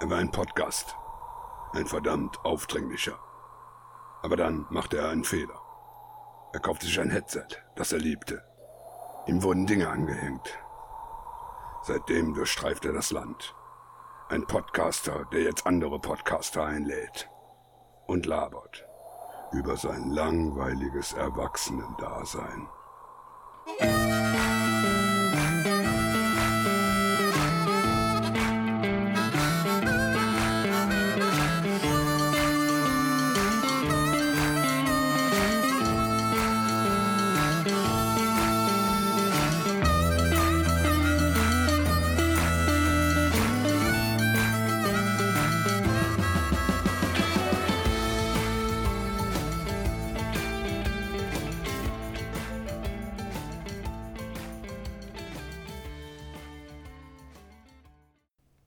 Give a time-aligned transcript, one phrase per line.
[0.00, 0.96] Er war ein Podcast.
[1.72, 3.18] Ein verdammt aufdringlicher.
[4.22, 5.60] Aber dann machte er einen Fehler.
[6.52, 7.46] Er kaufte sich ein Headset,
[7.76, 8.42] das er liebte.
[9.26, 10.58] Ihm wurden Dinge angehängt.
[11.82, 13.54] Seitdem durchstreift er das Land.
[14.28, 17.28] Ein Podcaster, der jetzt andere Podcaster einlädt.
[18.06, 18.84] Und labert
[19.52, 22.68] über sein langweiliges Erwachsenendasein.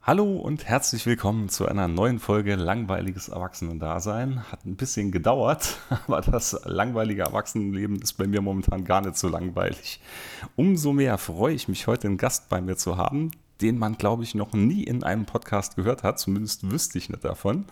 [0.09, 4.49] Hallo und herzlich willkommen zu einer neuen Folge Langweiliges Erwachsenendasein.
[4.49, 9.27] Hat ein bisschen gedauert, aber das langweilige Erwachsenenleben ist bei mir momentan gar nicht so
[9.27, 9.99] langweilig.
[10.55, 14.23] Umso mehr freue ich mich, heute einen Gast bei mir zu haben, den man, glaube
[14.23, 16.19] ich, noch nie in einem Podcast gehört hat.
[16.19, 17.65] Zumindest wüsste ich nicht davon.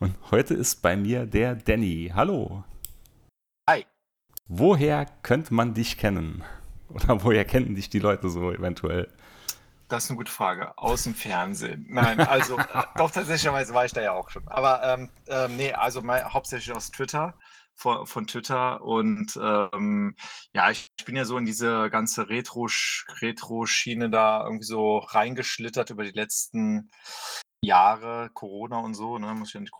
[0.00, 2.12] Und heute ist bei mir der Danny.
[2.14, 2.62] Hallo.
[3.70, 3.86] Hi.
[4.48, 6.44] Woher könnte man dich kennen?
[6.90, 9.08] Oder woher kennen dich die Leute so eventuell?
[9.90, 10.78] Das ist eine gute Frage.
[10.78, 11.84] Aus dem Fernsehen.
[11.88, 12.64] Nein, also äh,
[12.96, 14.46] doch tatsächlicherweise war ich da ja auch schon.
[14.46, 17.34] Aber ähm, ähm, nee, also mein, hauptsächlich aus Twitter,
[17.74, 18.82] von, von Twitter.
[18.82, 20.14] Und ähm,
[20.54, 26.04] ja, ich, ich bin ja so in diese ganze Retro-Schiene da irgendwie so reingeschlittert über
[26.04, 26.90] die letzten
[27.60, 29.72] Jahre, Corona und so, ne, muss ich ja nicht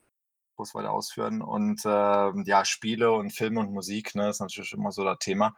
[0.61, 1.41] groß weiter ausführen.
[1.41, 5.55] Und äh, ja, Spiele und Filme und Musik, ne, ist natürlich immer so das Thema.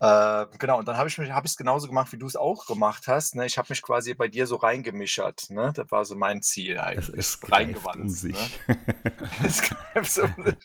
[0.00, 2.36] Äh, genau, und dann habe ich mich, habe ich es genauso gemacht, wie du es
[2.36, 3.34] auch gemacht hast.
[3.34, 3.46] Ne?
[3.46, 5.50] Ich habe mich quasi bei dir so reingemischert.
[5.50, 5.72] Ne?
[5.74, 7.16] Das war so mein Ziel eigentlich.
[7.18, 8.02] Es, reingewandt.
[8.02, 8.36] Um sich.
[8.68, 8.78] Ne?
[9.44, 10.56] es greift um sich.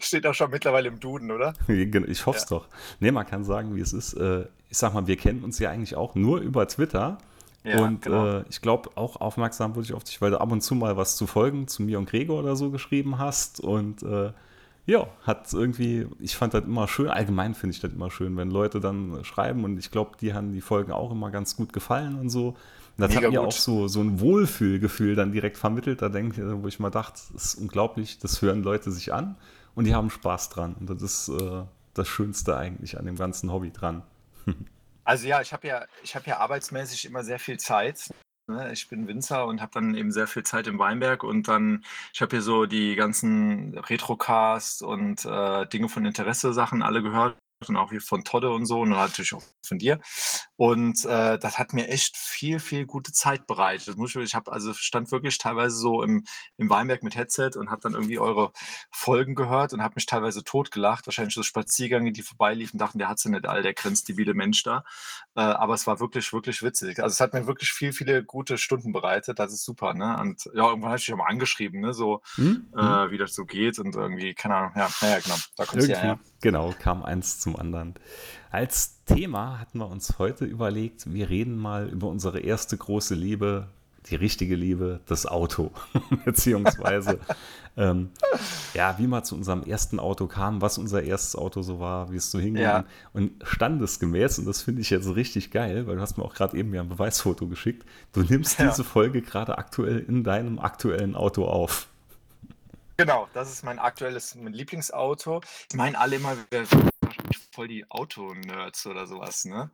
[0.00, 1.52] Steht auch schon mittlerweile im Duden, oder?
[1.68, 2.56] Ich hoffe es ja.
[2.58, 2.68] doch.
[2.98, 4.14] Nee, man kann sagen, wie es ist.
[4.14, 7.18] Äh, ich sag mal, wir kennen uns ja eigentlich auch nur über Twitter.
[7.64, 8.38] Ja, und genau.
[8.38, 10.96] äh, ich glaube, auch aufmerksam wurde ich auf dich, weil du ab und zu mal
[10.96, 13.60] was zu Folgen zu mir und Gregor oder so geschrieben hast.
[13.60, 14.32] Und äh,
[14.86, 18.50] ja, hat irgendwie, ich fand das immer schön, allgemein finde ich das immer schön, wenn
[18.50, 22.18] Leute dann schreiben und ich glaube, die haben die Folgen auch immer ganz gut gefallen
[22.18, 22.48] und so.
[22.48, 22.56] Und
[22.96, 23.48] das Mega hat mir gut.
[23.48, 27.44] auch so, so ein Wohlfühlgefühl dann direkt vermittelt, da denke wo ich mal dachte, das
[27.44, 29.36] ist unglaublich, das hören Leute sich an
[29.74, 30.74] und die haben Spaß dran.
[30.80, 31.62] Und das ist äh,
[31.94, 34.02] das Schönste eigentlich an dem ganzen Hobby dran.
[35.04, 38.10] Also ja, ich habe ja, ich ja arbeitsmäßig immer sehr viel Zeit.
[38.46, 38.72] Ne?
[38.72, 42.20] Ich bin Winzer und habe dann eben sehr viel Zeit im Weinberg und dann, ich
[42.20, 47.36] habe hier so die ganzen Retrocast und äh, Dinge von Interesse Sachen alle gehört
[47.68, 50.00] und auch wie von Todde und so und natürlich auch von dir.
[50.56, 53.96] Und äh, das hat mir echt viel, viel gute Zeit bereitet.
[53.98, 56.24] Ich, ich habe also stand wirklich teilweise so im,
[56.56, 58.52] im Weinberg mit Headset und habe dann irgendwie eure
[58.90, 61.06] Folgen gehört und habe mich teilweise totgelacht.
[61.06, 64.84] Wahrscheinlich so Spaziergänge, die vorbeiliefen, dachten, der hat sie nicht all, der grenzdebiele Mensch da.
[65.36, 67.00] Äh, aber es war wirklich, wirklich witzig.
[67.00, 69.38] Also es hat mir wirklich viel, viele gute Stunden bereitet.
[69.38, 70.18] Das ist super, ne?
[70.20, 71.94] Und ja, irgendwann habe ich auch mal angeschrieben, ne?
[71.94, 72.66] So, hm?
[72.76, 73.10] äh, hm?
[73.12, 76.18] wie das so geht und irgendwie, keine Ahnung, ja, naja, genau, da kommt ja her.
[76.40, 77.94] Genau, kam eins zum anderen.
[78.50, 83.68] Als Thema hatten wir uns heute überlegt, wir reden mal über unsere erste große Liebe,
[84.08, 85.70] die richtige Liebe, das Auto.
[86.24, 87.20] Beziehungsweise,
[87.76, 88.10] ähm,
[88.74, 92.16] ja, wie man zu unserem ersten Auto kam, was unser erstes Auto so war, wie
[92.16, 92.62] es so hinging.
[92.62, 92.84] Ja.
[93.12, 96.56] Und standesgemäß, und das finde ich jetzt richtig geil, weil du hast mir auch gerade
[96.56, 98.68] eben ja ein Beweisfoto geschickt, du nimmst ja.
[98.68, 101.88] diese Folge gerade aktuell in deinem aktuellen Auto auf.
[102.96, 105.40] Genau, das ist mein aktuelles mein Lieblingsauto.
[105.70, 106.66] Ich meine alle immer, wir
[107.50, 109.70] voll die Auto-Nerds oder sowas, ne?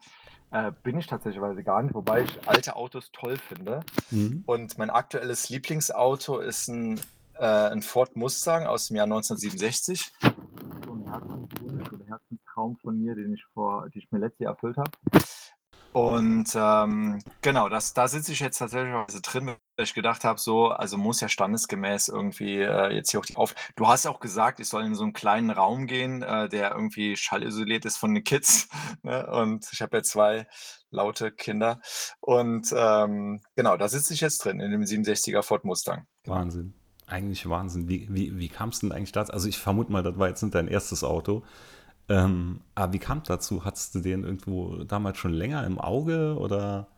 [0.53, 3.81] Äh, bin ich tatsächlich gar nicht, wobei ich alte Autos toll finde.
[4.11, 4.45] Mhm.
[4.47, 7.01] Und mein aktuelles Lieblingsauto ist ein,
[7.39, 10.13] äh, ein Ford Mustang aus dem Jahr 1967.
[10.21, 14.53] So ein Herzenswunsch oder Herzenstraum von mir, den ich vor, die ich mir letztes Jahr
[14.53, 14.91] erfüllt habe.
[15.97, 18.93] Und ähm, genau, das, da sitze ich jetzt tatsächlich
[19.23, 23.25] drin, weil ich gedacht habe, so, also muss ja standesgemäß irgendwie äh, jetzt hier auch
[23.25, 23.55] die auf.
[23.77, 27.17] Du hast auch gesagt, ich soll in so einen kleinen Raum gehen, äh, der irgendwie
[27.17, 28.69] schallisoliert ist von den Kids.
[29.03, 29.27] Ne?
[29.27, 30.47] Und ich habe ja zwei
[30.91, 31.81] laute Kinder.
[32.21, 36.07] Und ähm, genau, da sitze ich jetzt drin, in dem 67er Ford Mustang.
[36.25, 36.75] Wahnsinn.
[37.07, 37.89] Eigentlich Wahnsinn.
[37.89, 39.33] Wie, wie, wie kam es denn eigentlich dazu?
[39.33, 41.43] Also ich vermute mal, das war jetzt nicht dein erstes Auto.
[42.09, 43.65] Ähm, aber wie kam es dazu?
[43.65, 46.89] Hattest du den irgendwo damals schon länger im Auge oder?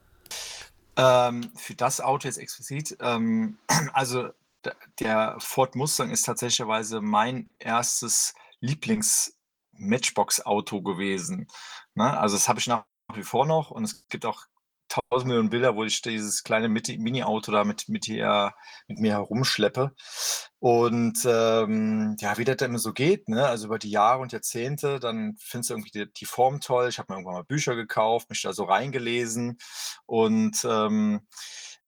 [0.96, 3.58] Ähm, für das Auto jetzt explizit, ähm,
[3.92, 4.30] also
[4.98, 6.66] der Ford Mustang ist tatsächlich
[7.00, 11.46] mein erstes Lieblings-Matchbox-Auto gewesen.
[11.94, 12.18] Ne?
[12.18, 12.84] Also das habe ich nach
[13.14, 14.46] wie vor noch und es gibt auch
[14.88, 18.52] tausend Millionen Bilder, wo ich dieses kleine Mini-Auto da mit, mit, hier,
[18.86, 19.92] mit mir herumschleppe.
[20.60, 23.46] Und ähm, ja, wie das dann immer so geht, ne?
[23.46, 26.88] also über die Jahre und Jahrzehnte, dann findest du irgendwie die, die Form toll.
[26.88, 29.58] Ich habe mir irgendwann mal Bücher gekauft, mich da so reingelesen
[30.06, 31.20] und ähm,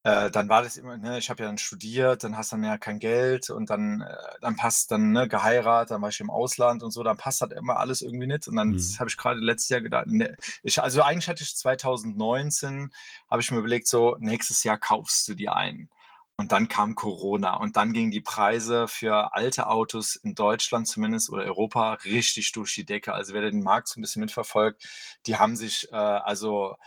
[0.03, 2.65] äh, dann war das immer, ne, ich habe ja dann studiert, dann hast du dann
[2.65, 6.31] ja kein Geld und dann, äh, dann passt dann, ne, geheiratet, dann war ich im
[6.31, 8.47] Ausland und so, dann passt halt immer alles irgendwie nicht.
[8.47, 8.95] Und dann mhm.
[8.99, 12.91] habe ich gerade letztes Jahr gedacht, ne, ich, also eigentlich hatte ich 2019,
[13.29, 15.89] habe ich mir überlegt, so, nächstes Jahr kaufst du dir einen.
[16.37, 21.29] Und dann kam Corona und dann gingen die Preise für alte Autos in Deutschland zumindest
[21.29, 23.13] oder Europa richtig durch die Decke.
[23.13, 24.83] Also wer den Markt so ein bisschen mitverfolgt,
[25.27, 26.77] die haben sich äh, also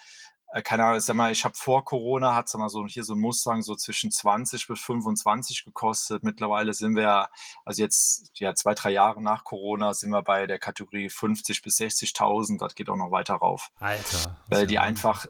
[0.54, 3.14] äh, keine Ahnung, sag mal, ich habe vor Corona, hat es mal so hier so
[3.14, 6.22] ein Mustang so zwischen 20 bis 25 gekostet.
[6.22, 7.28] Mittlerweile sind wir,
[7.64, 11.80] also jetzt ja zwei, drei Jahre nach Corona, sind wir bei der Kategorie 50 bis
[11.80, 12.60] 60.000.
[12.60, 13.72] Das geht auch noch weiter rauf.
[13.80, 14.36] Alter.
[14.46, 15.26] Weil die einfach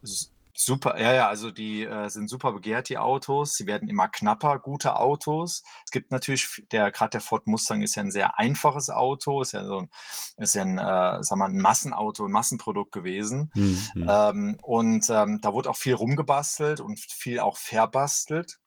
[0.57, 3.55] Super, ja, ja, also die äh, sind super begehrt, die Autos.
[3.55, 5.65] Sie werden immer knapper, gute Autos.
[5.85, 9.53] Es gibt natürlich, der gerade der Ford Mustang ist ja ein sehr einfaches Auto, ist
[9.53, 9.91] ja so ein,
[10.37, 13.51] ist ja ein, äh, sag mal, ein Massenauto, ein Massenprodukt gewesen.
[13.55, 14.07] Mhm.
[14.09, 18.59] Ähm, und ähm, da wurde auch viel rumgebastelt und viel auch verbastelt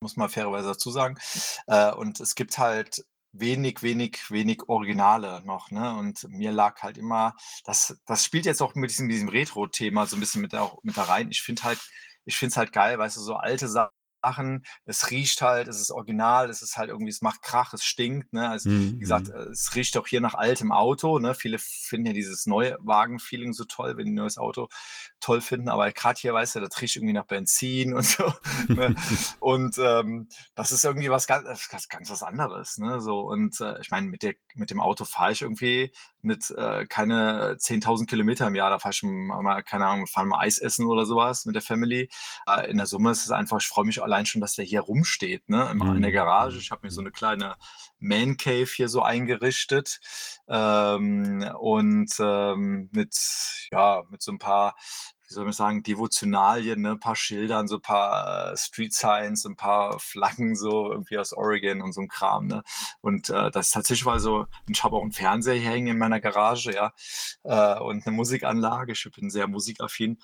[0.00, 1.16] muss man fairerweise dazu sagen.
[1.66, 3.04] Äh, und es gibt halt
[3.40, 5.96] wenig, wenig, wenig Originale noch, ne?
[5.96, 7.34] Und mir lag halt immer,
[7.64, 10.96] das, das spielt jetzt auch mit diesem, diesem Retro-Thema so ein bisschen mit da, mit
[10.96, 11.30] da rein.
[11.30, 11.80] Ich finde halt,
[12.24, 13.92] ich finde es halt geil, weißt du, so alte Sachen
[14.26, 14.64] Sachen.
[14.84, 18.32] Es riecht halt, es ist original, es ist halt irgendwie, es macht Krach, es stinkt.
[18.32, 18.48] Ne?
[18.48, 18.94] Also, mhm.
[18.94, 19.52] Wie gesagt, mhm.
[19.52, 21.18] es riecht auch hier nach altem Auto.
[21.18, 21.34] Ne?
[21.34, 24.68] Viele finden ja dieses Neuwagen-Feeling so toll, wenn die ein neues Auto
[25.20, 25.68] toll finden.
[25.68, 28.32] Aber gerade hier, weißt du, das riecht irgendwie nach Benzin und so.
[28.68, 28.94] ne?
[29.40, 32.78] Und ähm, das ist irgendwie was ganz, ganz, ganz was anderes.
[32.78, 33.00] Ne?
[33.00, 34.24] So, und äh, ich meine, mit,
[34.54, 35.92] mit dem Auto fahre ich irgendwie
[36.26, 38.68] mit äh, keine 10.000 Kilometer im Jahr.
[38.70, 42.10] Da fahre ich mal, keine Ahnung, fahren mal Eis essen oder sowas mit der Family.
[42.46, 44.80] Äh, in der Summe ist es einfach, ich freue mich allein schon, dass der hier
[44.80, 45.70] rumsteht, ne?
[45.70, 46.14] In, in der mhm.
[46.14, 46.58] Garage.
[46.58, 47.56] Ich habe mir so eine kleine
[47.98, 50.00] Man Cave hier so eingerichtet
[50.48, 53.16] ähm, und ähm, mit,
[53.70, 54.76] ja, mit so ein paar
[55.28, 56.92] wie soll man sagen, Devotionalien, ne?
[56.92, 61.32] ein paar Schildern, so ein paar äh, Street Signs, ein paar Flaggen so irgendwie aus
[61.32, 62.46] Oregon und so ein Kram.
[62.46, 62.62] Ne?
[63.00, 65.98] Und äh, das ist tatsächlich mal so, ich habe auch einen Fernseher hier hängen in
[65.98, 66.92] meiner Garage, ja,
[67.42, 68.92] äh, und eine Musikanlage.
[68.92, 70.18] Ich bin sehr musikaffin.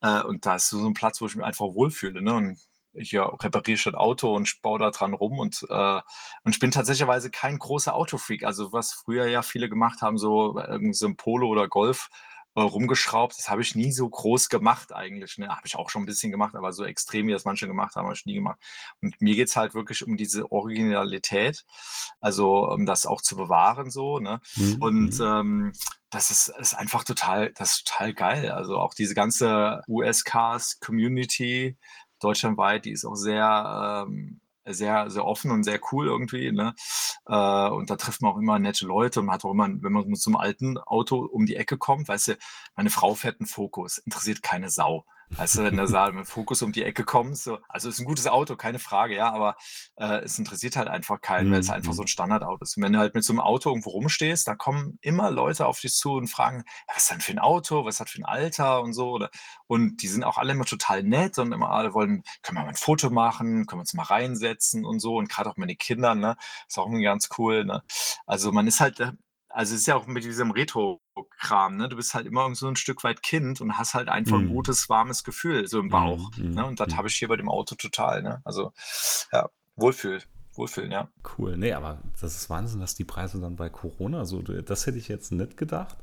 [0.00, 2.20] Äh, und da ist so ein Platz, wo ich mich einfach wohlfühle.
[2.22, 2.34] Ne?
[2.34, 2.58] Und
[2.92, 6.00] ich ja, repariere schon Auto und baue da dran rum und, äh,
[6.44, 8.44] und ich bin tatsächlich kein großer Autofreak.
[8.44, 12.08] Also was früher ja viele gemacht haben, so irgendwie so ein Polo oder Golf,
[12.58, 13.38] äh, rumgeschraubt.
[13.38, 15.38] Das habe ich nie so groß gemacht eigentlich.
[15.38, 15.48] Ne?
[15.48, 18.06] Habe ich auch schon ein bisschen gemacht, aber so extrem, wie das manche gemacht haben,
[18.06, 18.58] habe ich nie gemacht.
[19.00, 21.64] Und mir geht es halt wirklich um diese Originalität,
[22.20, 24.18] also um das auch zu bewahren so.
[24.18, 24.40] Ne?
[24.56, 24.76] Mhm.
[24.80, 25.24] Und mhm.
[25.24, 25.72] ähm,
[26.10, 28.50] das ist, ist einfach total, das ist total geil.
[28.50, 31.76] Also auch diese ganze US-Cars-Community
[32.18, 34.40] deutschlandweit, die ist auch sehr ähm,
[34.74, 36.52] sehr, sehr offen und sehr cool irgendwie.
[36.52, 36.74] Ne?
[37.26, 39.92] Äh, und da trifft man auch immer nette Leute und man hat auch immer, wenn
[39.92, 42.36] man einem alten Auto um die Ecke kommt, weißt du,
[42.76, 45.04] meine Frau fährt einen Fokus, interessiert keine Sau.
[45.30, 48.26] Du, wenn der Saal mit Fokus um die Ecke kommt, so, also ist ein gutes
[48.26, 49.56] Auto, keine Frage, ja, aber
[49.96, 52.06] äh, es interessiert halt einfach keinen, weil es einfach so mhm.
[52.06, 52.76] ein Standardauto ist.
[52.76, 55.80] Und wenn du halt mit so einem Auto irgendwo rumstehst, da kommen immer Leute auf
[55.80, 58.80] dich zu und fragen, was ist denn für ein Auto, was hat für ein Alter
[58.82, 59.10] und so.
[59.10, 59.30] Oder,
[59.66, 62.70] und die sind auch alle immer total nett und immer alle wollen, können wir mal
[62.70, 65.16] ein Foto machen, können wir uns mal reinsetzen und so.
[65.16, 66.36] Und gerade auch meine Kinder, ne,
[66.66, 67.64] ist auch irgendwie ganz cool.
[67.64, 67.82] Ne?
[68.26, 69.12] Also man ist halt, äh,
[69.48, 71.88] also es ist ja auch mit diesem Retro-Kram, ne?
[71.88, 74.54] Du bist halt immer so ein Stück weit Kind und hast halt einfach ein mhm.
[74.54, 76.30] gutes, warmes Gefühl so im Bauch.
[76.36, 76.50] Mhm.
[76.50, 76.66] Ne?
[76.66, 76.96] Und das mhm.
[76.96, 78.40] habe ich hier bei dem Auto total, ne?
[78.44, 78.72] Also
[79.32, 80.22] ja, Wohlfühl.
[80.54, 81.08] Wohlfühlen, ja.
[81.38, 81.56] Cool.
[81.56, 85.08] Nee, aber das ist Wahnsinn, dass die Preise dann bei Corona so, das hätte ich
[85.08, 85.96] jetzt nicht gedacht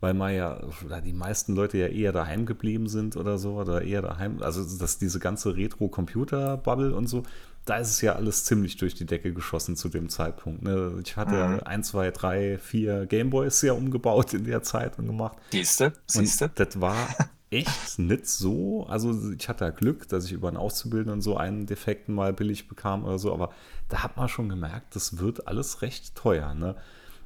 [0.00, 0.60] weil man ja,
[1.04, 4.98] die meisten Leute ja eher daheim geblieben sind oder so, oder eher daheim, also dass
[4.98, 7.22] diese ganze Retro-Computer-Bubble und so,
[7.66, 10.62] da ist es ja alles ziemlich durch die Decke geschossen zu dem Zeitpunkt.
[10.62, 11.00] Ne?
[11.04, 11.60] Ich hatte mhm.
[11.64, 15.36] ein, zwei, drei, vier Gameboys ja umgebaut in der Zeit und gemacht.
[15.50, 16.48] Siehste, siehste.
[16.54, 16.96] Das war
[17.50, 18.86] echt nicht so.
[18.88, 22.68] Also ich hatte ja Glück, dass ich über einen Auszubildenden so einen Defekten mal billig
[22.68, 23.50] bekam oder so, aber
[23.88, 26.54] da hat man schon gemerkt, das wird alles recht teuer.
[26.54, 26.76] Ne?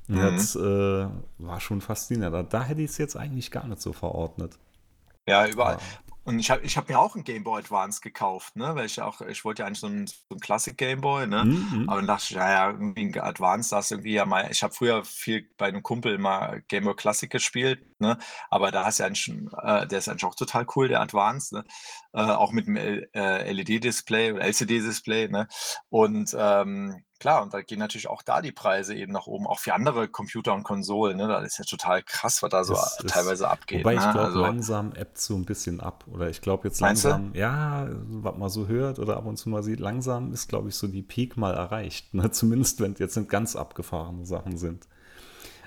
[0.08, 0.16] Mhm.
[0.16, 1.06] Das äh,
[1.36, 2.34] war schon faszinierend.
[2.34, 4.58] Da, da hätte ich es jetzt eigentlich gar nicht so verordnet.
[5.28, 5.76] Ja, überall.
[6.30, 8.76] Und ich habe ich hab mir auch ein Game Boy Advance gekauft, ne?
[8.76, 11.44] Weil ich auch, ich wollte ja eigentlich so ein, so ein Classic Game Boy, ne?
[11.44, 11.88] Mhm.
[11.88, 14.72] Aber dann dachte ich, ja, ja, irgendwie ein Advance, das irgendwie ja mal, ich habe
[14.72, 18.16] früher viel bei einem Kumpel mal Game Boy Classic gespielt, ne?
[18.48, 21.00] Aber da hast du ja eigentlich schon, äh, der ist eigentlich auch total cool, der
[21.00, 21.64] Advance, ne?
[22.12, 25.48] Äh, auch mit äh, LED-Display oder LCD-Display, ne?
[25.88, 29.60] Und ähm, klar, und da gehen natürlich auch da die Preise eben nach oben, auch
[29.60, 31.16] für andere Computer und Konsolen.
[31.18, 31.28] Ne?
[31.28, 33.88] Das ist ja total krass, was da so ist, teilweise abgeht.
[33.88, 34.10] wobei ich Ne?
[34.10, 36.04] glaube, Also, langsam ebbt so ein bisschen ab.
[36.12, 36.80] Oder ich glaube jetzt du?
[36.80, 40.68] langsam, ja, was man so hört oder ab und zu mal sieht, langsam ist, glaube
[40.68, 42.14] ich, so die Peak mal erreicht.
[42.14, 42.30] Ne?
[42.32, 44.86] Zumindest wenn es jetzt nicht ganz abgefahrene Sachen sind.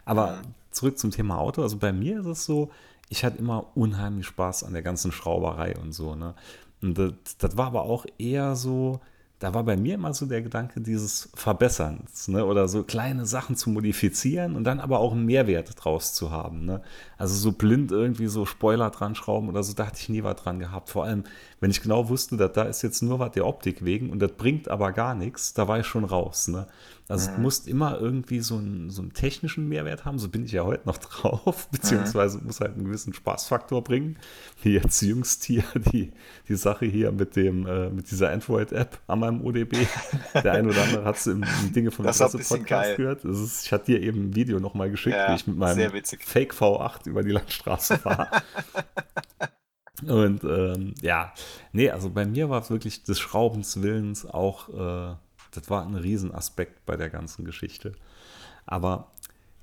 [0.06, 0.56] Aber Mhm.
[0.72, 1.62] zurück zum Thema Auto.
[1.64, 2.72] Also bei mir ist es so,
[3.10, 6.16] ich hatte immer unheimlich Spaß an der ganzen Schrauberei und so.
[6.16, 6.36] Ne?
[6.82, 9.00] Und das, das war aber auch eher so,
[9.44, 12.46] da war bei mir immer so der Gedanke dieses Verbesserns, ne?
[12.46, 16.66] Oder so kleine Sachen zu modifizieren und dann aber auch einen Mehrwert draus zu haben.
[16.66, 16.82] Ne?
[17.18, 20.38] Also so blind irgendwie so Spoiler dran schrauben oder so, da hatte ich nie was
[20.38, 20.90] dran gehabt.
[20.90, 21.26] Vor allem,
[21.60, 24.32] wenn ich genau wusste, dass da ist jetzt nur was der Optik wegen und das
[24.32, 26.48] bringt aber gar nichts, da war ich schon raus.
[26.48, 26.66] Ne?
[27.10, 27.42] Also Mhm.
[27.44, 30.88] muss immer irgendwie so einen, so einen technischen Mehrwert haben, so bin ich ja heute
[30.88, 31.76] noch drauf, Mhm.
[31.78, 34.18] beziehungsweise muss halt einen gewissen Spaßfaktor bringen.
[34.62, 36.12] Wie jetzt jüngst hier die,
[36.48, 39.86] die Sache hier mit dem, äh, mit dieser Android-App an meinem ODB.
[40.34, 42.96] Der ein oder andere hat es im, im Dinge von bisschen Presse-Podcast geil.
[42.98, 43.26] gehört.
[43.26, 45.92] Ist, ich hatte dir eben ein Video nochmal geschickt, wie Ja, ich mit meinem.
[46.26, 48.28] Fake V8 über die Landstraße fahre.
[50.08, 51.34] Und ähm, ja,
[51.72, 55.16] nee, also bei mir war es wirklich des Schraubens Willens auch, äh,
[55.56, 57.94] das war ein Riesenaspekt bei der ganzen Geschichte.
[58.66, 59.12] Aber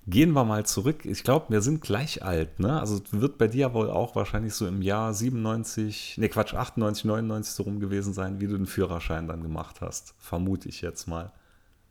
[0.07, 1.05] gehen wir mal zurück.
[1.05, 2.81] Ich glaube, wir sind gleich alt, ne?
[2.81, 7.55] Also wird bei dir wohl auch wahrscheinlich so im Jahr 97, ne Quatsch, 98, 99
[7.55, 10.15] so rum gewesen sein, wie du den Führerschein dann gemacht hast.
[10.19, 11.33] Vermute ich jetzt mal.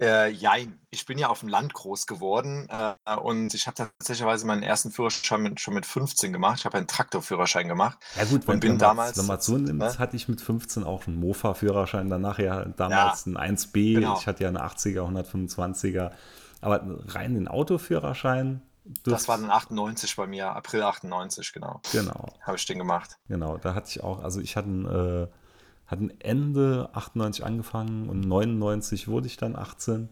[0.01, 0.79] Äh, jein.
[0.91, 4.91] Ich bin ja auf dem Land groß geworden äh, und ich habe tatsächlich meinen ersten
[4.91, 6.59] Führerschein mit, schon mit 15 gemacht.
[6.59, 9.57] Ich habe einen Traktorführerschein gemacht Ja gut, wenn, und bin wenn damals, man es so
[9.57, 9.97] nimmt, ne?
[9.99, 14.17] hatte ich mit 15 auch einen Mofa-Führerschein, dann nachher damals Ja, ein 1B, genau.
[14.19, 16.11] ich hatte ja eine 80er, 125er,
[16.61, 18.61] aber rein den Autoführerschein,
[19.03, 21.81] Das war dann 98 bei mir, April 98, genau.
[21.91, 23.19] genau, Habe ich den gemacht.
[23.27, 25.27] genau, da hatte ich auch, also ich hatte ein, äh,
[25.89, 30.09] hatte ein Ende 98 angefangen und 99 wurde ich dann 18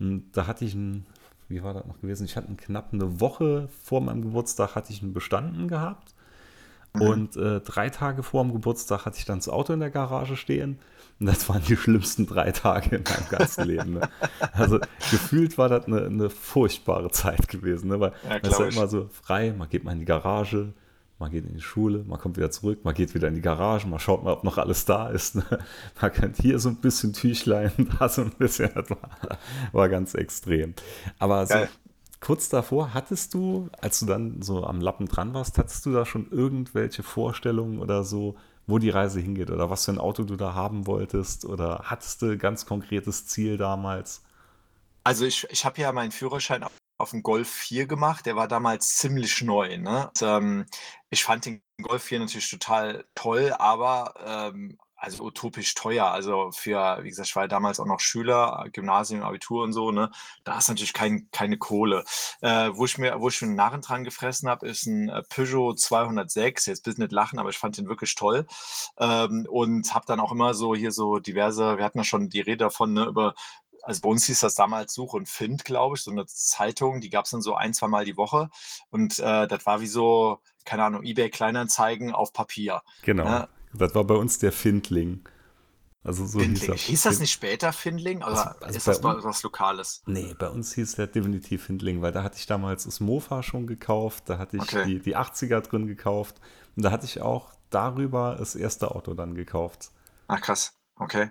[0.00, 1.06] und da hatte ich ein,
[1.48, 4.92] wie war das noch gewesen, ich hatte einen knapp eine Woche vor meinem Geburtstag hatte
[4.92, 6.14] ich einen bestanden gehabt
[6.94, 7.02] Mhm.
[7.02, 10.36] Und äh, drei Tage vor dem Geburtstag hatte ich dann das Auto in der Garage
[10.36, 10.78] stehen.
[11.20, 13.94] Und das waren die schlimmsten drei Tage in meinem ganzen Leben.
[13.94, 14.08] Ne?
[14.52, 14.78] Also
[15.10, 17.88] gefühlt war das eine, eine furchtbare Zeit gewesen.
[17.88, 18.00] Ne?
[18.00, 20.72] Weil Ja, man ist ja immer so frei, man geht mal in die Garage,
[21.18, 23.88] man geht in die Schule, man kommt wieder zurück, man geht wieder in die Garage,
[23.88, 25.34] man schaut mal, ob noch alles da ist.
[25.34, 25.44] Ne?
[26.00, 28.70] Man kann hier so ein bisschen Tüchlein, da so ein bisschen.
[28.74, 29.38] Das war,
[29.72, 30.74] war ganz extrem.
[31.18, 31.66] Aber so,
[32.20, 36.06] kurz davor, hattest du, als du dann so am Lappen dran warst, hattest du da
[36.06, 38.36] schon irgendwelche Vorstellungen oder so,
[38.68, 42.22] wo die Reise hingeht oder was für ein Auto du da haben wolltest oder hattest
[42.22, 44.22] du ganz konkretes Ziel damals?
[45.04, 46.62] Also ich, ich habe ja meinen Führerschein
[46.98, 48.26] auf dem Golf 4 gemacht.
[48.26, 49.78] Der war damals ziemlich neu.
[49.78, 50.08] Ne?
[50.08, 50.66] Und, ähm,
[51.10, 56.06] ich fand den Golf 4 natürlich total toll, aber ähm, also utopisch teuer.
[56.06, 59.92] Also für, wie gesagt, ich war damals auch noch Schüler, Gymnasium, Abitur und so.
[59.92, 60.10] Ne?
[60.44, 62.04] Da hast du natürlich kein, keine Kohle.
[62.40, 65.74] Äh, wo ich mir, wo ich einen Narren dran gefressen habe, ist ein äh, Peugeot
[65.74, 66.66] 206.
[66.66, 68.46] Jetzt bist nicht lachen, aber ich fand den wirklich toll.
[68.98, 72.40] Ähm, und habe dann auch immer so hier so diverse, wir hatten ja schon die
[72.40, 73.34] Rede davon, ne, über
[73.88, 77.08] also bei uns hieß das damals Such und Find, glaube ich, so eine Zeitung, die
[77.08, 78.50] gab es dann so ein, zwei Mal die Woche.
[78.90, 82.82] Und äh, das war wie so, keine Ahnung, eBay Kleinanzeigen auf Papier.
[83.02, 83.24] Genau.
[83.24, 83.48] Ne?
[83.72, 85.26] Das war bei uns der Findling.
[86.04, 86.70] Also so hieß Findling.
[86.72, 86.80] das.
[86.82, 88.18] Hieß das nicht später Findling?
[88.18, 90.02] Oder Also- also ist das mal was Lokales?
[90.06, 93.66] Nee, bei uns hieß der definitiv Findling, weil da hatte ich damals das Mofa schon
[93.66, 94.84] gekauft, da hatte ich Okay.
[94.84, 96.40] die, die 80er drin gekauft
[96.76, 99.90] und da hatte ich auch darüber das erste Auto dann gekauft.
[100.28, 101.30] Ach krass, okay.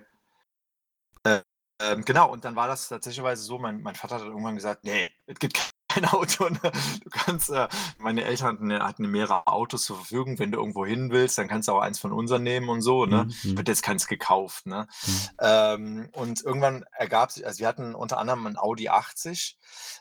[1.24, 1.42] Äh,
[1.80, 5.10] ähm, genau, und dann war das tatsächlich so, mein, mein Vater hat irgendwann gesagt, nee,
[5.26, 5.58] es gibt
[6.02, 6.50] kein Auto.
[6.50, 6.60] Ne?
[7.04, 11.12] Du kannst, äh, meine Eltern hatten, hatten mehrere Autos zur Verfügung, wenn du irgendwo hin
[11.12, 13.06] willst, dann kannst du auch eins von unseren nehmen und so.
[13.06, 13.28] Ne?
[13.44, 13.58] Mhm.
[13.58, 14.66] Wird jetzt keins gekauft.
[14.66, 14.88] Ne?
[15.06, 15.30] Mhm.
[15.40, 19.58] Ähm, und irgendwann ergab sich, also wir hatten unter anderem einen Audi 80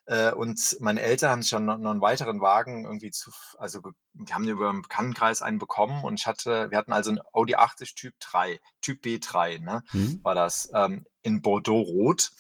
[0.07, 3.81] äh, und meine Eltern haben sich dann noch, noch einen weiteren Wagen irgendwie zu, also
[4.15, 7.55] die haben über einen Bekanntenkreis einen bekommen und ich hatte, wir hatten also einen Audi
[7.55, 10.21] 80 Typ 3, Typ B3, ne, Mhm.
[10.23, 12.31] war das, ähm, in Bordeaux-Rot.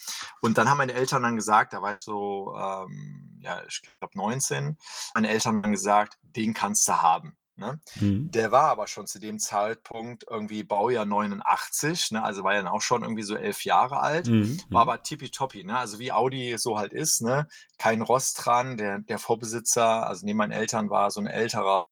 [0.40, 4.18] Und dann haben meine Eltern dann gesagt, da war ich so, ähm, ja, ich glaube
[4.18, 4.76] 19,
[5.14, 7.36] meine Eltern haben gesagt, den kannst du haben.
[7.58, 7.80] Ne?
[8.00, 8.30] Mhm.
[8.30, 12.22] Der war aber schon zu dem Zeitpunkt irgendwie Baujahr 89, ne?
[12.22, 14.26] also war ja dann auch schon irgendwie so elf Jahre alt.
[14.26, 14.60] Mhm.
[14.68, 15.78] War aber tippitoppi, ne?
[15.78, 17.48] Also wie Audi so halt ist, ne?
[17.78, 18.76] Kein Rost dran.
[18.76, 21.88] Der, der Vorbesitzer, also neben meinen Eltern, war so ein älterer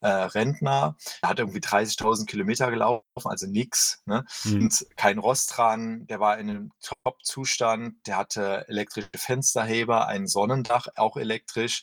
[0.00, 4.24] äh, Rentner, der hat irgendwie 30.000 Kilometer gelaufen, also nix, ne?
[4.44, 4.62] Mhm.
[4.62, 10.86] Und kein Rost dran, der war in einem Top-Zustand, der hatte elektrische Fensterheber, ein Sonnendach,
[10.94, 11.82] auch elektrisch.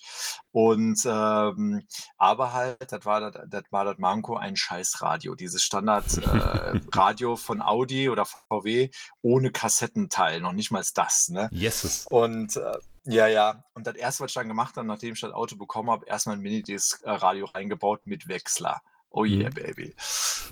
[0.51, 1.85] Und ähm,
[2.17, 5.35] aber halt, das war das, das war das Manko, ein scheiß Radio.
[5.35, 8.89] Dieses Standard-Radio äh, von Audi oder VW
[9.21, 11.49] ohne Kassettenteil, noch nicht mal das, ne?
[11.51, 12.07] Yes.
[12.09, 13.63] Und äh, ja, ja.
[13.73, 16.35] Und das erste, was ich dann gemacht habe, nachdem ich das Auto bekommen habe, erstmal
[16.35, 18.81] ein Minidisc-Radio reingebaut mit Wechsler.
[19.11, 19.53] Oh yeah, mhm.
[19.53, 19.95] baby.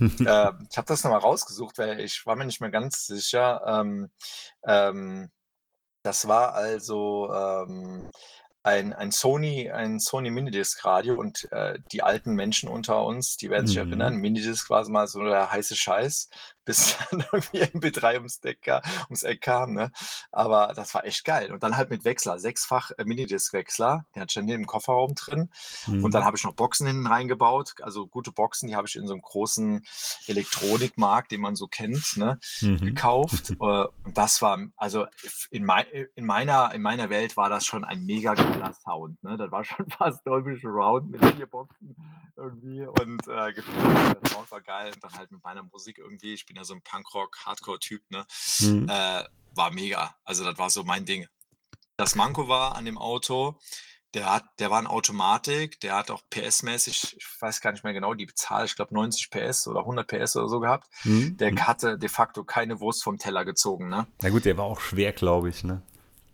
[0.00, 3.62] äh, ich habe das nochmal rausgesucht, weil ich war mir nicht mehr ganz sicher.
[3.66, 4.10] Ähm,
[4.66, 5.30] ähm,
[6.02, 8.10] das war also ähm,
[8.62, 13.66] ein, ein Sony, ein Sony Minidisc-Radio und äh, die alten Menschen unter uns, die werden
[13.66, 13.88] sich mhm.
[13.88, 16.28] erinnern, Minidisc war mal so der heiße Scheiß
[16.68, 18.70] bis dann irgendwie MP3 ums, Deck,
[19.06, 19.72] ums Eck kam.
[19.72, 19.90] Ne?
[20.30, 21.50] Aber das war echt geil.
[21.50, 24.04] Und dann halt mit Wechsler, sechsfach äh, Minidisc-Wechsler.
[24.14, 25.50] Der hat schon im Kofferraum drin.
[25.86, 26.04] Mhm.
[26.04, 27.74] Und dann habe ich noch Boxen hinten reingebaut.
[27.80, 29.82] Also gute Boxen, die habe ich in so einem großen
[30.26, 32.38] Elektronikmarkt, den man so kennt, ne?
[32.60, 32.78] Mhm.
[32.78, 33.54] gekauft.
[33.60, 35.06] Äh, und das war, also
[35.50, 35.84] in, mein,
[36.14, 39.22] in, meiner, in meiner Welt war das schon ein mega geiler Sound.
[39.24, 39.36] Ne?
[39.36, 41.96] Das war schon fast Dolby Surround mit vier Boxen
[42.36, 42.84] irgendwie.
[42.84, 44.92] Und äh, der Sound war geil.
[44.94, 46.34] Und dann halt mit meiner Musik irgendwie.
[46.34, 48.26] Ich bin ja so ein Punkrock, Hardcore-Typ, ne?
[48.60, 48.88] Mhm.
[48.88, 49.24] Äh,
[49.54, 50.14] war mega.
[50.24, 51.26] Also das war so mein Ding.
[51.96, 53.58] Das Manko war an dem Auto,
[54.14, 57.92] der hat, der war in Automatik, der hat auch PS-mäßig, ich weiß gar nicht mehr
[57.92, 60.88] genau die Zahl, ich glaube 90 PS oder 100 PS oder so gehabt.
[61.04, 61.36] Mhm.
[61.36, 61.66] Der mhm.
[61.66, 64.06] hatte de facto keine Wurst vom Teller gezogen, ne?
[64.22, 65.82] Na gut, der war auch schwer, glaube ich, ne?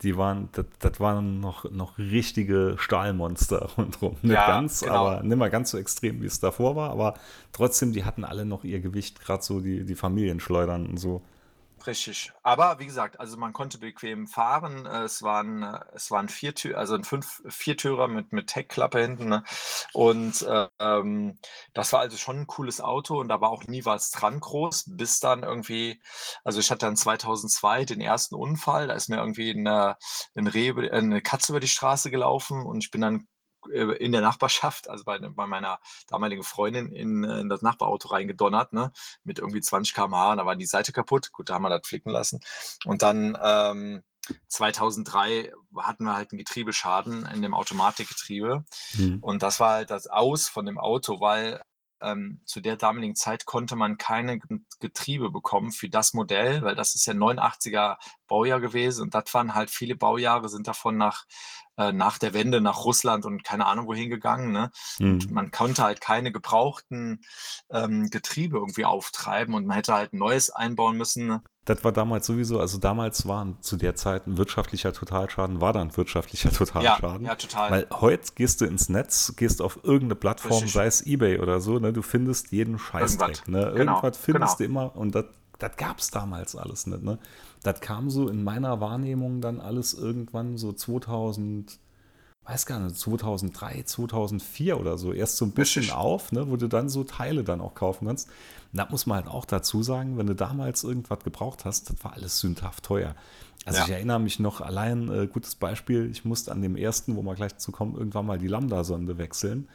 [0.03, 4.17] Die waren, das, das waren noch, noch richtige Stahlmonster rundherum.
[4.23, 5.07] Nicht ja, ganz, genau.
[5.07, 7.15] aber nicht mal ganz so extrem, wie es davor war, aber
[7.53, 11.23] trotzdem, die hatten alle noch ihr Gewicht, gerade so die, die Familienschleudern und so.
[11.87, 12.33] Richtig.
[12.43, 14.87] Aber wie gesagt, also man konnte bequem fahren.
[14.87, 15.63] Es waren,
[15.93, 19.29] es waren Viertür, also ein fünf, Viertürer mit, mit Heckklappe hinten.
[19.29, 19.45] Ne?
[19.93, 21.39] Und äh, ähm,
[21.75, 24.85] das war also schon ein cooles Auto und da war auch nie was dran groß,
[24.97, 26.01] bis dann irgendwie,
[26.43, 29.97] also ich hatte dann 2002 den ersten Unfall, da ist mir irgendwie eine,
[30.35, 33.27] eine, Reh, eine Katze über die Straße gelaufen und ich bin dann
[33.73, 35.79] in der Nachbarschaft, also bei, bei meiner
[36.09, 38.93] damaligen Freundin, in, äh, in das Nachbarauto reingedonnert, ne,
[39.25, 41.33] mit irgendwie 20 km/h, und da war die Seite kaputt.
[41.33, 42.41] Gut, da haben wir das flicken lassen.
[42.85, 44.03] Und dann ähm,
[44.49, 48.65] 2003 hatten wir halt einen Getriebeschaden in dem Automatikgetriebe.
[48.95, 49.19] Mhm.
[49.21, 51.61] Und das war halt das Aus von dem Auto, weil
[52.01, 54.39] ähm, zu der damaligen Zeit konnte man keine
[54.81, 59.55] Getriebe bekommen für das Modell, weil das ist ja 89er Baujahr gewesen und das waren
[59.55, 61.25] halt viele Baujahre, sind davon nach
[61.77, 64.53] äh, nach der Wende nach Russland und keine Ahnung wohin gegangen.
[64.53, 64.71] Ne?
[64.99, 65.27] Mhm.
[65.31, 67.21] man konnte halt keine gebrauchten
[67.71, 71.27] ähm, Getriebe irgendwie auftreiben und man hätte halt ein neues einbauen müssen.
[71.27, 71.43] Ne?
[71.65, 75.97] Das war damals sowieso, also damals war zu der Zeit ein wirtschaftlicher Totalschaden, war dann
[75.97, 77.25] wirtschaftlicher Totalschaden.
[77.25, 77.71] Ja, ja, total.
[77.71, 80.73] Weil heute gehst du ins Netz, gehst auf irgendeine Plattform, Richtig.
[80.73, 83.49] sei es Ebay oder so, ne, du findest jeden Scheißdreck.
[83.49, 83.73] Ne?
[83.75, 84.59] Genau, Irgendwas findest genau.
[84.59, 85.25] du immer und das
[85.59, 87.03] das gab es damals alles nicht.
[87.03, 87.19] Ne?
[87.65, 91.79] Das kam so in meiner Wahrnehmung dann alles irgendwann so 2000,
[92.45, 96.69] weiß gar nicht, 2003, 2004 oder so, erst so ein bisschen auf, ne, wo du
[96.69, 98.29] dann so Teile dann auch kaufen kannst.
[98.73, 102.05] Und da muss man halt auch dazu sagen, wenn du damals irgendwas gebraucht hast, das
[102.05, 103.17] war alles sündhaft teuer.
[103.65, 103.85] Also ja.
[103.87, 107.35] ich erinnere mich noch allein, äh, gutes Beispiel, ich musste an dem ersten, wo wir
[107.35, 109.69] gleich zu kommen, irgendwann mal die Lambda-Sonde wechseln.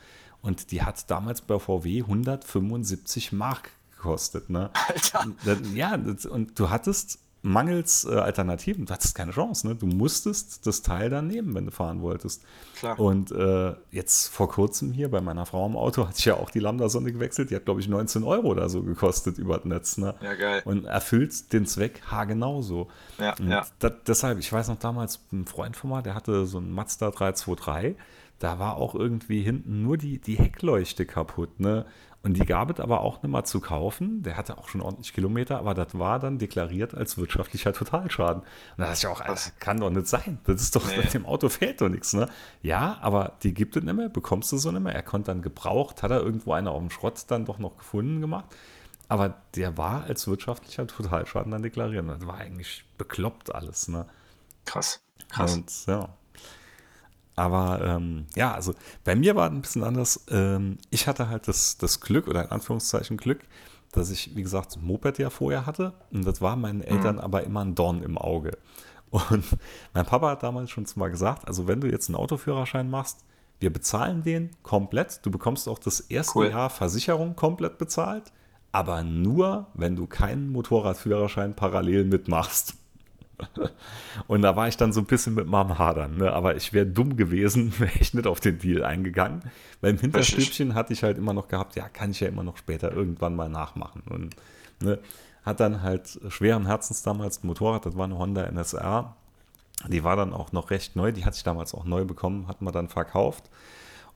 [0.43, 4.51] Und die hat damals bei VW 175 Mark gekostet.
[4.51, 4.69] Ne?
[4.87, 5.25] Alter.
[5.73, 9.67] Ja, und du hattest mangels äh, Alternativen, du hattest keine Chance.
[9.67, 9.75] Ne?
[9.75, 12.43] Du musstest das Teil dann nehmen, wenn du fahren wolltest.
[12.77, 12.99] Klar.
[12.99, 16.49] Und äh, jetzt vor kurzem hier bei meiner Frau im Auto hatte ich ja auch
[16.49, 17.49] die Lambda-Sonde gewechselt.
[17.49, 19.97] Die hat, glaube ich, 19 Euro oder so gekostet über das Netz.
[19.97, 20.15] Ne?
[20.21, 20.61] Ja, geil.
[20.65, 22.87] Und erfüllt den Zweck haargenauso.
[23.17, 23.65] Ja, und ja.
[23.79, 27.11] Das, deshalb, ich weiß noch damals, ein Freund von mir, der hatte so einen Mazda
[27.11, 27.95] 323
[28.39, 31.59] da war auch irgendwie hinten nur die, die Heckleuchte kaputt.
[31.59, 31.85] Ne?
[32.21, 34.23] Und die gab es aber auch nicht mal zu kaufen.
[34.23, 38.41] Der hatte auch schon ordentlich Kilometer, aber das war dann deklariert als wirtschaftlicher Totalschaden.
[38.41, 40.37] Und da dachte ich auch, das kann doch nicht sein.
[40.43, 41.01] Das ist doch, nee.
[41.13, 42.11] dem Auto fehlt doch nichts.
[42.11, 42.27] Ne?
[42.61, 44.93] Ja, aber die gibt es nicht mehr, bekommst du so nicht mehr.
[44.93, 48.19] Er konnte dann gebraucht, hat er irgendwo einer auf dem Schrott dann doch noch gefunden
[48.19, 48.53] gemacht.
[49.07, 52.07] Aber der war als wirtschaftlicher Totalschaden dann deklariert.
[52.07, 53.87] Das war eigentlich bekloppt alles.
[53.87, 54.05] Ne?
[54.65, 55.01] Krass.
[55.29, 55.53] Krass.
[55.53, 56.09] Und ja.
[57.39, 58.73] Aber ähm, ja, also
[59.05, 60.25] bei mir war es ein bisschen anders.
[60.29, 63.39] Ähm, ich hatte halt das, das Glück oder in Anführungszeichen Glück,
[63.93, 65.93] dass ich, wie gesagt, ein Moped ja vorher hatte.
[66.11, 67.21] Und das war meinen Eltern mhm.
[67.21, 68.57] aber immer ein Dorn im Auge.
[69.09, 69.45] Und
[69.93, 73.23] mein Papa hat damals schon mal gesagt, also wenn du jetzt einen Autoführerschein machst,
[73.61, 75.25] wir bezahlen den komplett.
[75.25, 76.49] Du bekommst auch das erste cool.
[76.49, 78.33] Jahr Versicherung komplett bezahlt,
[78.73, 82.73] aber nur, wenn du keinen Motorradführerschein parallel mitmachst.
[84.27, 86.17] Und da war ich dann so ein bisschen mit meinem Hadern.
[86.17, 86.31] Ne?
[86.31, 89.41] Aber ich wäre dumm gewesen, wäre ich nicht auf den Deal eingegangen.
[89.81, 92.57] Weil im Hinterstübchen hatte ich halt immer noch gehabt, ja, kann ich ja immer noch
[92.57, 94.03] später irgendwann mal nachmachen.
[94.09, 94.35] Und
[94.81, 94.99] ne,
[95.43, 99.15] hat dann halt schweren Herzens damals ein Motorrad, das war eine Honda NSR.
[99.87, 102.61] Die war dann auch noch recht neu, die hatte ich damals auch neu bekommen, hat
[102.61, 103.49] man dann verkauft.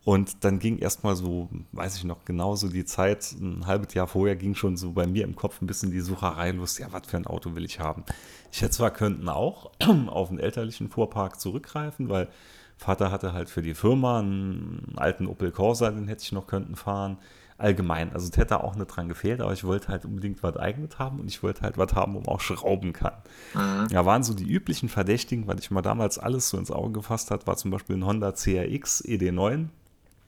[0.06, 4.36] Und dann ging erstmal so, weiß ich noch genauso die Zeit, ein halbes Jahr vorher
[4.36, 7.16] ging schon so bei mir im Kopf ein bisschen die Sucherei los, ja, was für
[7.16, 8.04] ein Auto will ich haben.
[8.52, 9.72] Ich hätte zwar könnten auch
[10.08, 12.28] auf einen elterlichen Fuhrpark zurückgreifen, weil
[12.76, 16.76] Vater hatte halt für die Firma einen alten Opel Corsa, den hätte ich noch könnten
[16.76, 17.18] fahren.
[17.58, 21.00] Allgemein, also es hätte auch nicht dran gefehlt, aber ich wollte halt unbedingt was eigenes
[21.00, 23.14] haben und ich wollte halt was haben, wo man auch schrauben kann.
[23.54, 23.88] Mhm.
[23.90, 27.32] Ja, waren so die üblichen Verdächtigen, weil ich mal damals alles so ins Auge gefasst
[27.32, 29.70] hat, war zum Beispiel ein Honda CRX ED9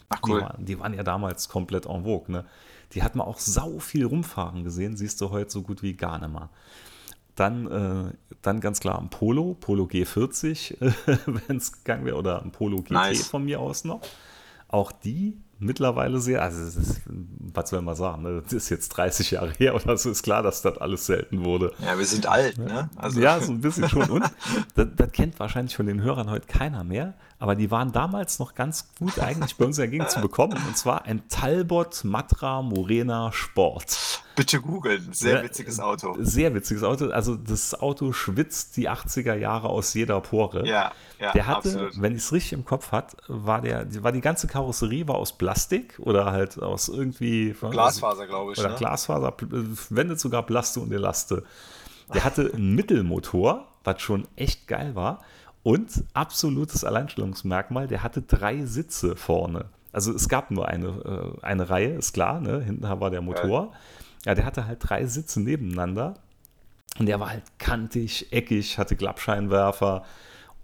[0.09, 0.39] Ach cool.
[0.39, 2.31] Die waren, die waren, ja damals komplett en vogue.
[2.31, 2.45] Ne?
[2.93, 6.19] Die hat man auch sau viel rumfahren gesehen, siehst du heute so gut wie gar
[6.19, 6.49] nicht mehr.
[7.35, 10.77] Dann, äh, dann ganz klar ein Polo, Polo G40,
[11.47, 13.27] wenn es gegangen wäre, oder ein Polo GT nice.
[13.27, 14.01] von mir aus noch.
[14.69, 18.41] Auch die mittlerweile sehr, also ist, was soll man sagen, ne?
[18.43, 21.73] das ist jetzt 30 Jahre her oder so, ist klar, dass das alles selten wurde.
[21.83, 22.89] Ja, wir sind alt, ne?
[22.95, 23.19] Also.
[23.19, 24.09] Ja, so ein bisschen schon.
[24.09, 24.25] Und
[24.75, 28.55] das, das, kennt wahrscheinlich von den Hörern heute keiner mehr, aber die waren damals noch
[28.55, 30.57] ganz gut eigentlich bei uns Gegend zu bekommen.
[30.67, 34.21] Und zwar ein Talbot Matra Morena Sport.
[34.35, 36.15] Bitte googeln, sehr witziges Auto.
[36.19, 37.09] Sehr witziges Auto.
[37.09, 40.65] Also das Auto schwitzt die 80er Jahre aus jeder Pore.
[40.65, 42.01] Ja, ja Der hatte, absolut.
[42.01, 45.37] wenn ich es richtig im Kopf hat, war der, war die ganze Karosserie war aus
[45.37, 48.59] Plastik oder halt aus irgendwie Glasfaser, glaube ich.
[48.59, 48.75] Oder ne?
[48.75, 49.33] Glasfaser,
[49.89, 51.43] wendet sogar Plaste und Elaste.
[52.13, 55.21] Der hatte einen Mittelmotor, was schon echt geil war.
[55.65, 59.65] Und absolutes Alleinstellungsmerkmal, der hatte drei Sitze vorne.
[59.91, 62.61] Also es gab nur eine, äh, eine Reihe, ist klar, ne?
[62.61, 63.73] hinten war der Motor.
[64.25, 66.13] Ja, der hatte halt drei Sitze nebeneinander.
[66.99, 70.05] Und der war halt kantig, eckig, hatte Klappscheinwerfer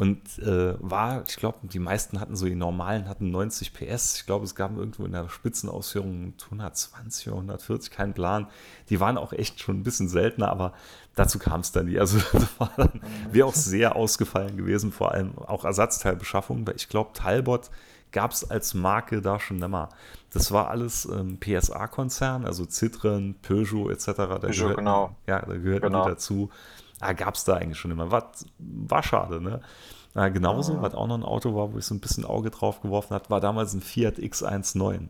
[0.02, 4.16] und äh, war, ich glaube, die meisten hatten so, die normalen hatten 90 PS.
[4.16, 8.48] Ich glaube, es gab irgendwo in der Spitzenausführung 120 oder 140, kein Plan.
[8.90, 10.74] Die waren auch echt schon ein bisschen seltener, aber
[11.14, 12.00] dazu kam es dann nie.
[12.00, 13.00] Also das war dann,
[13.32, 17.70] wäre auch sehr ausgefallen gewesen, vor allem auch Ersatzteilbeschaffung, weil ich glaube, Talbot
[18.12, 19.90] gab es als Marke da schon nimmer.
[20.34, 24.06] Das war alles ähm, PSA-Konzern, also Citroen, Peugeot etc.
[24.06, 25.16] Da Peugeot, gehört, genau.
[25.28, 26.08] Ja, da gehört genau.
[26.08, 26.50] dazu.
[27.02, 28.12] Ah, gab es da eigentlich schon immer.
[28.12, 29.62] War, war schade, ne?
[30.14, 30.82] Ah, genauso, ah.
[30.82, 33.30] was auch noch ein Auto war, wo ich so ein bisschen Auge drauf geworfen habe,
[33.30, 35.10] war damals ein Fiat X19.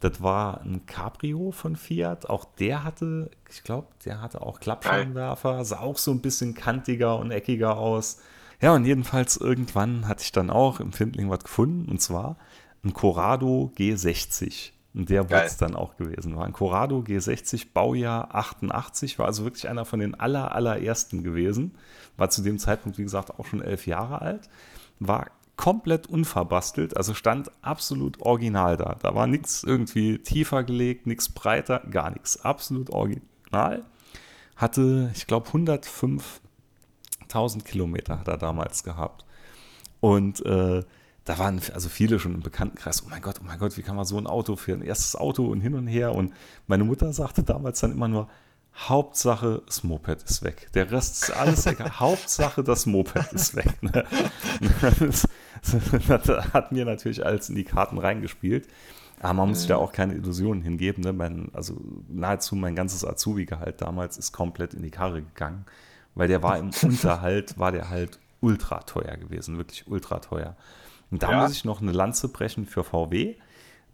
[0.00, 2.28] Das war ein Cabrio von Fiat.
[2.28, 7.18] Auch der hatte, ich glaube, der hatte auch Klappscheinwerfer, sah auch so ein bisschen kantiger
[7.18, 8.18] und eckiger aus.
[8.60, 12.36] Ja, und jedenfalls irgendwann hatte ich dann auch im Findling was gefunden, und zwar
[12.84, 14.72] ein Corrado G60.
[14.96, 16.34] Und der wurde es dann auch gewesen.
[16.36, 21.74] War ein Corrado G60, Baujahr 88, war also wirklich einer von den aller, allerersten gewesen.
[22.16, 24.48] War zu dem Zeitpunkt, wie gesagt, auch schon elf Jahre alt.
[24.98, 28.96] War komplett unverbastelt, also stand absolut original da.
[29.02, 32.40] Da war nichts irgendwie tiefer gelegt, nichts breiter, gar nichts.
[32.40, 33.84] Absolut original.
[34.56, 39.26] Hatte, ich glaube, 105.000 Kilometer hat er damals gehabt.
[40.00, 40.84] Und äh,
[41.26, 43.96] da waren also viele schon im Bekanntenkreis, oh mein Gott, oh mein Gott, wie kann
[43.96, 46.14] man so ein Auto für ein erstes Auto und hin und her.
[46.14, 46.32] Und
[46.68, 48.28] meine Mutter sagte damals dann immer nur,
[48.76, 50.68] Hauptsache, das Moped ist weg.
[50.74, 51.90] Der Rest ist alles egal.
[52.00, 53.82] Hauptsache, das Moped ist weg.
[53.82, 54.04] Ne?
[55.00, 55.28] Das,
[56.52, 58.68] hat mir natürlich alles in die Karten reingespielt.
[59.20, 59.82] Aber man muss sich da mhm.
[59.82, 61.02] auch keine Illusionen hingeben.
[61.02, 61.12] Ne?
[61.12, 61.76] Mein, also
[62.08, 65.64] nahezu mein ganzes Azubi-Gehalt damals ist komplett in die Karre gegangen,
[66.14, 70.54] weil der war im Unterhalt, war der halt ultra teuer gewesen, wirklich ultra teuer.
[71.10, 71.42] Und da ja.
[71.42, 73.36] muss ich noch eine Lanze brechen für VW,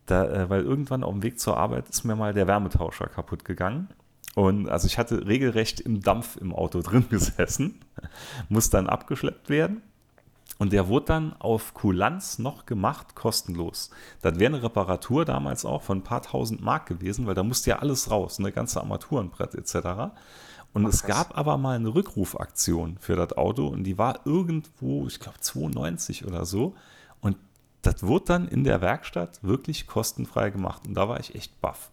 [0.07, 3.45] da, äh, weil irgendwann auf dem Weg zur Arbeit ist mir mal der Wärmetauscher kaputt
[3.45, 3.89] gegangen.
[4.35, 7.81] Und also ich hatte regelrecht im Dampf im Auto drin gesessen,
[8.49, 9.83] muss dann abgeschleppt werden.
[10.59, 13.91] Und der wurde dann auf Kulanz noch gemacht, kostenlos.
[14.21, 17.71] Das wäre eine Reparatur damals auch von ein paar tausend Mark gewesen, weil da musste
[17.71, 20.13] ja alles raus, eine ganze Armaturenbrett etc.
[20.73, 25.21] Und es gab aber mal eine Rückrufaktion für das Auto und die war irgendwo, ich
[25.21, 26.75] glaube 92 oder so.
[27.83, 30.87] Das wurde dann in der Werkstatt wirklich kostenfrei gemacht.
[30.87, 31.91] Und da war ich echt baff.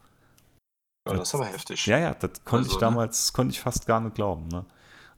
[1.08, 1.86] Ja, das ist aber heftig.
[1.88, 2.80] Ja, ja, das konnte also, ich ne?
[2.80, 3.36] damals, ne?
[3.36, 4.48] konnte ich fast gar nicht glauben.
[4.50, 4.66] Ne?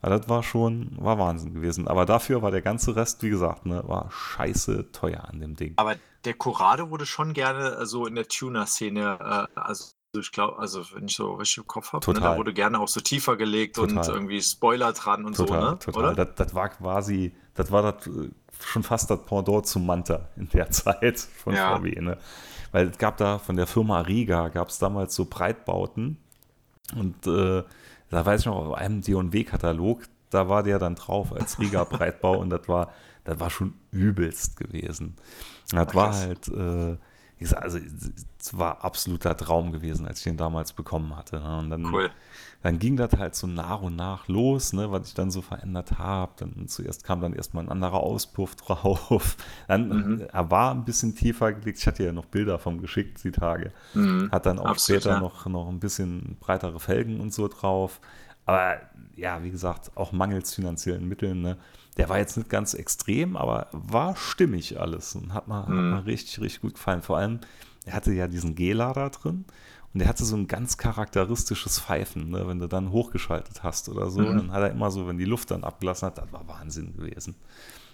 [0.02, 1.88] Aber das war schon, war Wahnsinn gewesen.
[1.88, 5.74] Aber dafür war der ganze Rest, wie gesagt, ne, war scheiße teuer an dem Ding.
[5.78, 10.60] Aber der Corrado wurde schon gerne äh, so in der Tuner-Szene, äh, also ich glaube,
[10.60, 13.38] also wenn ich so richtig im Kopf habe, ne, da wurde gerne auch so tiefer
[13.38, 13.98] gelegt total.
[13.98, 15.80] und irgendwie Spoiler dran und total, so, ne?
[15.80, 16.04] Total.
[16.04, 16.26] Oder?
[16.26, 20.50] Das, das war quasi, das war das äh, schon fast das Pendant zum Manta in
[20.50, 21.78] der Zeit von ja.
[21.78, 22.02] VW.
[22.02, 22.18] Ne?
[22.72, 26.18] Weil es gab da von der Firma Riga, gab es damals so Breitbauten
[26.96, 27.64] und äh,
[28.10, 32.50] da weiß ich noch, auf einem D&W-Katalog, da war der dann drauf als Riga-Breitbau und
[32.50, 32.92] das war,
[33.24, 35.16] das war schon übelst gewesen.
[35.70, 36.98] Das Ach, war halt, äh,
[37.42, 37.80] ich sag, also
[38.40, 41.40] es war absoluter Traum gewesen, als ich den damals bekommen hatte.
[41.40, 41.58] Ne?
[41.58, 42.12] Und dann, cool.
[42.62, 45.98] dann ging das halt so nach und nach los, ne, was ich dann so verändert
[45.98, 46.34] habe.
[46.38, 49.38] Dann zuerst kam dann erstmal ein anderer Auspuff drauf.
[49.68, 50.28] Dann mhm.
[50.32, 51.80] er war ein bisschen tiefer gelegt.
[51.80, 53.72] Ich hatte ja noch Bilder vom geschickt die Tage.
[53.96, 54.30] Mhm.
[54.32, 55.20] Hat dann auch Absolut, später ja.
[55.20, 58.00] noch, noch ein bisschen breitere Felgen und so drauf.
[58.46, 58.76] Aber
[59.16, 61.42] ja, wie gesagt, auch mangels finanziellen Mitteln.
[61.42, 61.58] Ne?
[61.98, 65.94] Der war jetzt nicht ganz extrem, aber war stimmig alles und hat mir, mhm.
[66.00, 67.02] richtig, richtig gut gefallen.
[67.02, 67.40] Vor allem,
[67.86, 69.46] er hatte ja diesen G-Lader drin
[69.94, 72.48] und er hatte so ein ganz charakteristisches Pfeifen, ne?
[72.48, 74.22] wenn du dann hochgeschaltet hast oder so.
[74.22, 74.38] Mhm.
[74.38, 77.36] Dann hat er immer so, wenn die Luft dann abgelassen hat, das war Wahnsinn gewesen.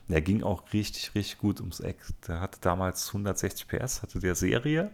[0.10, 1.98] Der ging auch richtig, richtig gut ums Eck.
[2.28, 4.92] Der hatte damals 160 PS, hatte der Serie,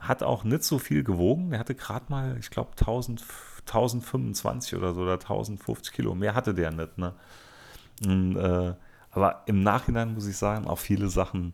[0.00, 1.52] hat auch nicht so viel gewogen.
[1.52, 6.14] Er hatte gerade mal, ich glaube, 1025 oder so oder 1050 Kilo.
[6.14, 6.98] Mehr hatte der nicht.
[6.98, 7.14] Ne?
[8.04, 8.74] Und, äh,
[9.10, 11.52] aber im Nachhinein muss ich sagen, auch viele Sachen,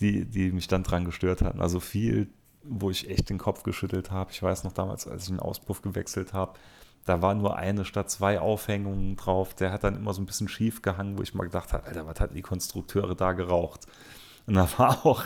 [0.00, 1.60] die, die mich dann dran gestört hatten.
[1.60, 2.28] Also viel,
[2.62, 4.30] wo ich echt den Kopf geschüttelt habe.
[4.32, 6.54] Ich weiß noch damals, als ich einen Auspuff gewechselt habe,
[7.06, 9.54] da war nur eine statt zwei Aufhängungen drauf.
[9.54, 12.06] Der hat dann immer so ein bisschen schief gehangen, wo ich mal gedacht habe, Alter,
[12.06, 13.86] was hatten die Konstrukteure da geraucht?
[14.46, 15.24] Und da war auch,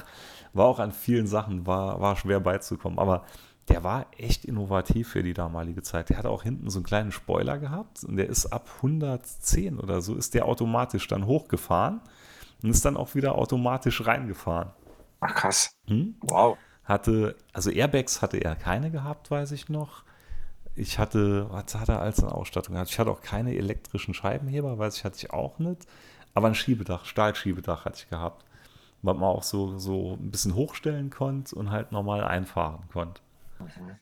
[0.53, 2.99] war auch an vielen Sachen, war, war schwer beizukommen.
[2.99, 3.25] Aber
[3.69, 6.11] der war echt innovativ für die damalige Zeit.
[6.11, 10.01] Der hatte auch hinten so einen kleinen Spoiler gehabt und der ist ab 110 oder
[10.01, 12.01] so ist der automatisch dann hochgefahren
[12.63, 14.71] und ist dann auch wieder automatisch reingefahren.
[15.21, 15.71] Ach krass.
[15.87, 16.17] Hm?
[16.21, 16.59] Wow.
[16.85, 20.03] Hatte, also Airbags hatte er keine gehabt, weiß ich noch.
[20.75, 22.91] Ich hatte, was hat er als eine Ausstattung gehabt?
[22.91, 25.87] Ich hatte auch keine elektrischen Scheibenheber, weiß ich, hatte ich auch nicht.
[26.35, 28.45] Aber ein Schiebedach, Stahlschiebedach hatte ich gehabt.
[29.03, 33.21] Was man auch so, so ein bisschen hochstellen konnte und halt normal einfahren konnte.
[33.65, 33.97] Mhm.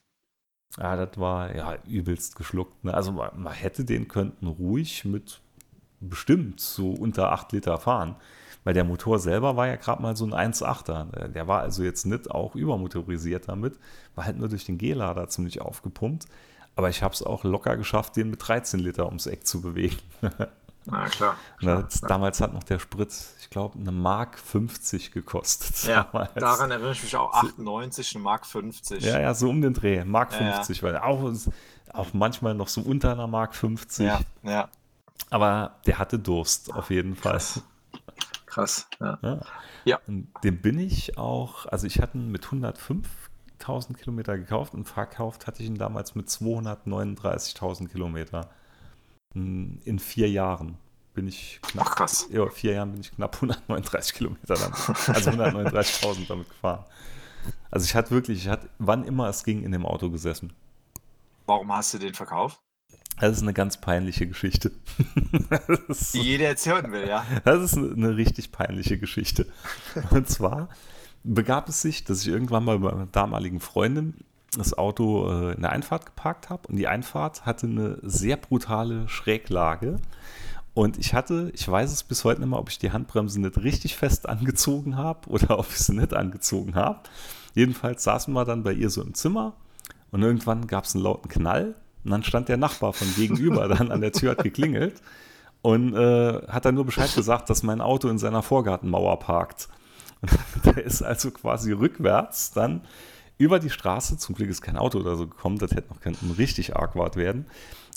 [0.77, 2.83] Ja, das war ja übelst geschluckt.
[2.83, 2.93] Ne?
[2.93, 5.41] Also man, man, hätte den könnten ruhig mit
[5.99, 8.15] bestimmt so unter 8 Liter fahren.
[8.63, 11.27] Weil der Motor selber war ja gerade mal so ein 1,8er.
[11.27, 13.77] Der war also jetzt nicht auch übermotorisiert damit,
[14.15, 16.27] war halt nur durch den G-Lader ziemlich aufgepumpt.
[16.75, 19.97] Aber ich habe es auch locker geschafft, den mit 13 Liter ums Eck zu bewegen.
[20.85, 21.37] Na klar.
[21.59, 22.09] klar, klar.
[22.09, 25.83] Damals hat noch der Sprit, ich glaube, eine Mark 50 gekostet.
[25.83, 26.33] Ja, damals.
[26.33, 29.03] daran erinnere ich mich auch, 98, eine Mark 50.
[29.03, 30.93] Ja, ja, so um den Dreh, Mark 50, ja, ja.
[30.93, 31.33] weil auch,
[31.93, 34.05] auch manchmal noch so unter einer Mark 50.
[34.05, 34.69] Ja, ja.
[35.29, 37.33] Aber der hatte Durst, auf jeden Fall.
[37.33, 37.63] Krass,
[38.45, 39.17] Krass ja.
[39.21, 39.39] ja.
[39.85, 39.99] ja.
[40.05, 45.47] Und den bin ich auch, also ich hatte ihn mit 105.000 Kilometer gekauft und verkauft
[45.47, 48.49] hatte ich ihn damals mit 239.000 Kilometer
[49.33, 50.77] in vier Jahren
[51.13, 52.27] bin ich knapp, Ach, krass.
[52.31, 54.73] Ja, vier Jahren bin ich knapp 139 Kilometer dann,
[55.13, 56.85] also 139.000 damit gefahren.
[57.71, 60.53] Also ich hatte wirklich, ich hatte, wann immer es ging, in dem Auto gesessen.
[61.45, 62.59] Warum hast du den verkauft?
[63.19, 64.71] Das ist eine ganz peinliche Geschichte.
[66.13, 67.25] Die jeder jetzt hören will, ja.
[67.45, 69.45] Das ist eine richtig peinliche Geschichte.
[70.09, 70.69] Und zwar
[71.23, 74.15] begab es sich, dass ich irgendwann mal bei meiner damaligen Freundin
[74.57, 79.07] das Auto äh, in der Einfahrt geparkt habe und die Einfahrt hatte eine sehr brutale
[79.07, 79.97] Schräglage.
[80.73, 83.57] Und ich hatte, ich weiß es bis heute nicht mehr, ob ich die Handbremse nicht
[83.59, 86.99] richtig fest angezogen habe oder ob ich sie nicht angezogen habe.
[87.53, 89.53] Jedenfalls saßen wir dann bei ihr so im Zimmer
[90.11, 93.91] und irgendwann gab es einen lauten Knall und dann stand der Nachbar von gegenüber dann
[93.91, 95.01] an der Tür, hat geklingelt
[95.61, 99.69] und äh, hat dann nur Bescheid gesagt, dass mein Auto in seiner Vorgartenmauer parkt.
[100.21, 100.31] Und
[100.65, 102.81] der ist also quasi rückwärts dann
[103.37, 104.17] über die Straße.
[104.17, 107.45] Zum Glück ist kein Auto oder so gekommen, das hätte noch könnten richtig argwart werden.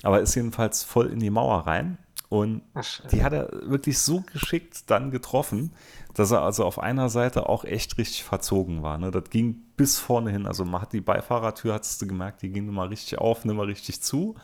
[0.02, 1.98] Aber ist jedenfalls voll in die Mauer rein.
[2.28, 2.62] Und
[3.12, 5.70] die hat er wirklich so geschickt dann getroffen,
[6.14, 8.98] dass er also auf einer Seite auch echt richtig verzogen war.
[8.98, 9.12] Ne?
[9.12, 10.46] Das ging bis vorne hin.
[10.46, 14.02] Also man hat die Beifahrertür, hattest du gemerkt, die ging immer richtig auf, mal richtig
[14.02, 14.34] zu.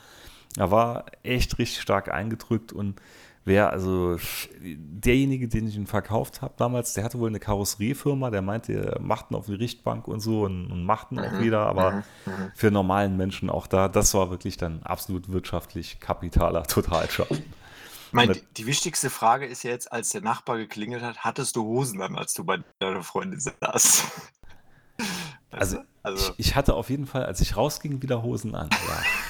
[0.56, 3.00] Er war echt richtig stark eingedrückt und
[3.44, 4.16] wer, also
[4.60, 9.00] derjenige, den ich ihn verkauft habe damals, der hatte wohl eine Karosseriefirma, der meinte, er
[9.00, 11.40] macht ihn auf die Richtbank und so und, und macht ihn auch mhm.
[11.40, 12.02] wieder, aber mhm.
[12.26, 12.52] mhm.
[12.54, 17.42] für normalen Menschen auch da, das war wirklich dann absolut wirtschaftlich kapitaler Totalschaden.
[18.12, 21.98] Mein, die, die, wichtigste Frage ist jetzt, als der Nachbar geklingelt hat, hattest du Hosen
[21.98, 24.04] dann, als du bei deiner Freundin saßt?
[25.54, 28.70] Also, also ich, ich, hatte auf jeden Fall, als ich rausging, wieder Hosen an.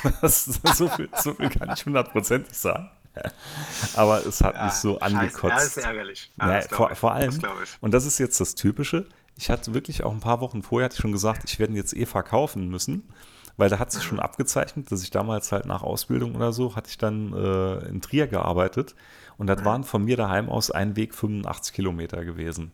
[0.05, 0.13] Ja.
[0.21, 2.91] Das, so, viel, so viel kann ich hundertprozentig sagen.
[3.97, 5.43] Aber es hat ja, mich so angekotzt.
[5.43, 6.31] Ja, das ist ärgerlich.
[6.39, 7.39] Ja, ja, vor, vor, allem,
[7.81, 10.95] und das ist jetzt das Typische, ich hatte wirklich auch ein paar Wochen vorher, hatte
[10.95, 13.09] ich schon gesagt, ich werde ihn jetzt eh verkaufen müssen,
[13.57, 16.91] weil da hat sich schon abgezeichnet, dass ich damals halt nach Ausbildung oder so, hatte
[16.91, 18.95] ich dann äh, in Trier gearbeitet
[19.37, 22.73] und das waren von mir daheim aus ein Weg 85 Kilometer gewesen.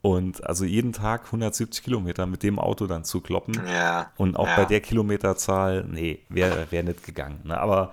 [0.00, 3.54] Und also jeden Tag 170 Kilometer mit dem Auto dann zu kloppen.
[3.68, 4.56] Ja, und auch ja.
[4.56, 7.38] bei der Kilometerzahl, nee, wäre wär nicht gegangen.
[7.44, 7.56] Ne?
[7.56, 7.92] Aber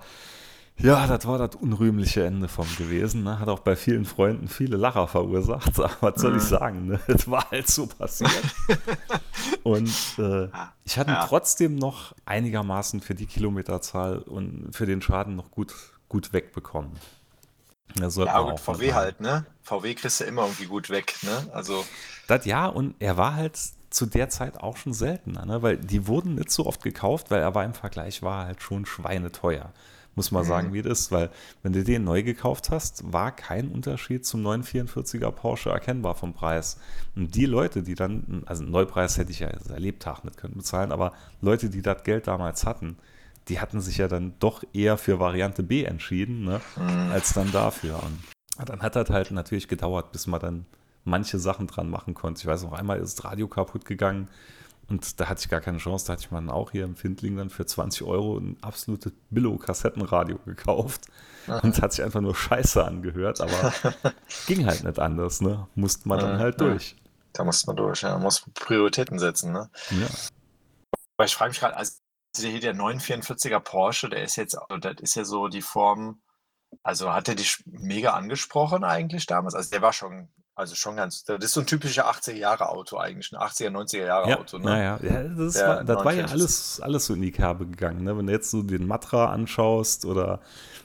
[0.82, 3.24] Ja, das war das unrühmliche Ende vom gewesen.
[3.24, 3.38] Ne?
[3.38, 5.78] Hat auch bei vielen Freunden viele Lacher verursacht.
[5.80, 6.48] Aber was soll ich mhm.
[6.48, 6.86] sagen?
[6.86, 7.00] Ne?
[7.06, 8.42] Das war halt so passiert.
[9.62, 9.88] und
[10.18, 10.48] äh,
[10.84, 11.26] ich hatte ja.
[11.26, 15.74] trotzdem noch einigermaßen für die Kilometerzahl und für den Schaden noch gut,
[16.08, 16.92] gut wegbekommen.
[17.98, 19.46] Ja, gut, VW halt, ne?
[19.62, 21.52] VW kriegst du immer irgendwie gut weg, ne?
[21.52, 21.84] Also.
[22.28, 23.58] Das ja, und er war halt
[23.90, 25.62] zu der Zeit auch schon seltener, ne?
[25.62, 28.86] Weil die wurden nicht so oft gekauft, weil er war im Vergleich war halt schon
[28.86, 29.72] schweineteuer.
[30.20, 30.48] Muss man mhm.
[30.48, 31.30] sagen, wie das ist, weil
[31.62, 36.78] wenn du den neu gekauft hast, war kein Unterschied zum 944er Porsche erkennbar vom Preis.
[37.16, 40.58] Und die Leute, die dann, also einen Neupreis hätte ich ja erlebt Lebtag nicht können
[40.58, 42.98] bezahlen, aber Leute, die das Geld damals hatten,
[43.48, 47.12] die hatten sich ja dann doch eher für Variante B entschieden, ne, mhm.
[47.12, 47.98] als dann dafür.
[48.02, 50.66] Und dann hat das halt natürlich gedauert, bis man dann
[51.04, 52.40] manche Sachen dran machen konnte.
[52.42, 54.28] Ich weiß noch, einmal ist das Radio kaputt gegangen
[54.90, 56.06] und da hatte ich gar keine Chance.
[56.06, 60.38] Da hatte ich dann auch hier im Findling dann für 20 Euro ein absolutes Billo-Kassettenradio
[60.44, 61.06] gekauft.
[61.46, 63.72] Und es hat sich einfach nur scheiße angehört, aber
[64.46, 65.68] ging halt nicht anders, ne?
[65.74, 66.96] Musste man dann halt durch.
[67.32, 68.14] Da musste man durch, ja.
[68.14, 69.70] Man muss Prioritäten setzen, ne?
[69.90, 70.06] Ja.
[71.16, 71.94] Aber ich frage mich gerade, also
[72.36, 76.20] hier der 944er Porsche, der ist jetzt, also das ist ja so die Form,
[76.82, 79.54] also hat er dich mega angesprochen eigentlich damals?
[79.54, 80.28] Also der war schon,
[80.60, 84.06] also schon ganz, das ist so ein typischer 80er Jahre Auto eigentlich, ein 80er, 90er
[84.06, 84.58] Jahre ja, Auto.
[84.58, 84.64] Ne?
[84.64, 88.04] Naja, ja, das, war, das war, ja alles, alles so in die Kerbe gegangen.
[88.04, 88.16] Ne?
[88.16, 90.40] Wenn du jetzt so den Matra anschaust oder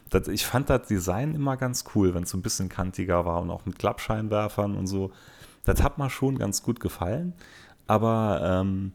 [0.09, 3.41] das, ich fand das Design immer ganz cool, wenn es so ein bisschen kantiger war
[3.41, 5.11] und auch mit Klappscheinwerfern und so.
[5.65, 7.33] Das hat mir schon ganz gut gefallen.
[7.87, 8.93] Aber ähm,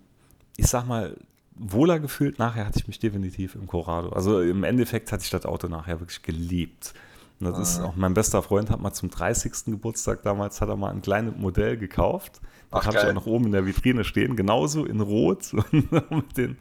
[0.56, 1.16] ich sag mal,
[1.54, 4.10] wohler gefühlt nachher hatte ich mich definitiv im Corrado.
[4.10, 6.94] Also im Endeffekt hatte ich das Auto nachher wirklich geliebt.
[7.40, 7.62] Und das ah.
[7.62, 9.66] ist auch mein bester Freund hat mal zum 30.
[9.66, 12.40] Geburtstag damals hat er mal ein kleines Modell gekauft.
[12.70, 16.56] Das habe ich auch noch oben in der Vitrine stehen, genauso in Rot mit den,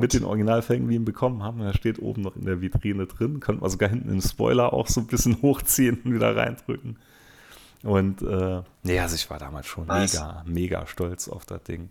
[0.00, 1.60] mit den Originalfelgen, wie wir ihn bekommen haben.
[1.60, 3.38] Da steht oben noch in der Vitrine drin.
[3.38, 6.98] Könnte man sogar hinten den Spoiler auch so ein bisschen hochziehen und wieder reindrücken.
[7.84, 10.14] Und äh, nee, also ich war damals schon nice.
[10.14, 11.90] mega, mega stolz auf das Ding.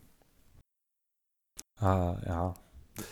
[1.80, 2.54] Ah, ja.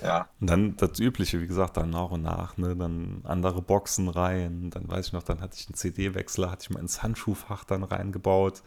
[0.02, 0.28] Ja.
[0.40, 4.70] Und dann das Übliche, wie gesagt, dann nach und nach, ne, dann andere Boxen rein,
[4.70, 7.84] dann weiß ich noch, dann hatte ich einen CD-Wechsler, hatte ich mal ins Handschuhfach dann
[7.84, 8.64] reingebaut,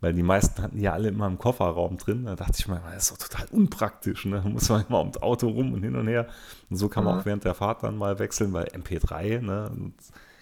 [0.00, 3.10] weil die meisten hatten ja alle immer im Kofferraum drin, da dachte ich mir, das
[3.10, 6.06] ist doch total unpraktisch, ne, da muss man immer ums Auto rum und hin und
[6.06, 6.28] her
[6.70, 7.20] und so kann man mhm.
[7.20, 9.92] auch während der Fahrt dann mal wechseln, weil MP3, ne,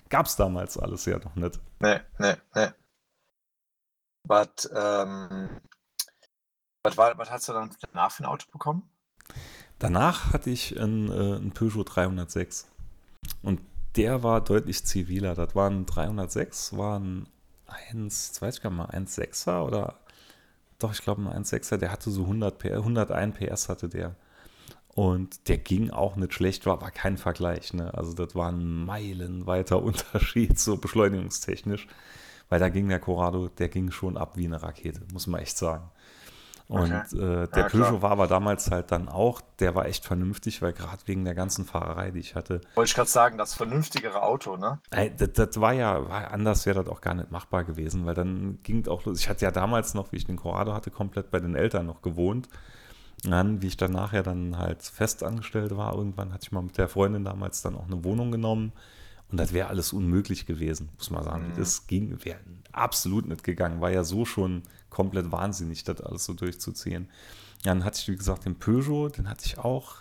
[0.08, 1.58] gab es damals alles ja noch nicht.
[1.80, 2.68] Nee, nee, nee.
[4.24, 5.60] Was, ähm,
[6.82, 8.90] was, war, was hast du dann danach für ein Auto bekommen?
[9.78, 12.66] Danach hatte ich einen, äh, einen Peugeot 306.
[13.42, 13.60] Und
[13.96, 15.34] der war deutlich ziviler.
[15.34, 17.26] Das war ein 306, war ein
[17.66, 19.98] 1, weiß ich gar nicht mal, 1,6er oder
[20.78, 24.14] doch, ich glaube ein 1,6er, der hatte so 100 PS, 101 PS hatte der.
[24.88, 27.74] Und der ging auch nicht schlecht, war aber kein Vergleich.
[27.74, 27.92] Ne?
[27.94, 31.86] Also das war ein meilenweiter Unterschied, so beschleunigungstechnisch.
[32.48, 35.58] Weil da ging der Corrado, der ging schon ab wie eine Rakete, muss man echt
[35.58, 35.90] sagen.
[36.68, 37.16] Und okay.
[37.16, 40.72] äh, der ja, Peugeot war aber damals halt dann auch, der war echt vernünftig, weil
[40.72, 42.60] gerade wegen der ganzen Fahrerei, die ich hatte.
[42.74, 44.80] Wollte ich gerade sagen, das vernünftigere Auto, ne?
[44.90, 48.14] Ey, das, das, war ja, war, anders wäre das auch gar nicht machbar gewesen, weil
[48.14, 49.20] dann ging es auch los.
[49.20, 52.02] Ich hatte ja damals noch, wie ich den Corrado hatte, komplett bei den Eltern noch
[52.02, 52.48] gewohnt.
[53.24, 56.76] Und dann, wie ich dann nachher dann halt festangestellt war, irgendwann hatte ich mal mit
[56.78, 58.72] der Freundin damals dann auch eine Wohnung genommen.
[59.30, 61.48] Und das wäre alles unmöglich gewesen, muss man sagen.
[61.48, 61.56] Mhm.
[61.56, 62.38] Das ging, wäre
[62.72, 63.80] absolut nicht gegangen.
[63.80, 67.08] War ja so schon komplett wahnsinnig, das alles so durchzuziehen.
[67.64, 69.96] Ja, dann hatte ich, wie gesagt, den Peugeot, den hatte ich auch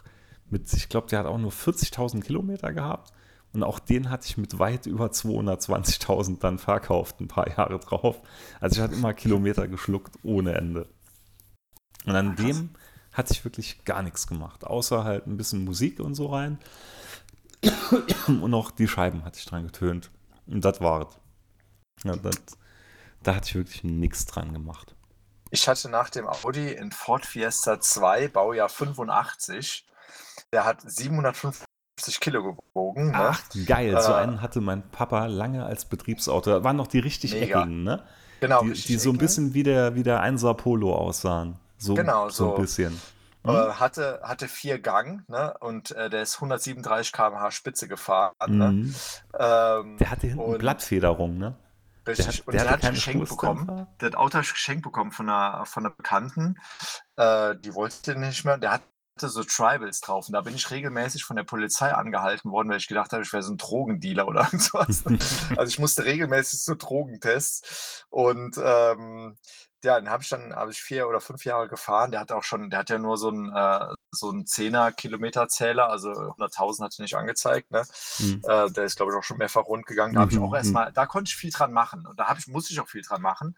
[0.50, 3.12] mit, ich glaube, der hat auch nur 40.000 Kilometer gehabt.
[3.54, 8.22] Und auch den hatte ich mit weit über 220.000 dann verkauft, ein paar Jahre drauf.
[8.60, 10.88] Also ich hatte immer Kilometer geschluckt ohne Ende.
[12.06, 12.72] Und an dem
[13.14, 16.60] hatte ich wirklich gar nichts gemacht, außer halt ein bisschen Musik und so rein.
[18.28, 20.12] Und auch die Scheiben hatte ich dran getönt.
[20.48, 21.18] Und das war es.
[22.04, 22.36] Ja, das,
[23.26, 24.96] da hatte ich wirklich nichts dran gemacht.
[25.52, 29.86] Ich hatte nach dem Audi in Ford Fiesta 2, Baujahr 85,
[30.52, 31.66] der hat 750
[32.20, 33.12] Kilo gewogen.
[33.12, 33.16] Ne?
[33.16, 33.96] Ach, geil.
[33.96, 36.50] Äh, so einen hatte mein Papa lange als Betriebsauto.
[36.50, 37.62] Da waren noch die richtig mega.
[37.62, 38.04] eckigen, ne?
[38.42, 38.62] Genau.
[38.64, 41.58] Die, die so ein bisschen wie der, wie der 1er Polo aussahen.
[41.78, 42.46] So, genau, so.
[42.46, 43.02] so ein bisschen.
[43.44, 43.80] Äh, hm?
[43.80, 45.56] hatte, hatte vier Gang ne?
[45.60, 48.34] und äh, der ist 137 km/h Spitze gefahren.
[48.48, 48.72] Ne?
[48.72, 48.96] Mhm.
[49.40, 51.56] Ähm, der hatte hinten Blattfederung, ne?
[52.08, 52.26] Richtig.
[52.26, 53.88] Der hat, und der, der hat geschenkt bekommen.
[54.00, 56.56] Der hat Auto geschenkt bekommen von einer, von einer Bekannten.
[57.16, 58.58] Äh, die wollte nicht mehr.
[58.58, 58.86] Der hatte
[59.18, 60.28] so Tribals drauf.
[60.28, 63.34] Und da bin ich regelmäßig von der Polizei angehalten worden, weil ich gedacht habe, ich
[63.34, 65.04] wäre so ein Drogendealer oder sowas.
[65.58, 68.06] also ich musste regelmäßig so Drogentests.
[68.10, 69.38] Und ähm,
[69.86, 72.12] ja, den habe ich dann habe ich vier oder fünf Jahre gefahren.
[72.12, 75.90] Der hat auch schon, der hat ja nur so einen äh, so einen 10er Kilometerzähler,
[75.90, 77.72] also 100.000 hat er nicht angezeigt.
[77.72, 77.84] Ne?
[78.20, 78.42] Mhm.
[78.44, 80.16] Äh, der ist glaube ich auch schon mehrfach rund gegangen.
[80.16, 80.56] Da habe ich auch mhm.
[80.56, 83.02] erstmal, da konnte ich viel dran machen und da habe ich musste ich auch viel
[83.04, 83.56] dran machen,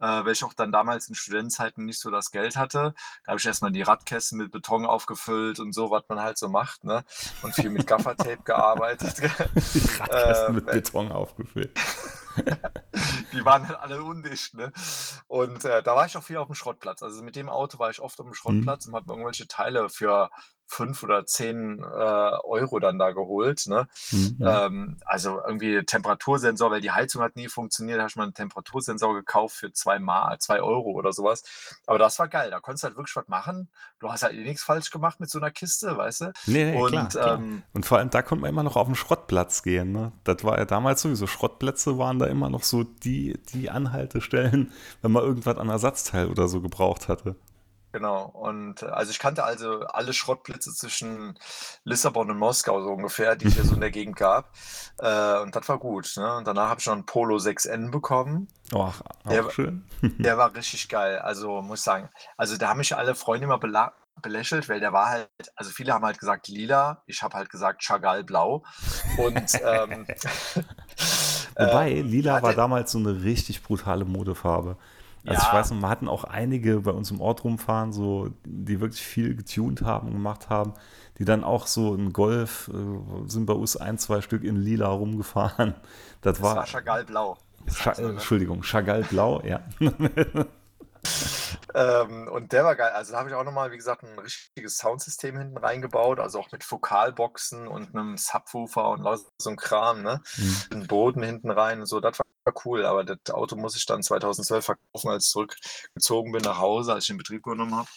[0.00, 2.94] äh, weil ich auch dann damals in Studentenzeiten nicht so das Geld hatte.
[3.24, 6.48] Da habe ich erstmal die Radkästen mit Beton aufgefüllt und so, was man halt so
[6.48, 7.04] macht, ne?
[7.42, 9.18] Und viel mit Gaffertape gearbeitet.
[9.18, 11.70] Die Radkästen mit äh, Beton aufgefüllt.
[13.32, 14.54] die waren halt alle undicht.
[14.54, 14.72] Ne?
[15.26, 17.02] Und äh, da war ich auch viel auf dem Schrottplatz.
[17.02, 18.34] Also mit dem Auto war ich oft auf dem mhm.
[18.34, 18.94] Schrottplatz mhm.
[18.94, 20.30] und habe irgendwelche Teile für
[20.66, 23.66] fünf oder zehn äh, Euro dann da geholt.
[23.66, 23.88] Ne?
[24.10, 24.36] Mhm.
[24.40, 28.34] Ähm, also irgendwie Temperatursensor, weil die Heizung hat nie funktioniert, da habe ich mal einen
[28.34, 31.42] Temperatursensor gekauft für zwei, Mal, zwei Euro oder sowas.
[31.86, 33.68] Aber das war geil, da konntest du halt wirklich was machen.
[33.98, 36.32] Du hast halt eh nichts falsch gemacht mit so einer Kiste, weißt du?
[36.46, 37.38] Nee, nee und, klar, klar.
[37.38, 39.92] Ähm, und vor allem da konnte man immer noch auf den Schrottplatz gehen.
[39.92, 40.12] Ne?
[40.24, 45.12] Das war ja damals sowieso, Schrottplätze waren da immer noch so die, die Anhaltestellen, wenn
[45.12, 47.36] man irgendwas an Ersatzteil oder so gebraucht hatte.
[47.96, 48.26] Genau.
[48.26, 51.38] Und äh, also ich kannte also alle Schrottplätze zwischen
[51.84, 54.50] Lissabon und Moskau so ungefähr, die es hier so in der Gegend gab.
[54.98, 56.12] Äh, und das war gut.
[56.18, 56.36] Ne?
[56.36, 58.48] Und danach habe ich noch einen Polo 6N bekommen.
[58.74, 59.86] Ach, auch der, schön.
[60.02, 61.20] der war richtig geil.
[61.20, 62.10] Also muss ich sagen.
[62.36, 63.58] Also da haben mich alle Freunde immer
[64.20, 67.82] belächelt, weil der war halt, also viele haben halt gesagt lila, ich habe halt gesagt
[67.82, 68.62] Chagall blau.
[69.16, 70.06] Und ähm,
[71.56, 74.76] Wobei, äh, lila war damals so eine richtig brutale Modefarbe.
[75.26, 75.48] Also ja.
[75.48, 79.02] ich weiß noch, wir hatten auch einige bei uns im Ort rumfahren, so, die wirklich
[79.02, 80.74] viel getuned haben und gemacht haben,
[81.18, 84.88] die dann auch so in Golf äh, sind bei uns ein, zwei Stück in Lila
[84.88, 85.74] rumgefahren.
[86.20, 87.36] Das, das war, war Chagall Blau.
[87.66, 88.10] Scha ne?
[88.10, 89.60] Entschuldigung, Chagall Blau, ja.
[91.74, 92.92] ähm, und der war geil.
[92.92, 96.50] Also da habe ich auch nochmal, wie gesagt, ein richtiges Soundsystem hinten reingebaut, also auch
[96.52, 99.06] mit Fokalboxen und einem Subwoofer und
[99.38, 100.22] so ein Kram, ne?
[100.36, 100.56] Mhm.
[100.70, 102.00] Einen Boden hinten rein und so.
[102.00, 102.26] Das war
[102.64, 106.94] cool, aber das Auto muss ich dann 2012 verkaufen, als ich zurückgezogen bin nach Hause,
[106.94, 107.88] als ich den Betrieb genommen habe,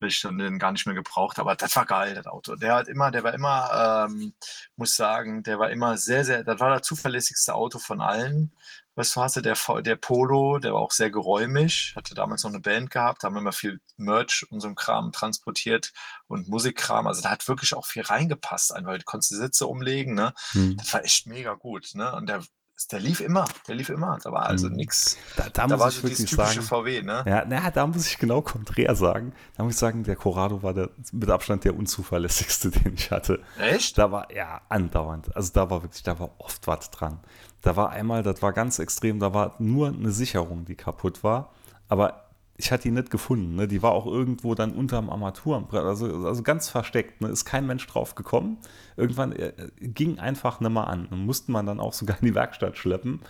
[0.00, 1.50] weil ich dann den gar nicht mehr gebraucht habe.
[1.50, 2.56] Aber das war geil, das Auto.
[2.56, 4.34] Der hat immer, der war immer, ähm,
[4.76, 8.52] muss sagen, der war immer sehr, sehr, das war das zuverlässigste Auto von allen.
[8.94, 12.90] Was war der, der Polo, der war auch sehr geräumig, hatte damals noch eine Band
[12.90, 15.92] gehabt, da haben wir immer viel Merch und so Kram transportiert
[16.26, 17.06] und Musikkram.
[17.06, 18.98] Also da hat wirklich auch viel reingepasst, einfach.
[18.98, 20.34] Du konntest die Sitze umlegen, ne?
[20.50, 20.76] Hm.
[20.76, 22.14] Das war echt mega gut, ne?
[22.14, 22.42] Und der
[22.88, 24.18] der lief immer, der lief immer.
[24.22, 24.76] Da war also mhm.
[24.76, 25.18] nichts.
[25.36, 27.24] Da, da, da, muss ich so wirklich sagen, VW, ne?
[27.26, 29.32] Ja, na, da muss ich genau konträr sagen.
[29.56, 33.40] Da muss ich sagen, der Corrado war der, mit Abstand der unzuverlässigste, den ich hatte.
[33.58, 33.98] Echt?
[33.98, 35.34] Da war, ja, andauernd.
[35.36, 37.20] Also da war wirklich, da war oft was dran.
[37.60, 41.52] Da war einmal, das war ganz extrem, da war nur eine Sicherung, die kaputt war.
[41.88, 42.21] Aber
[42.56, 43.56] ich hatte die nicht gefunden.
[43.56, 43.66] Ne?
[43.66, 47.20] Die war auch irgendwo dann unterm Armaturenbrett, also, also ganz versteckt.
[47.20, 47.28] Ne?
[47.28, 48.58] Ist kein Mensch drauf gekommen.
[48.96, 51.06] Irgendwann äh, ging einfach nicht mehr an.
[51.06, 53.20] Und musste man dann auch sogar in die Werkstatt schleppen.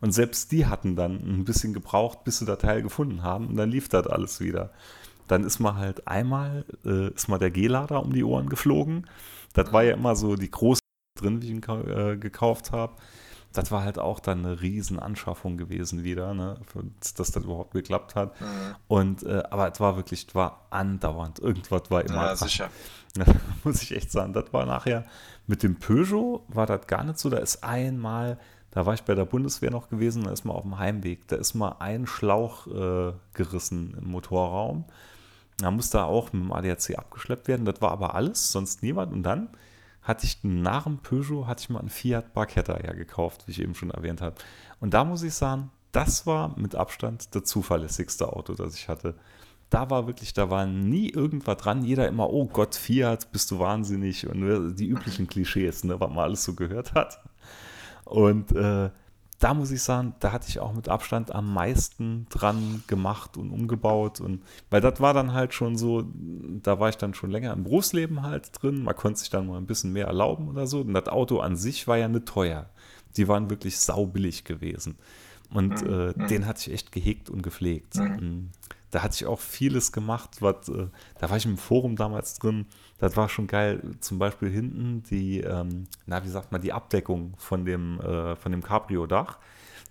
[0.00, 3.48] Und selbst die hatten dann ein bisschen gebraucht, bis sie das Teil gefunden haben.
[3.48, 4.70] Und dann lief das alles wieder.
[5.28, 9.06] Dann ist man halt einmal, äh, ist mal der G-Lader um die Ohren geflogen.
[9.52, 10.80] Das war ja immer so die große
[11.20, 12.94] drin, wie ich ihn äh, gekauft habe
[13.52, 16.60] das war halt auch dann eine Riesenanschaffung gewesen wieder, ne,
[17.16, 18.40] dass das überhaupt geklappt hat.
[18.40, 18.46] Mhm.
[18.86, 21.40] Und äh, aber es war wirklich, es war andauernd.
[21.40, 22.26] Irgendwas war immer.
[22.26, 22.70] Ja, sicher.
[23.64, 24.32] muss ich echt sagen.
[24.32, 25.04] Das war nachher
[25.50, 27.28] mit dem Peugeot war das gar nicht so.
[27.28, 28.38] Da ist einmal,
[28.70, 31.36] da war ich bei der Bundeswehr noch gewesen, da ist mal auf dem Heimweg, da
[31.36, 34.84] ist mal ein Schlauch äh, gerissen im Motorraum.
[35.58, 37.66] Da musste auch mit dem ADAC abgeschleppt werden.
[37.66, 39.12] Das war aber alles, sonst niemand.
[39.12, 39.48] Und dann
[40.02, 43.60] hatte ich nach dem Peugeot hatte ich mal einen Fiat Barchetta ja gekauft, wie ich
[43.60, 44.36] eben schon erwähnt habe.
[44.80, 49.14] Und da muss ich sagen, das war mit Abstand das zuverlässigste Auto, das ich hatte.
[49.68, 51.84] Da war wirklich, da war nie irgendwas dran.
[51.84, 54.26] Jeder immer, oh Gott, Fiat, bist du wahnsinnig.
[54.26, 57.20] Und die üblichen Klischees, ne, was man alles so gehört hat.
[58.04, 58.90] Und äh,
[59.40, 63.50] da muss ich sagen, da hatte ich auch mit Abstand am meisten dran gemacht und
[63.50, 64.20] umgebaut.
[64.20, 66.04] Und weil das war dann halt schon so,
[66.62, 68.82] da war ich dann schon länger im Berufsleben halt drin.
[68.84, 70.82] Man konnte sich dann mal ein bisschen mehr erlauben oder so.
[70.82, 72.68] Und das Auto an sich war ja nicht teuer.
[73.16, 74.98] Die waren wirklich saubillig gewesen.
[75.48, 75.90] Und mhm.
[75.90, 76.26] äh, mhm.
[76.28, 77.96] den hatte ich echt gehegt und gepflegt.
[77.96, 78.04] Mhm.
[78.04, 78.50] mhm.
[78.92, 80.88] Da hatte ich auch vieles gemacht, was, äh,
[81.20, 82.66] da war ich im Forum damals drin,
[83.00, 83.80] das war schon geil.
[84.00, 88.62] Zum Beispiel hinten die, ähm, na, wie sagt man, die Abdeckung von dem, äh, dem
[88.62, 89.38] Cabrio-Dach.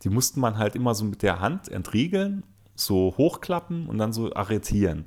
[0.04, 2.44] Die musste man halt immer so mit der Hand entriegeln,
[2.76, 5.06] so hochklappen und dann so arretieren.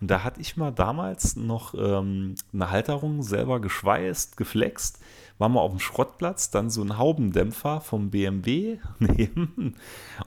[0.00, 5.00] Und da hatte ich mal damals noch ähm, eine Halterung selber geschweißt, geflext,
[5.38, 9.76] war mal auf dem Schrottplatz, dann so ein Haubendämpfer vom BMW nehmen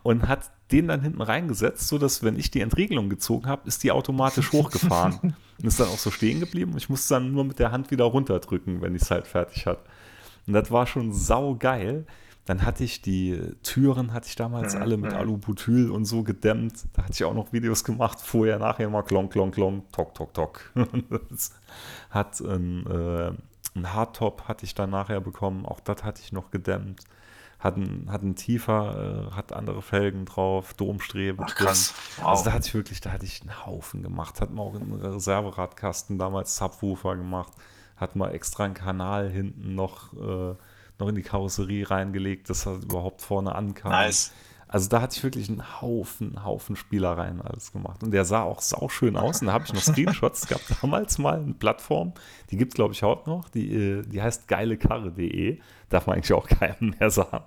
[0.02, 3.92] und hat den dann hinten reingesetzt, sodass, wenn ich die Entriegelung gezogen habe, ist die
[3.92, 6.74] automatisch hochgefahren und ist dann auch so stehen geblieben.
[6.78, 9.82] Ich musste dann nur mit der Hand wieder runterdrücken, wenn ich es halt fertig hatte.
[10.48, 12.06] Und das war schon sau geil.
[12.46, 15.18] Dann hatte ich die Türen, hatte ich damals Mhm, alle mit mhm.
[15.18, 16.74] Alubutyl und so gedämmt.
[16.94, 20.34] Da hatte ich auch noch Videos gemacht, vorher, nachher mal klong, klong, klong, tok, tok,
[20.34, 20.72] tok.
[21.30, 21.54] Das
[22.10, 23.32] hat ein, äh,
[23.76, 27.04] ein Hardtop hatte ich dann nachher bekommen, auch das hatte ich noch gedämmt.
[27.60, 31.94] Hat ein, hat ein tiefer, äh, hat andere Felgen drauf, Domstrebe Ach krass.
[32.24, 32.56] Also da Wow.
[32.56, 34.40] hatte ich wirklich, da hatte ich einen Haufen gemacht.
[34.40, 37.52] Hat man auch einen Reserveradkasten damals Subwoofer gemacht.
[37.98, 40.56] Hat mal extra einen Kanal hinten noch, äh,
[41.00, 43.92] noch in die Karosserie reingelegt, dass er überhaupt vorne ankam.
[43.92, 44.32] Nice.
[44.72, 48.04] Also da hatte ich wirklich einen Haufen, Haufen Spielereien alles gemacht.
[48.04, 49.42] Und der sah auch sauschön aus.
[49.42, 50.44] Und da habe ich noch Screenshots.
[50.44, 52.14] Es gab damals mal eine Plattform,
[52.52, 53.50] die gibt es, glaube ich, heute noch.
[53.50, 55.60] Die, äh, die heißt geilekarre.de.
[55.90, 57.46] Darf man eigentlich auch keinem mehr sagen.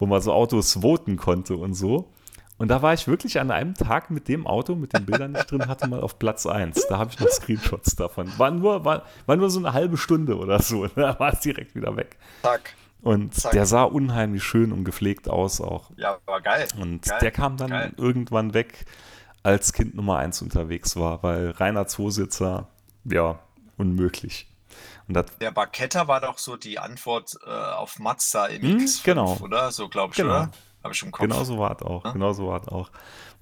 [0.00, 2.10] Wo man so Autos voten konnte und so.
[2.58, 5.48] Und da war ich wirklich an einem Tag mit dem Auto, mit den Bildern nicht
[5.48, 6.88] drin hatte, mal auf Platz 1.
[6.88, 8.32] Da habe ich noch Screenshots davon.
[8.38, 10.88] War nur, war, war nur so eine halbe Stunde oder so.
[10.88, 12.16] Da war es direkt wieder weg.
[12.42, 12.74] Zack.
[13.02, 13.52] Und Zack.
[13.52, 15.90] der sah unheimlich schön und gepflegt aus auch.
[15.96, 16.66] Ja, war geil.
[16.80, 17.92] Und Geil, der kam dann geil.
[17.96, 18.84] irgendwann weg,
[19.42, 22.68] als Kind Nummer 1 unterwegs war, weil reiner Zweisitzer,
[23.04, 23.38] ja,
[23.76, 24.48] unmöglich.
[25.08, 29.36] Das, Der Barketta war doch so die Antwort äh, auf Mazda im Hm, X5, genau.
[29.40, 29.70] oder?
[29.70, 30.30] So glaube ich, Genau.
[30.30, 30.50] oder?
[30.82, 31.22] Habe ich im Kopf.
[31.22, 32.04] genau so war es auch.
[32.04, 32.12] Ja.
[32.12, 32.90] Genau so war es auch.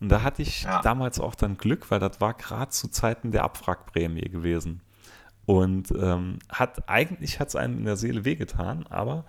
[0.00, 0.82] Und da hatte ich Ja.
[0.82, 4.82] damals auch dann Glück, weil das war gerade zu Zeiten der Abwrackprämie gewesen.
[5.46, 9.24] Und ähm, hat eigentlich hat es einem in der Seele wehgetan, aber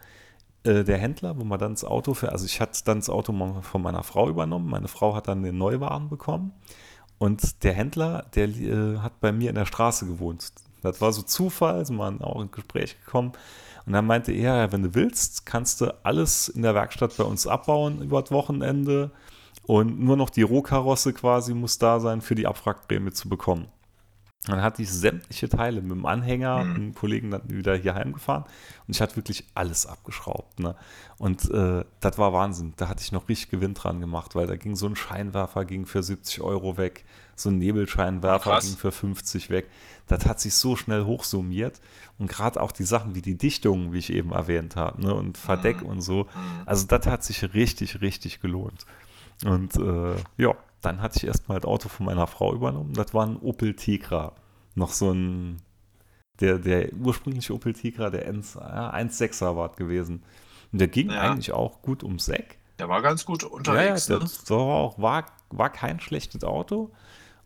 [0.63, 3.34] äh, der Händler, wo man dann das Auto für, also ich hatte dann das Auto
[3.61, 6.53] von meiner Frau übernommen, meine Frau hat dann den Neuwagen bekommen
[7.18, 10.53] und der Händler, der äh, hat bei mir in der Straße gewohnt.
[10.82, 13.34] Das war so Zufall, sind wir auch in Gespräch gekommen
[13.86, 17.24] und dann meinte er, ja, wenn du willst, kannst du alles in der Werkstatt bei
[17.24, 19.11] uns abbauen über das Wochenende
[19.63, 23.68] und nur noch die Rohkarosse quasi muss da sein, für die Abwrackprämie zu bekommen.
[24.47, 26.75] Dann hatte ich sämtliche Teile mit dem Anhänger, Mhm.
[26.75, 28.43] einen Kollegen dann wieder hier heimgefahren
[28.87, 30.59] und ich hatte wirklich alles abgeschraubt.
[30.59, 30.75] Ne?
[31.17, 32.73] Und äh, das war Wahnsinn.
[32.77, 35.85] Da hatte ich noch richtig Gewinn dran gemacht, weil da ging so ein Scheinwerfer ging
[35.87, 38.65] für 70 Euro weg, so ein Nebelscheinwerfer Krass.
[38.65, 39.67] ging für 50 weg.
[40.07, 41.81] Das hat sich so schnell hochsummiert
[42.19, 45.13] und gerade auch die Sachen wie die Dichtungen, wie ich eben erwähnt habe, ne?
[45.15, 45.87] und Verdeck Mhm.
[45.89, 46.23] und so.
[46.25, 46.27] Mhm.
[46.67, 48.85] Also das hat sich richtig, richtig gelohnt.
[49.43, 50.53] Und äh, ja,
[50.86, 52.93] dann hatte ich erstmal das Auto von meiner Frau übernommen.
[52.93, 54.33] Das war ein Opel Tigra.
[54.75, 55.61] Noch so ein,
[56.39, 60.23] der, der ursprüngliche Opel Tigra, der 1, ja, 1.6er war es gewesen.
[60.71, 61.21] Und der ging Ja.
[61.21, 62.59] eigentlich auch gut ums Eck.
[62.79, 64.05] Der war ganz gut Ja, ja, unterwegs.
[64.07, 64.29] der, ne?
[64.49, 66.91] war auch, war, war kein schlechtes Auto.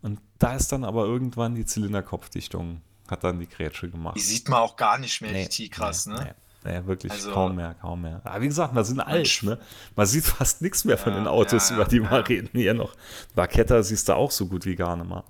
[0.02, 4.16] Und da ist dann aber irgendwann die Zylinderkopfdichtung, hat dann die Grätsche gemacht.
[4.16, 6.20] Die sieht man auch gar nicht mehr, Nee, die Tigras, nee, ne?
[6.24, 6.32] Nee,
[6.66, 8.22] nee, wirklich Also- kaum mehr, kaum mehr.
[8.24, 9.58] Aber wie gesagt, wir sind alt, ne?
[9.96, 12.12] Man sieht fast nichts mehr von Ja, den Autos, ja, über die ja.
[12.12, 12.94] wir reden hier noch.
[13.36, 15.24] Barketta siehst du auch so gut wie gar nicht mehr.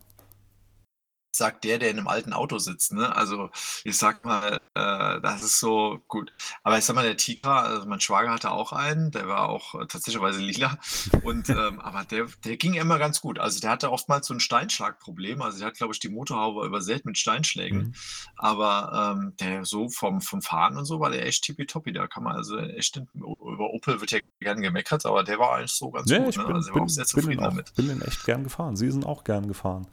[1.31, 2.93] Sagt der, der in einem alten Auto sitzt.
[2.93, 3.15] Ne?
[3.15, 3.49] Also
[3.83, 6.33] ich sag mal, äh, das ist so gut.
[6.63, 9.75] Aber ich sag mal, der Tigra, also mein Schwager hatte auch einen, der war auch
[9.75, 10.77] äh, tatsächlicherweise lila.
[11.23, 13.39] Und ähm, aber der, der ging immer ganz gut.
[13.39, 15.41] Also der hatte oftmals so ein Steinschlagproblem.
[15.41, 17.79] Also der hat, glaube ich, die Motorhaube übersät mit Steinschlägen.
[17.79, 17.93] Mhm.
[18.35, 21.93] Aber ähm, der so vom, vom Fahren und so war der echt tippitoppi.
[21.93, 25.71] Da kann man also echt über Opel wird ja gern gemeckert, aber der war eigentlich
[25.71, 26.29] so ganz Ja, gut.
[26.29, 26.45] ich Ne?
[26.45, 27.73] bin, Also ich war bin, auch sehr bin, den zufrieden auch, damit.
[27.75, 28.75] bin den echt gern gefahren.
[28.75, 29.87] Sie sind auch gern gefahren.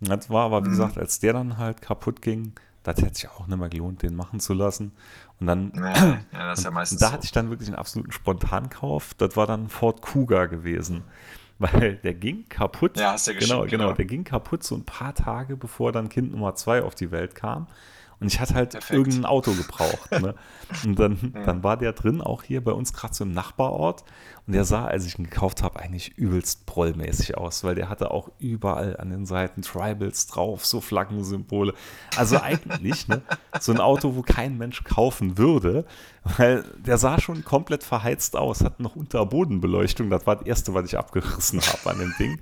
[0.00, 0.72] Das war aber, wie Mhm.
[0.72, 2.52] gesagt, als der dann halt kaputt ging,
[2.84, 4.92] das hätte sich auch nicht mehr gelohnt, den machen zu lassen.
[5.40, 9.14] Und dann Ja, ja, ja Und meistens da hatte ich dann wirklich einen absoluten Spontankauf.
[9.14, 11.02] Das war dann Ford Kuga gewesen.
[11.58, 12.96] Weil der ging kaputt.
[12.96, 13.66] Ja, hast du ja genau, genau.
[13.66, 13.92] genau.
[13.92, 17.34] Der ging kaputt so ein paar Tage, bevor dann Kind Nummer zwei auf die Welt
[17.34, 17.66] kam.
[18.20, 18.98] Und ich hatte halt Perfekt.
[18.98, 20.10] irgendein Auto gebraucht.
[20.10, 20.34] Ne?
[20.84, 24.04] Und dann, dann war der drin, auch hier bei uns gerade so im Nachbarort.
[24.46, 28.10] Und der sah, als ich ihn gekauft habe, eigentlich übelst prollmäßig aus, weil der hatte
[28.10, 31.74] auch überall an den Seiten Tribals drauf, so Flaggensymbole.
[32.16, 33.22] Also eigentlich ne,
[33.60, 35.84] so ein Auto, wo kein Mensch kaufen würde,
[36.24, 40.10] weil der sah schon komplett verheizt aus, hat noch Unterbodenbeleuchtung.
[40.10, 42.40] Das war das erste, was ich abgerissen habe an dem Ding.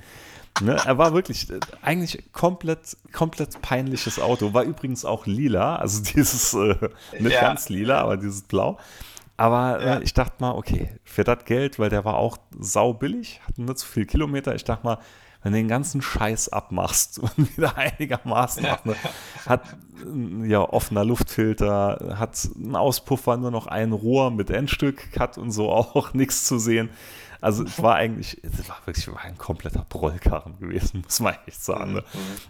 [0.63, 4.55] Ne, er war wirklich äh, eigentlich komplett, komplett peinliches Auto.
[4.55, 6.75] War übrigens auch lila, also dieses, äh,
[7.19, 7.41] nicht Ja.
[7.43, 8.79] ganz lila, aber dieses Blau.
[9.37, 9.95] Aber Ja.
[9.97, 13.59] äh, ich dachte mal, okay, für das Geld, weil der war auch sau billig, hat
[13.59, 14.55] nicht so viel Kilometer.
[14.55, 14.99] Ich dachte mal,
[15.43, 18.79] wenn du den ganzen Scheiß abmachst und wieder einigermaßen Ja.
[18.85, 18.97] ne,
[19.47, 19.63] hat
[20.05, 25.51] äh, ja offener Luftfilter, hat ein Auspuffer, nur noch ein Rohr mit Endstück, hat und
[25.51, 26.89] so auch nichts zu sehen.
[27.41, 31.63] Also es war eigentlich, es war wirklich war ein kompletter Brollkarren gewesen, muss man echt
[31.63, 31.95] sagen.
[31.95, 32.05] Ne?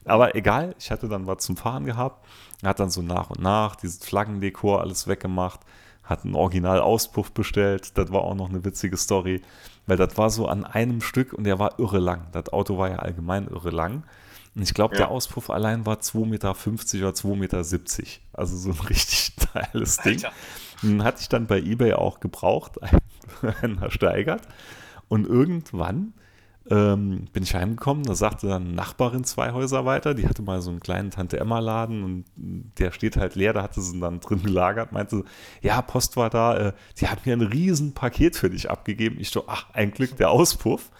[0.04, 2.24] Aber egal, ich hatte dann was zum Fahren gehabt,
[2.64, 5.60] hat dann so nach und nach dieses Flaggendekor alles weggemacht,
[6.04, 9.42] hat einen Original-Auspuff bestellt, das war auch noch eine witzige Story,
[9.86, 12.26] weil das war so an einem Stück und der war irre lang.
[12.32, 14.04] Das Auto war ja allgemein irre lang.
[14.54, 15.02] Und ich glaube, Ja.
[15.02, 17.58] der Auspuff allein war 2,50 Meter oder 2,70 Meter.
[18.32, 20.14] Also so ein richtig geiles Ding.
[20.24, 20.32] Alter.
[20.82, 22.78] Den hatte ich dann bei eBay auch gebraucht,
[23.80, 24.42] ersteigert.
[25.08, 26.14] Und irgendwann
[26.68, 30.70] ähm, bin ich heimgekommen, da sagte dann Nachbarin zwei Häuser weiter, die hatte mal so
[30.70, 35.24] einen kleinen Tante-Emma-Laden und der steht halt leer, da hatte sie dann drin gelagert, meinte,
[35.62, 39.18] ja, Post war da, äh, die hat mir ein riesen Paket für dich abgegeben.
[39.20, 40.90] Ich so, ach, ein Glück der Auspuff.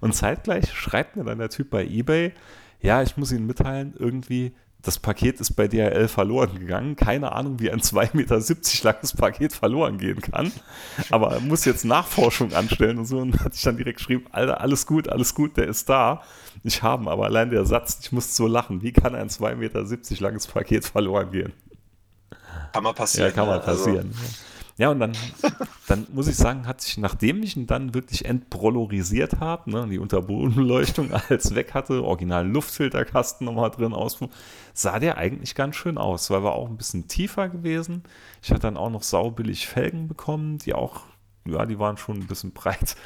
[0.00, 2.32] Und zeitgleich schreibt mir dann der Typ bei Ebay,
[2.80, 4.54] ja, ich muss Ihnen mitteilen, irgendwie
[4.86, 6.94] das Paket ist bei DHL verloren gegangen.
[6.94, 8.40] Keine Ahnung, wie ein 2,70 Meter
[8.84, 10.52] langes Paket verloren gehen kann.
[11.10, 13.18] Aber er muss jetzt Nachforschung anstellen und so.
[13.18, 16.22] Und hat ich dann direkt geschrieben, Alter, alles gut, alles gut, der ist da.
[16.62, 18.82] Ich habe aber allein der Satz, ich muss so lachen.
[18.82, 21.52] Wie kann ein 2,70 Meter langes Paket verloren gehen?
[22.72, 23.28] Kann mal passieren.
[23.28, 24.14] Ja, kann mal also passieren.
[24.16, 24.55] Also.
[24.78, 25.12] Ja, und dann,
[25.88, 29.98] dann muss ich sagen, hat sich, nachdem ich ihn dann wirklich entbrolorisiert habe, ne, die
[29.98, 34.18] Unterbodenbeleuchtung als weg hatte, originalen Luftfilterkasten nochmal drin aus,
[34.74, 38.02] sah der eigentlich ganz schön aus, weil war auch ein bisschen tiefer gewesen.
[38.42, 41.04] Ich hatte dann auch noch saubillig Felgen bekommen, die auch,
[41.46, 42.96] ja, die waren schon ein bisschen breit.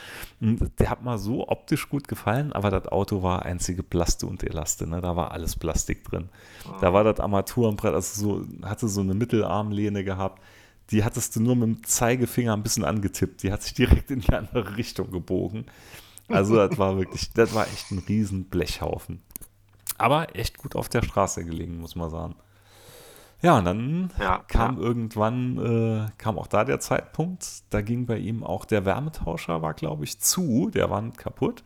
[0.40, 4.42] Und der hat mal so optisch gut gefallen, aber das Auto war einzige Plaste und
[4.42, 5.00] Elaste, ne?
[5.00, 6.30] da war alles Plastik drin.
[6.80, 10.42] Da war das Armaturenbrett, also so, hatte so eine Mittelarmlehne gehabt
[10.90, 13.42] die hattest du nur mit dem Zeigefinger ein bisschen angetippt.
[13.42, 15.66] Die hat sich direkt in die andere Richtung gebogen.
[16.28, 19.22] Also das war wirklich, das war echt ein riesen Blechhaufen.
[19.98, 22.36] Aber echt gut auf der Straße gelegen, muss man sagen.
[23.42, 24.82] Ja, und dann ja, kam ja.
[24.82, 29.72] irgendwann, äh, kam auch da der Zeitpunkt, da ging bei ihm auch der Wärmetauscher, war
[29.72, 31.64] glaube ich zu, der war kaputt,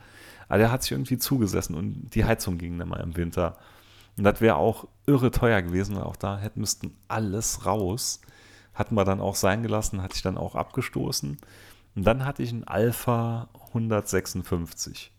[0.48, 3.56] aber der hat sich irgendwie zugesessen und die Heizung ging dann mal im Winter.
[4.16, 8.20] Und das wäre auch irre teuer gewesen, weil auch da hätten müssten alles raus.
[8.74, 11.38] Hatten wir dann auch sein gelassen, hatte ich dann auch abgestoßen.
[11.96, 15.12] Und dann hatte ich einen Alpha 156.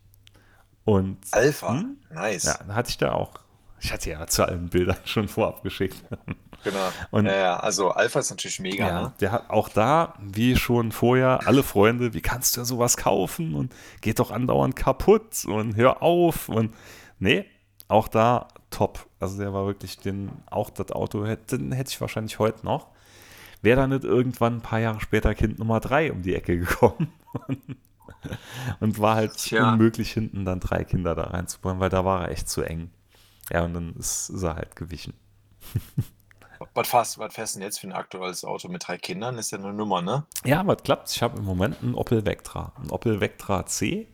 [0.84, 1.72] Und, Alpha?
[1.72, 1.96] Hm?
[2.10, 2.44] Nice.
[2.44, 3.32] Ja, dann hatte ich da auch.
[3.80, 5.96] Ich hatte ja zu allen Bildern schon vorab geschickt.
[6.64, 6.88] Genau.
[7.10, 8.86] Und, ja, also Alpha ist natürlich mega.
[8.86, 9.12] Ja, ne?
[9.20, 13.54] der hat auch da, wie schon vorher, alle Freunde, wie kannst du sowas kaufen?
[13.54, 16.48] Und geht doch andauernd kaputt und hör auf.
[16.48, 16.74] Und
[17.18, 17.46] nee,
[17.88, 19.06] auch da top.
[19.20, 22.88] Also der war wirklich den, auch das Auto, den hätte ich wahrscheinlich heute noch
[23.62, 27.12] wäre da nicht irgendwann ein paar Jahre später Kind Nummer drei um die Ecke gekommen.
[28.80, 29.72] und war halt Tja.
[29.72, 32.90] unmöglich, hinten dann drei Kinder da reinzubringen, weil da war er echt zu eng.
[33.50, 35.14] Ja, und dann ist, ist er halt gewichen.
[36.74, 39.36] Was fährst, was fährst du denn jetzt für ein aktuelles Auto mit drei Kindern?
[39.36, 40.24] Ist ja eine Nummer, ne?
[40.44, 41.10] Ja, was klappt?
[41.10, 42.72] Ich habe im Moment einen Opel Vectra.
[42.82, 44.08] Ein Opel Vectra C.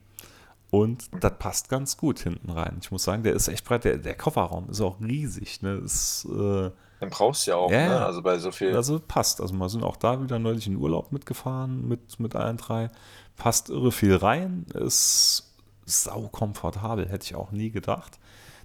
[0.70, 2.78] Und das passt ganz gut hinten rein.
[2.80, 3.84] Ich muss sagen, der ist echt breit.
[3.84, 5.62] Der, der Kofferraum ist auch riesig.
[5.62, 5.74] Ne?
[5.74, 6.70] Ist, äh,
[7.02, 8.06] den brauchst du ja auch, ja, ne?
[8.06, 8.76] Also bei so viel.
[8.76, 9.40] Also passt.
[9.40, 12.90] Also wir sind auch da wieder neulich in Urlaub mitgefahren mit, mit allen drei.
[13.36, 14.66] Passt irre viel rein.
[14.72, 15.52] Ist
[15.84, 18.20] sau komfortabel, hätte ich auch nie gedacht.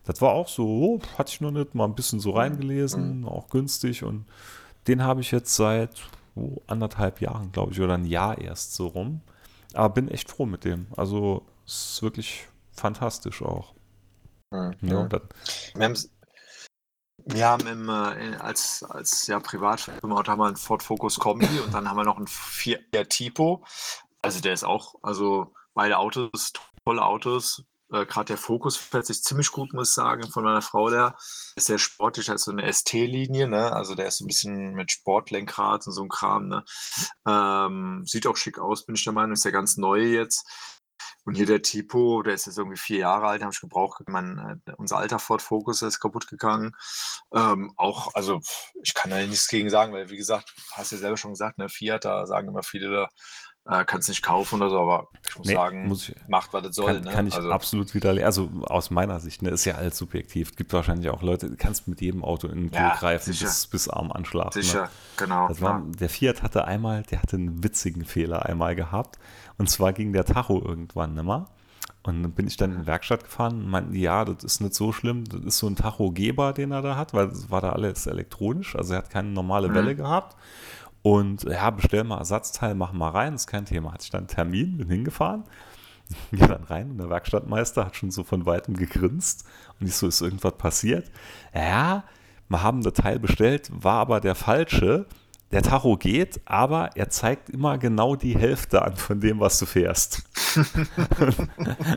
[0.05, 3.27] Das war auch so, oh, hatte ich noch nicht, mal ein bisschen so reingelesen, mhm.
[3.27, 4.03] auch günstig.
[4.03, 4.25] Und
[4.87, 5.99] den habe ich jetzt seit
[6.35, 9.21] oh, anderthalb Jahren, glaube ich, oder ein Jahr erst so rum.
[9.73, 10.85] Aber bin echt froh mit dem.
[10.95, 13.73] Also ist wirklich fantastisch auch.
[14.51, 14.75] Mhm.
[14.81, 15.97] Ja, wir haben
[17.29, 21.73] wir haben im, äh, als, als ja, Privatfirmenauto haben wir einen Ford Focus Kombi und
[21.73, 23.65] dann haben wir noch einen Fiat Tipo.
[24.21, 26.53] Also der ist auch, also beide Autos,
[26.85, 27.63] tolle Autos.
[27.91, 31.15] Äh, Gerade der Focus fährt sich ziemlich gut, muss ich sagen, von meiner Frau der.
[31.55, 33.71] Ist sehr sportlich, hat so eine ST-Linie, ne?
[33.71, 36.63] Also der ist so ein bisschen mit Sportlenkrad und so ein Kram, ne?
[37.27, 40.45] Ähm, sieht auch schick aus, bin ich der Meinung, ist ja ganz neu jetzt.
[41.25, 44.01] Und hier der Tipo, der ist jetzt irgendwie vier Jahre alt, habe ich gebraucht.
[44.07, 46.75] Mein, äh, unser alter Ford Focus ist kaputt gegangen.
[47.33, 48.39] Ähm, auch, also
[48.81, 51.57] ich kann da nichts gegen sagen, weil wie gesagt, hast du ja selber schon gesagt,
[51.57, 53.09] ne, Fiat, da sagen immer viele,
[53.69, 56.63] äh, kannst nicht kaufen oder so, aber ich muss nee, sagen, muss ich, macht, was
[56.63, 56.93] das soll.
[56.93, 57.11] Kann, ne?
[57.11, 58.25] kann ich also, absolut widerlegen.
[58.25, 60.55] Also aus meiner Sicht, ne, ist ja alles subjektiv.
[60.55, 63.67] Gibt wahrscheinlich auch Leute, du kannst mit jedem Auto in den Pool ja, greifen, bis,
[63.67, 64.57] bis Arm anschlafen.
[64.59, 64.63] Ne?
[64.63, 64.89] Sicher, ne?
[65.17, 65.49] genau.
[65.59, 69.19] War, der Fiat hatte einmal, der hatte einen witzigen Fehler einmal gehabt.
[69.57, 71.45] Und zwar ging der Tacho irgendwann nimmer.
[72.03, 74.75] Und dann bin ich dann in die Werkstatt gefahren und meinten, ja, das ist nicht
[74.75, 77.73] so schlimm, das ist so ein Tachogeber, den er da hat, weil es war da
[77.73, 79.97] alles elektronisch, also er hat keine normale Welle mhm.
[79.97, 80.37] gehabt.
[81.01, 83.93] Und ja, bestell mal Ersatzteil, mach mal rein, ist kein Thema.
[83.93, 85.43] Hatte ich dann einen Termin, bin hingefahren,
[86.31, 89.45] gehe dann rein und der Werkstattmeister hat schon so von weitem gegrinst
[89.79, 91.11] und ich so, ist irgendwas passiert?
[91.53, 92.03] Ja,
[92.49, 95.05] wir haben das Teil bestellt, war aber der falsche
[95.51, 99.65] der Tacho geht, aber er zeigt immer genau die Hälfte an von dem, was du
[99.65, 100.23] fährst.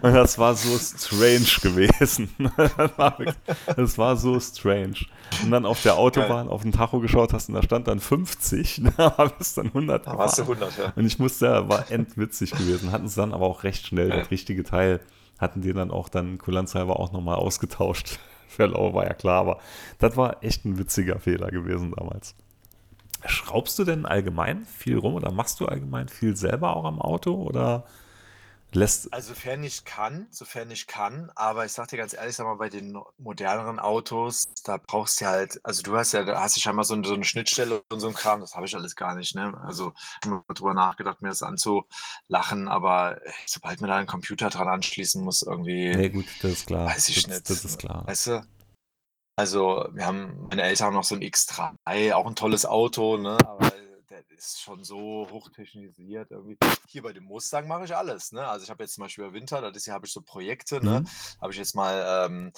[0.03, 2.31] und das war so strange gewesen.
[3.77, 5.05] das war so strange.
[5.43, 8.83] Und dann auf der Autobahn auf den Tacho geschaut hast und da stand dann 50,
[8.97, 10.93] da bist dann 100 Da warst du 100, ja.
[10.95, 12.93] Und ich musste, war endwitzig gewesen.
[12.93, 15.01] Hatten sie dann aber auch recht schnell das richtige Teil,
[15.39, 18.21] hatten die dann auch dann kulanzhalber auch nochmal ausgetauscht.
[18.49, 19.59] Verlau war ja klar, aber
[19.99, 22.35] das war echt ein witziger Fehler gewesen damals.
[23.27, 27.35] Schraubst du denn allgemein viel rum oder machst du allgemein viel selber auch am Auto
[27.35, 27.85] oder
[28.73, 29.11] lässt.
[29.13, 32.55] Also, sofern ich kann sofern ich kann, aber ich sage dir ganz ehrlich, sag mal,
[32.55, 36.61] bei den moderneren Autos, da brauchst du halt also, du hast ja da hast du
[36.61, 39.35] scheinbar so so 'ne Schnittstelle und so 'n Kram, das habe ich alles gar nicht,
[39.35, 39.53] ne?
[39.65, 39.93] Also,
[40.25, 45.43] immer drüber nachgedacht, mir das anzulachen, aber sobald man da 'n Computer dran anschließen muss
[45.43, 46.97] irgendwie Ne, gut, das ist klar.
[46.97, 48.07] weiß ich Das nicht, das ist klar.
[48.07, 48.43] weißt du?
[49.41, 53.39] Also, wir haben meine Eltern haben noch so 'n X3, auch 'n tolles Auto, ne,
[53.47, 53.73] aber
[54.11, 56.59] der ist schon so hochtechnisiert irgendwie.
[56.89, 58.47] Hier bei dem Mustang mache ich alles, ne?
[58.47, 61.03] Also, ich habe jetzt zum Beispiel über Winter, das Jahr habe ich so Projekte, ne?
[61.03, 61.11] Mhm.
[61.41, 62.53] Habe ich jetzt mal, ähm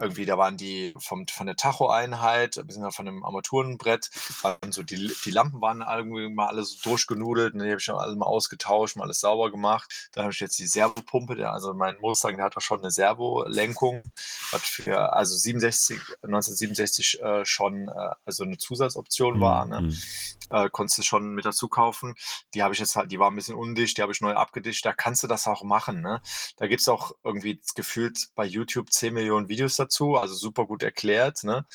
[0.00, 4.10] irgendwie da waren die vom von der Tachoeinheit beziehungsweise von dem Armaturenbrett
[4.42, 7.86] waren so die die Lampen waren irgendwie mal alle so durchgenudelt, ne, die habe ich
[7.86, 10.10] dann alle mal ausgetauscht, mal alles sauber gemacht.
[10.12, 12.90] Dann habe ich jetzt die Servopumpe, der also mein Mustang, der hat doch schon 'ne
[12.90, 14.02] Servolenkung,
[14.52, 19.84] was für also 67 1967, äh, schon, äh, also 'ne Zusatzoption war, Mhm, ne?
[19.84, 20.02] mhm.
[20.50, 22.14] Äh, konntest du schon mit dazu kaufen.
[22.54, 24.84] Die habe ich jetzt halt die war 'n bisschen undicht, die habe ich neu abgedischt.
[24.86, 26.20] Da kannst du das auch machen, ne?
[26.58, 31.66] Da gibt's auch irgendwie gefühlt bei YouTube 10.000.000 Videos dazu, also super gut erklärt, ne,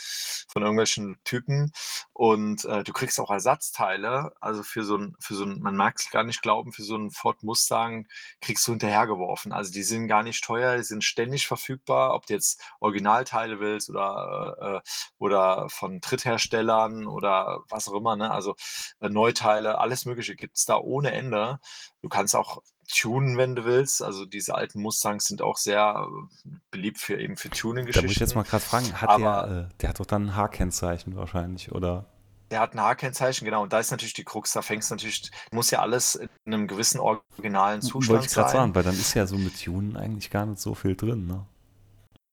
[0.52, 1.72] von irgendwelchen Typen.
[2.14, 6.10] Und, äh, du kriegst auch Ersatzteile, also für so 'n für so 'n man mag's
[6.12, 8.08] gar nicht glauben, für so 'n Ford Mustang
[8.42, 9.52] kriegst du hinterhergeworfen.
[9.54, 13.90] Also, die sind gar nicht teuer, die sind ständig verfügbar, ob du jetzt Originalteile willst
[13.90, 14.82] oder, äh, äh
[15.20, 18.32] oder von Drittherstellern oder was auch immer, ne?
[18.32, 18.56] Also,
[19.02, 21.60] äh, Neuteile, alles Mögliche gibt's da ohne Ende.
[22.02, 24.02] Du kannst auch tunen, wenn du willst.
[24.04, 26.08] Also, diese alten Mustangs sind auch sehr,
[26.46, 27.50] äh, beliebt für eben für
[27.94, 28.36] Da muss ich jetzt Tuning-Geschichten.
[28.36, 32.08] mal grad fragen, hat Aber der äh, der hat doch dann 'n H-Kennzeichen wahrscheinlich, oder?
[32.52, 33.64] Der hat 'n H-Kennzeichen, genau.
[33.64, 37.00] Und da ist natürlich die Krux, da fängt's natürlich muss ja alles in 'nem gewissen
[37.00, 38.50] originalen W wollte Zustand ich grad sein.
[38.50, 41.46] sagen, weil dann ist ja so mit Tunen eigentlich gar nicht so viel drin, ne?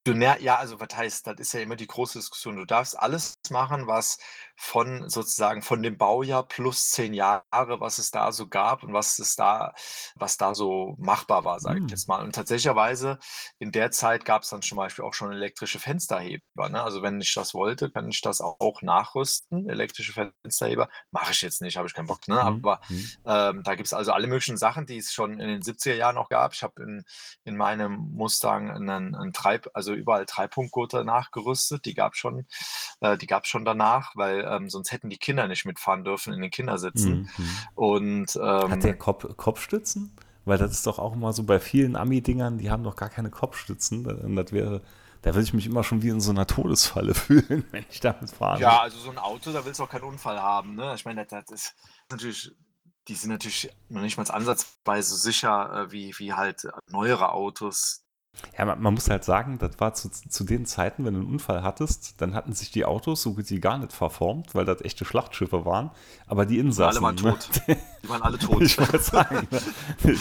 [0.07, 2.57] Du ner ja, also was heißt, das ist ja immer die große Diskussion.
[2.57, 4.17] Du darfst alles machen, was
[4.57, 9.19] von sozusagen von dem Baujahr plus 10 Jahre, was es da so gab und was
[9.19, 9.75] es da
[10.15, 11.91] was da so machbar war, sage ich Hm.
[11.91, 12.23] jetzt mal.
[12.25, 13.19] Und tatsächlicherweise
[13.59, 16.83] in der Zeit gab's dann zum Beispiel auch schon elektrische Fensterheber, ne?
[16.83, 20.89] Also, wenn ich das wollte, kann ich das auch nachrüsten, elektrische Fensterheber.
[21.11, 22.41] Mache ich jetzt nicht, habe ich keinen Bock, ne?
[22.41, 23.17] Mhm, Aber, mhm.
[23.27, 26.31] ähm, da gibt's also alle möglichen Sachen, die es schon in den 70er Jahren noch
[26.31, 26.55] gab.
[26.55, 27.05] Ich habe in
[27.45, 31.85] in meinem Mustang 'nen 'n Treib also überall Dreipunktgurte nachgerüstet.
[31.85, 32.47] Die gab's schon
[33.01, 36.41] äh, die gab's schon danach, weil, ähm, sonst hätten die Kinder nicht mitfahren dürfen in
[36.41, 37.29] den Kindersitzen.
[37.37, 37.69] Mhm, mhm.
[37.75, 38.37] Und,
[38.67, 40.13] Hat der ähm Kop Kopfstützen?
[40.45, 43.31] Weil das ist doch auch immer so bei vielen Ami-Dingern, die haben doch gar keine
[43.31, 44.05] Kopfstützen.
[44.37, 44.83] Das wäre
[45.23, 48.31] da würde ich mich immer schon wie in so 'ner Todesfalle fühlen, wenn ich damit
[48.31, 50.95] fahren Ja, also so 'n Auto, da willst du auch keinen Unfall haben, ne?
[50.95, 51.75] Ich meine, das das ist
[52.11, 52.53] natürlich
[53.09, 58.05] die sind natürlich noch nicht mal ansatzweise so sicher, äh, wie wie halt neuere Autos.
[58.59, 61.27] Ja, ma man muss halt sagen, das war zu zu den Zeiten, wenn du 'n
[61.27, 64.81] Unfall hattest, dann hatten sich die Autos so gut wie gar nicht verformt, weil das
[64.83, 65.91] echte Schlachtschiffe waren.
[66.27, 67.39] Aber die Und alle Insassen, waren ne?
[67.39, 67.51] tot.
[68.03, 68.67] Die waren alle tot.
[68.77, 69.63] Ich wollte sagen, ne,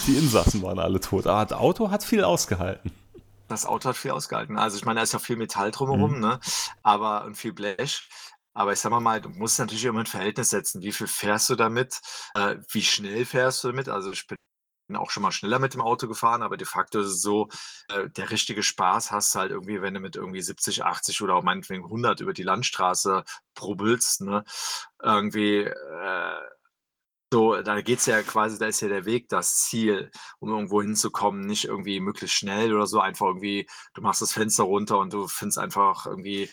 [0.05, 1.27] die Insassen waren alle tot.
[1.27, 2.91] Aber das Auto hat viel ausgehalten.
[3.49, 4.57] Das Auto hat viel ausgehalten.
[4.59, 6.19] Also, ich meine, da ist ja viel Metall drumherum, Mhm.
[6.19, 6.39] ne,
[6.83, 8.07] aber und viel Blech.
[8.53, 10.81] Aber ich sage mal, du musst natürlich immer 'n Verhältnis setzen.
[10.83, 11.99] Wie viel fährst du damit?
[12.35, 13.89] Äh, wie schnell fährst du damit?
[13.89, 14.37] Also, ich bin
[14.95, 17.49] auch schon mal schneller mit dem Auto gefahren, aber de facto ist es so,
[17.89, 21.35] äh, der richtige Spaß hast du halt irgendwie, wenn du mit irgendwie 70, 80 oder
[21.35, 23.23] auch meinetwegen 100 über die Landstraße
[23.55, 24.43] brubbelst, ne?
[25.01, 26.39] Irgendwie, äh,
[27.31, 30.09] so, da geht's ja quasi da ist ja der Weg das Ziel,
[30.39, 34.63] um irgendwo hinzukommen, nicht irgendwie möglichst schnell oder so, einfach irgendwie du machst das Fenster
[34.63, 36.49] runter und du findest einfach irgendwie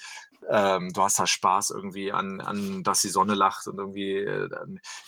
[0.50, 4.48] ähm, du hast da Spaß irgendwie an an dass die Sonne lacht und irgendwie, äh,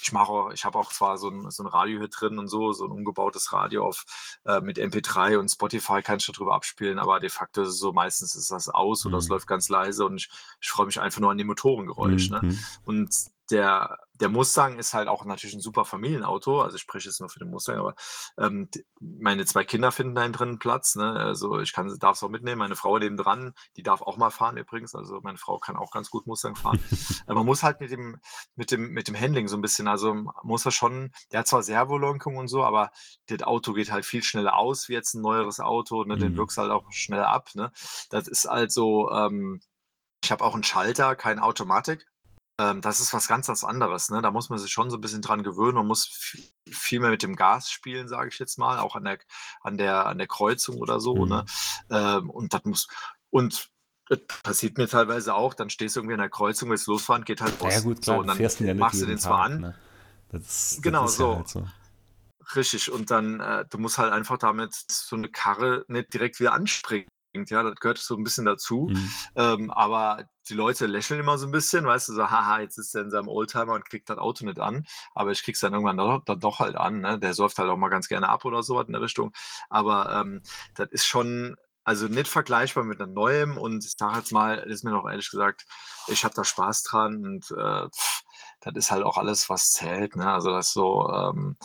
[0.02, 2.48] ich mache auch ich habe auch zwar so 'n so 'n Radio hier drin und
[2.48, 4.04] so, so 'n umgebautes Radio auf
[4.46, 7.78] äh, mit MP3 und Spotify kann ich da drüber abspielen, aber de facto ist es
[7.78, 9.30] so, meistens ist das aus oder es Mhm.
[9.30, 10.28] läuft ganz leise und ich
[10.60, 12.42] ich freue mich einfach nur an dem Motorengeräusch, ne?
[12.42, 12.68] Mhm.
[12.84, 13.10] Und
[13.50, 16.60] der der Mustang ist halt auch natürlich 'n super Familienauto.
[16.62, 17.94] Also, ich spreche jetzt nur für den Mustang, aber,
[18.38, 18.68] ähm,
[19.00, 21.12] meine 2 Kinder finden da innen drin Platz, ne?
[21.12, 22.58] Also, ich kann darf sie auch mitnehmen.
[22.58, 24.94] Meine Frau nebendran, die darf auch mal fahren übrigens.
[24.96, 26.80] Also, meine Frau kann auch ganz gut Mustang fahren.
[27.26, 28.18] Aber man muss halt mit dem
[28.56, 31.62] mit dem mit dem Handling so 'n bisschen also, muss da schon der hat zwar
[31.62, 32.90] Servolenkung und so, aber
[33.28, 36.18] das Auto geht halt viel schneller aus wie jetzt 'n neueres Auto, ne?
[36.18, 36.38] Den Mhm.
[36.38, 37.70] wirkst halt auch schnell ab, ne?
[38.10, 39.60] Das ist halt so, ähm
[40.24, 42.06] ich habe auch 'n Schalter, keine Automatik.
[42.60, 44.20] Ähm, das ist was ganz was anderes, ne?
[44.22, 45.74] Da muss man sich schon so 'n bisschen dran gewöhnen.
[45.76, 46.06] Man muss
[46.70, 49.18] viel mehr mit dem Gas spielen, sage ich jetzt mal, auch an der
[49.62, 51.44] an der an der Kreuzung oder so, ne?
[51.44, 51.48] Mhm.
[51.90, 52.88] Ähm, und das muss
[53.30, 53.68] und
[54.08, 57.40] das passiert mir teilweise auch, dann stehst du irgendwie an der Kreuzung, willst losfahren, geht
[57.42, 59.40] halt Ja, ja gut, So, klar, und du dann fährst nicht machst du den zwar
[59.42, 59.74] an ne?
[60.30, 61.34] Das das Genau ist ja so.
[61.34, 61.68] halt so.
[62.56, 62.90] Richtig.
[62.92, 67.08] Und dann äh, du musst halt einfach damit so 'ne Karre nicht direkt wieder anspringen,
[67.46, 68.88] ja, das gehört so ein bisschen dazu.
[68.90, 69.10] Mhm.
[69.36, 72.94] Ähm, aber die Leute lächeln immer so ein bisschen, weißt du, so, haha, jetzt ist
[72.94, 74.86] er in seinem Oldtimer und kriegt das Auto nicht an.
[75.14, 77.00] Aber ich krieg's dann irgendwann doch, dann doch halt an.
[77.00, 77.18] Ne?
[77.18, 79.32] Der säuft halt auch mal ganz gerne ab oder sowas in der Richtung.
[79.68, 80.42] Aber ähm,
[80.74, 84.84] das ist schon, also nicht vergleichbar mit einem Neuem und ich sage jetzt mal, ist
[84.84, 85.64] mir noch ehrlich gesagt,
[86.08, 87.88] ich habe da Spaß dran und äh,
[88.60, 90.16] das ist halt auch alles, was zählt.
[90.16, 90.30] Ne?
[90.30, 91.56] Also das so, ähm,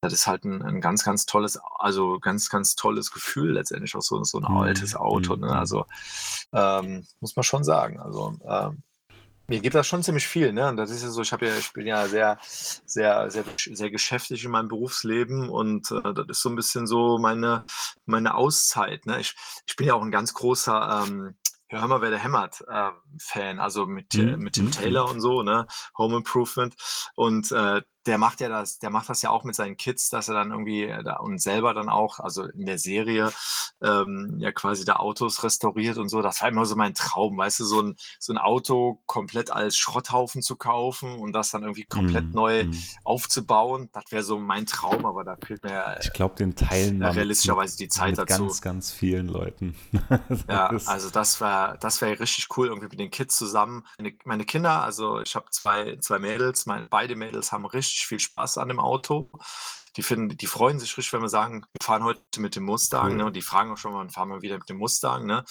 [0.00, 4.02] das ist halt ein, ein, ganz, ganz tolles, also ganz, ganz tolles Gefühl letztendlich auch
[4.02, 4.58] so, so ein mhm.
[4.58, 5.36] altes Auto.
[5.36, 5.46] Ne?
[5.46, 5.52] Mhm.
[5.52, 5.86] Also
[6.52, 8.00] ähm, muss man schon sagen.
[8.00, 8.82] Also ähm,
[9.48, 10.68] mir gibt das schon ziemlich viel, ne?
[10.68, 12.38] Und das ist ja so, ich habe ja, ich bin ja sehr,
[12.86, 17.18] sehr, sehr, sehr geschäftig in meinem Berufsleben und äh, das ist so ein bisschen so
[17.18, 17.64] meine,
[18.06, 19.04] meine Auszeit.
[19.04, 19.20] Ne?
[19.20, 19.34] Ich,
[19.66, 21.34] ich bin ja auch ein ganz großer ähm,
[21.80, 24.38] Hör mal, wer der hämmert, äh, Fan, also mit, mhm.
[24.38, 24.72] mit Tim mhm.
[24.72, 25.66] Taylor und so, ne?
[25.96, 26.74] Home Improvement.
[27.14, 30.28] Und äh, der macht ja das, der macht das ja auch mit seinen Kids, dass
[30.28, 33.32] er dann irgendwie äh, da, und selber dann auch, also in der Serie,
[33.82, 36.22] ähm, ja quasi da Autos restauriert und so.
[36.22, 39.76] Das war immer so mein Traum, weißt du, so ein, so ein Auto komplett als
[39.76, 42.74] Schrotthaufen zu kaufen und das dann irgendwie komplett mm, neu mm.
[43.04, 43.88] aufzubauen.
[43.92, 47.76] Das wäre so mein Traum, aber da fehlt mir Ich glaube, den teilen ja, realistischerweise
[47.76, 48.44] die Zeit mit dazu.
[48.44, 49.76] ganz, ganz vielen Leuten.
[50.48, 53.84] ja, also das wäre das wäre richtig cool, irgendwie mit den Kids zusammen.
[53.98, 58.06] Meine, meine Kinder, also ich habe zwei, zwei Mädels, meine, beide Mädels haben richtig richtig
[58.06, 59.30] viel Spaß an dem Auto.
[59.96, 63.10] Die finden, die freuen sich richtig, wenn wir sagen, wir fahren heute mit dem Mustang,
[63.10, 63.16] cool.
[63.16, 63.26] ne?
[63.26, 65.44] Und die fragen auch schon, wann fahren wir wieder mit dem Mustang, ne?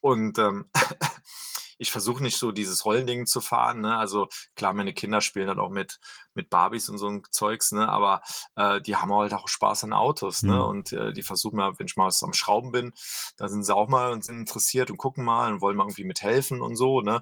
[0.00, 0.70] Und ähm,
[1.78, 3.80] ich versuche nicht so dieses Rollending zu fahren.
[3.80, 3.96] Ne?
[3.96, 5.98] Also klar, meine Kinder spielen dann auch mit,
[6.34, 7.88] mit Barbies und so ein Zeugs, ne?
[7.88, 8.22] aber
[8.56, 10.42] äh, die haben halt auch Spaß an Autos.
[10.42, 10.52] Ne?
[10.52, 10.58] Mhm.
[10.58, 10.64] Ne?
[10.64, 12.92] Und äh, die versuchen mal, wenn ich mal am Schrauben bin,
[13.36, 16.04] da sind sie auch mal und sind interessiert und gucken mal und wollen mal irgendwie
[16.04, 17.00] mithelfen und so.
[17.00, 17.20] Ne?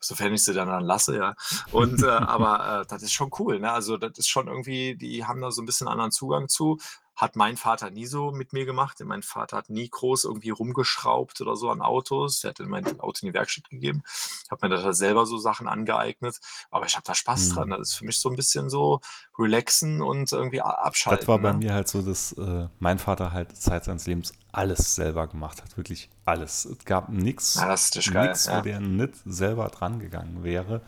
[0.00, 1.34] Sofern ich sie dann, dann lasse, ja.
[1.72, 3.58] Und äh, aber äh, das ist schon cool.
[3.58, 3.72] Ne?
[3.72, 6.78] Also das ist schon irgendwie, die haben da so ein bisschen anderen Zugang zu.
[7.18, 9.00] Hat mein Vater nie so mit mir gemacht.
[9.04, 12.44] Mein Vater hat nie groß irgendwie rumgeschraubt oder so an Autos.
[12.44, 14.04] Er hat mein Auto in die Werkstatt gegeben.
[14.44, 16.38] Ich habe mir da selber so Sachen angeeignet.
[16.70, 17.54] Aber ich habe da Spaß mhm.
[17.54, 17.70] dran.
[17.70, 19.00] Das ist für mich so ein bisschen so
[19.36, 21.18] relaxen und irgendwie abschalten.
[21.18, 21.58] Das war bei ne?
[21.58, 25.76] mir halt so, dass äh, mein Vater halt Zeit seines Lebens alles selber gemacht hat.
[25.76, 26.66] Wirklich alles.
[26.66, 30.82] Es gab nichts, ja, wo der nicht selber dran gegangen wäre.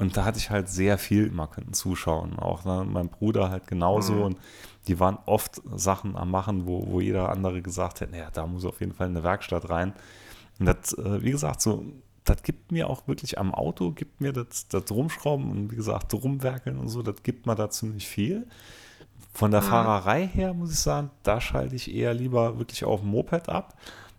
[0.00, 2.38] Und da hatte ich halt sehr viel immer können zuschauen.
[2.38, 4.14] Auch ne, mein Bruder halt genauso.
[4.14, 4.22] Mhm.
[4.22, 4.38] Und
[4.88, 8.64] die waren oft Sachen am Machen, wo, wo jeder andere gesagt hätte, naja, da muss
[8.64, 9.92] auf jeden Fall eine Werkstatt rein.
[10.58, 11.84] Und das, äh, wie gesagt, so,
[12.24, 16.12] das gibt mir auch wirklich am Auto, gibt mir das, das Rumschrauben und wie gesagt,
[16.14, 18.46] Rumwerkeln und so, das gibt mir da ziemlich viel.
[19.32, 19.66] Von der mhm.
[19.66, 23.74] Fahrerei her muss ich sagen, da schalte ich eher lieber wirklich auf dem Moped ab.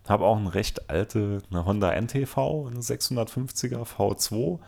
[0.08, 4.58] Habe auch eine recht alte, eine Honda NTV, eine 650er V2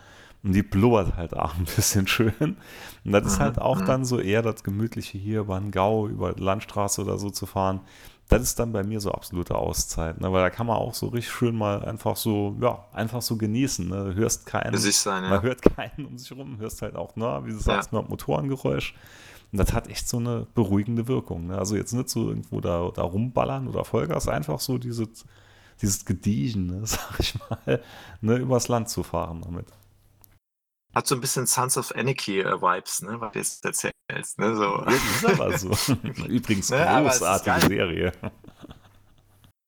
[0.45, 2.57] und die blubbert halt auch ein bisschen schön.
[3.05, 6.35] Und das ist halt auch dann so eher das Gemütliche hier über den Gau, über
[6.37, 7.81] Landstraße oder so zu fahren.
[8.29, 10.33] Das ist dann bei mir so absolute Auszeit, ne?
[10.33, 13.89] weil da kann man auch so richtig schön mal einfach so, ja, einfach so genießen.
[13.89, 14.05] Ne?
[14.05, 15.31] Du hörst keinen, sein, ja.
[15.31, 18.03] man hört keinen um sich rum, hörst halt auch, ne, wie du sagst, ja.
[18.03, 18.95] Motorengeräusch.
[19.53, 21.49] Und das hat echt so eine beruhigende Wirkung.
[21.49, 21.59] Ne?
[21.59, 25.27] Also jetzt nicht so irgendwo da, da rumballern oder Vollgas, einfach so dieses,
[25.81, 27.83] dieses Gediegen, ne, sag ich mal,
[28.21, 29.67] ne, übers Land zu fahren damit.
[30.95, 34.39] Hat so ein bisschen Sons of Anarchy-Vibes, äh, ne, was du jetzt erzählst.
[34.39, 34.63] Ne, so.
[34.63, 35.71] Ja, ist aber so.
[36.29, 38.13] Übrigens ne, großartige Serie.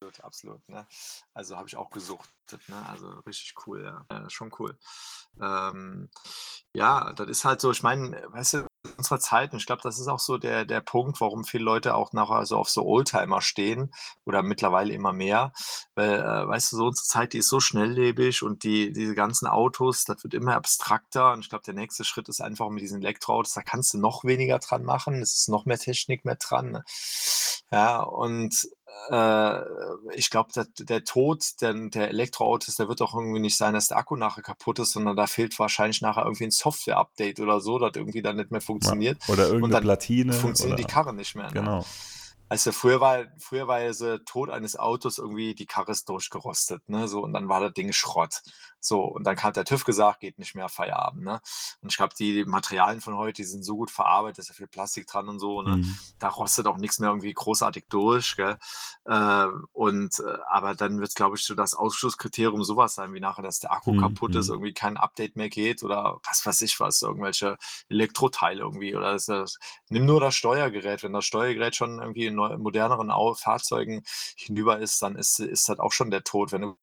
[0.00, 0.68] Absolut, absolut.
[0.68, 0.86] Ne?
[1.34, 2.68] Also habe ich auch gesuchtet.
[2.68, 2.76] Ne?
[2.88, 4.06] Also richtig cool, ja.
[4.10, 4.78] ja schon cool.
[5.40, 6.08] Ähm,
[6.74, 8.66] ja, das ist halt so, ich meine, weißt du,
[8.96, 11.94] unserer Zeit, und ich glaube, das ist auch so der, der Punkt, warum viele Leute
[11.94, 13.92] auch nachher so auf so Oldtimer stehen
[14.24, 15.52] oder mittlerweile immer mehr.
[15.94, 19.46] Weil, äh, weißt du, so unsere Zeit, die ist so schnelllebig und die, diese ganzen
[19.46, 21.32] Autos, das wird immer abstrakter.
[21.32, 24.24] Und ich glaube, der nächste Schritt ist einfach mit diesen Elektroautos, da kannst du noch
[24.24, 25.22] weniger dran machen.
[25.22, 26.70] Es ist noch mehr Technik mehr dran.
[26.70, 26.84] Ne?
[27.72, 28.68] Ja, und
[30.14, 33.98] ich glaube, der Tod der, der Elektroautos, der wird doch irgendwie nicht sein, dass der
[33.98, 37.92] Akku nachher kaputt ist, sondern da fehlt wahrscheinlich nachher irgendwie ein Software-Update oder so, das
[37.94, 39.18] irgendwie dann nicht mehr funktioniert.
[39.28, 40.32] Oder irgendeine Platine.
[40.32, 41.46] Funktioniert oder, die Karre nicht mehr.
[41.46, 41.52] Ne?
[41.52, 41.84] Genau.
[42.48, 46.88] Also früher war, früher war ja so Tod eines Autos irgendwie, die Karre ist durchgerostet,
[46.88, 47.08] ne?
[47.08, 48.42] So, und dann war das Ding Schrott.
[48.86, 51.40] So, und dann hat der TÜV gesagt, geht nicht mehr Feierabend, ne?
[51.80, 54.68] Und ich glaube, die Materialien von heute, die sind so gut verarbeitet, ist ja viel
[54.68, 55.78] Plastik dran und so, ne?
[55.78, 55.98] Mhm.
[56.18, 58.56] Da rostet auch nichts mehr irgendwie großartig durch, gell?
[59.04, 63.20] Äh, und, äh, aber dann wird es, glaube ich, so das Ausschlusskriterium sowas sein, wie
[63.20, 64.00] nachher, dass der Akku mhm.
[64.00, 64.54] kaputt ist, mhm.
[64.54, 67.56] irgendwie kein Update mehr geht oder was weiß ich was, irgendwelche
[67.88, 69.58] Elektroteile irgendwie oder das, das,
[69.88, 74.02] nimm nur das Steuergerät, wenn das Steuergerät schon irgendwie neu, moderneren Fahrzeugen
[74.36, 76.52] hinüber ist, dann ist, ist das auch schon der Tod.
[76.52, 76.78] Wenn du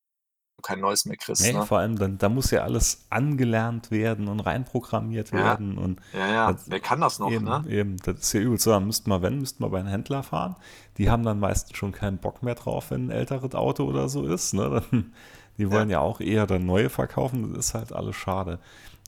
[0.62, 1.42] kein neues mehr kriegst.
[1.42, 1.66] Nee, ne?
[1.66, 5.38] vor allem, dann, da muss ja alles angelernt werden und reinprogrammiert Ja.
[5.38, 5.78] werden.
[5.78, 7.64] Und Ja, ja, das- wer kann das noch, eben, ne?
[7.68, 8.72] eben, das ist ja übel so.
[8.72, 10.56] Dann müssten wir, wenn, müssten wir bei einem Händler fahren.
[10.98, 14.26] Die haben dann meistens schon keinen Bock mehr drauf, wenn ein älteres Auto oder so
[14.26, 14.54] ist.
[14.54, 14.82] Ne?
[15.58, 16.00] Die wollen ja.
[16.00, 17.54] auch eher dann neue verkaufen.
[17.54, 18.60] Das ist halt alles schade.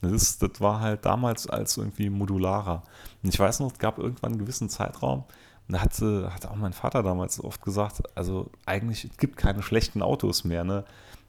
[0.02, 2.84] Das, ist, das war halt damals als irgendwie modularer.
[3.24, 5.24] Und ich weiß noch, es gab irgendwann einen gewissen Zeitraum,
[5.68, 10.04] da hatte, hatte auch mein Vater damals oft gesagt, also eigentlich es gibt keine schlechten
[10.04, 10.84] Autos mehr, ne?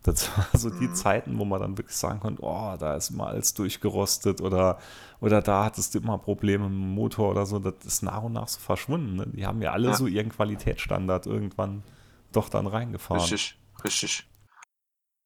[0.06, 3.26] Das war so die Zeiten, wo man dann wirklich sagen konnte, oh, da ist immer
[3.26, 4.78] alles durchgerostet oder,
[5.20, 7.58] oder da hattest du immer Probleme mit dem Motor oder so.
[7.58, 9.16] Das ist nach und nach so verschwunden.
[9.16, 9.26] Ne?
[9.26, 9.94] Die haben ja alle Ja.
[9.94, 11.82] so ihren Qualitätsstandard irgendwann
[12.32, 13.20] doch dann reingefahren.
[13.20, 14.28] Richtig, richtig.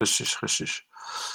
[0.03, 0.89] Richtig, richtig.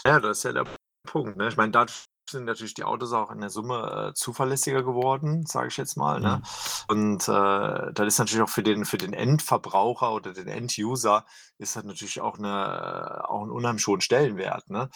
[0.06, 0.66] Ja, das ist ja der
[1.08, 1.38] Punkt.
[1.38, 1.48] Ne?
[1.48, 5.68] Ich meine, dadurch sind natürlich die Autos auch in der Summe äh, zuverlässiger geworden, sage
[5.68, 6.20] ich jetzt mal.
[6.20, 6.38] Ne?
[6.38, 6.44] Mhm.
[6.88, 11.26] Und äh, das ist natürlich auch für den, für den Endverbraucher oder den End-User
[11.58, 14.70] ist das natürlich auch, eine, auch ein unheimlich hohen Stellenwert.
[14.70, 14.90] Ne?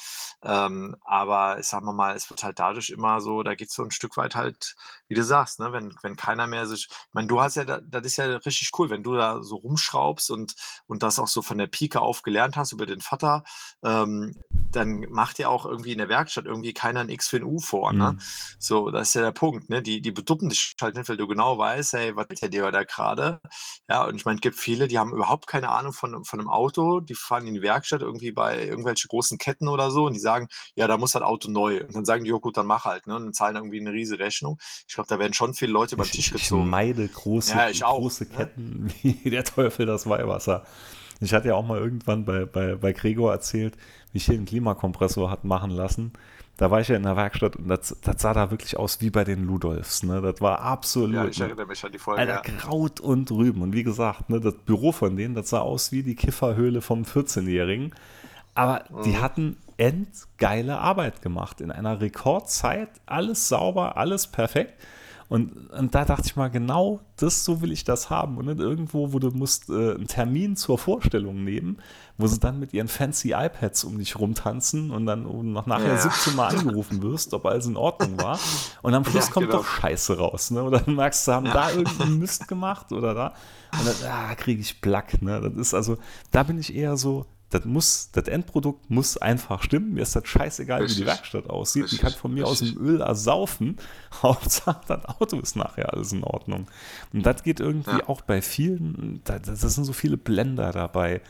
[0.44, 3.76] Ähm, aber ich sag mal mal, es wird halt dadurch immer so, da geht es
[3.76, 4.76] so ein Stück weit halt,
[5.08, 5.72] wie du sagst, ne?
[5.72, 8.72] wenn, wenn keiner mehr sich, ich meine, du hast ja, da, das ist ja richtig
[8.78, 10.56] cool, wenn du da so rumschraubst und,
[10.88, 13.44] und das auch so von der Pike auf gelernt hast über den Vater,
[13.84, 14.36] ähm,
[14.72, 17.60] dann macht ja auch irgendwie in der Werkstatt irgendwie keiner ein X für ein U
[17.60, 17.94] vor.
[17.94, 18.14] Ne?
[18.14, 18.20] Mhm.
[18.60, 19.70] So, das ist ja der Punkt.
[19.70, 19.82] Ne?
[19.82, 22.72] Die, die beduppen dich halt nicht, weil du genau weißt, hey, was ist der dir
[22.72, 23.42] da gerade?
[23.90, 26.49] Ja, und ich meine, es gibt viele, die haben überhaupt keine Ahnung von, von einem
[26.50, 30.20] Auto, die fahren in die Werkstatt irgendwie bei irgendwelchen großen Ketten oder so und die
[30.20, 31.82] sagen, ja, da muss das Auto neu.
[31.82, 33.08] Und dann sagen die, ja gut, dann mach halt.
[33.08, 33.16] Ne?
[33.16, 34.60] Und dann zahlen irgendwie eine riesige Rechnung.
[34.88, 36.70] Ich glaube, da werden schon viele Leute über den Tisch ich, ich gezogen.
[36.70, 38.30] meide große, Ja, ich auch, große ne?
[38.36, 40.64] Ketten wie der Teufel das Weihwasser.
[41.22, 43.76] Ich hatte ja auch mal irgendwann bei, bei, bei Gregor erzählt,
[44.12, 46.14] wie ich hier einen Klimakompressor hat machen lassen.
[46.60, 49.10] Da war ich ja in der Werkstatt und das, das sah da wirklich aus wie
[49.10, 50.04] bei den Ludolfs.
[50.04, 50.20] Ne?
[50.20, 51.16] Das war absolut.
[51.16, 51.46] Ja, ich ne?
[51.46, 52.20] erinnere mich an die Folge.
[52.20, 52.42] Alter, ja.
[52.42, 53.62] Kraut und Rüben.
[53.62, 57.04] Und wie gesagt, ne, das Büro von denen, das sah aus wie die Kifferhöhle vom
[57.04, 57.96] 14-Jährigen.
[58.56, 59.22] Aber die Mhm.
[59.22, 61.62] hatten endgeile Arbeit gemacht.
[61.62, 64.74] In einer Rekordzeit, alles sauber, alles perfekt.
[65.30, 68.38] Und, und da dachte ich mal, genau das, so will ich das haben.
[68.40, 71.78] Und nicht irgendwo, wo du musst äh, einen Termin zur Vorstellung nehmen,
[72.18, 75.24] wo sie dann mit ihren fancy iPads um dich rumtanzen und dann
[75.54, 75.98] noch nachher Ja.
[75.98, 78.40] 17 Mal angerufen wirst, ob alles in Ordnung war.
[78.82, 79.60] Und am Schluss Ja, kommt genau.
[79.60, 80.50] doch Scheiße raus.
[80.50, 80.64] Ne?
[80.64, 81.54] Oder dann merkst du, haben Ja.
[81.54, 83.34] da irgendeinen Mist gemacht oder da.
[83.80, 85.22] Und dann ah, kriege ich Plack.
[85.22, 85.40] Ne?
[85.42, 85.98] Das ist also,
[86.32, 89.94] da bin ich eher so, das muss, das Endprodukt muss einfach stimmen.
[89.94, 91.08] Mir ist das scheißegal, wie die Richtig.
[91.08, 91.84] Werkstatt aussieht.
[91.84, 92.02] Die Richtig.
[92.02, 92.78] kann von mir aus Richtig.
[92.78, 93.78] dem Öl ersaufen.
[94.22, 96.68] Hauptsache, das Auto ist nachher alles in Ordnung.
[97.12, 98.08] Und das geht irgendwie Ja.
[98.10, 101.22] auch bei vielen, da, das sind so viele Blender dabei.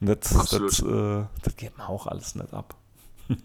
[0.00, 0.20] Und das,
[0.50, 2.74] das, äh, das geht mir auch alles nicht ab.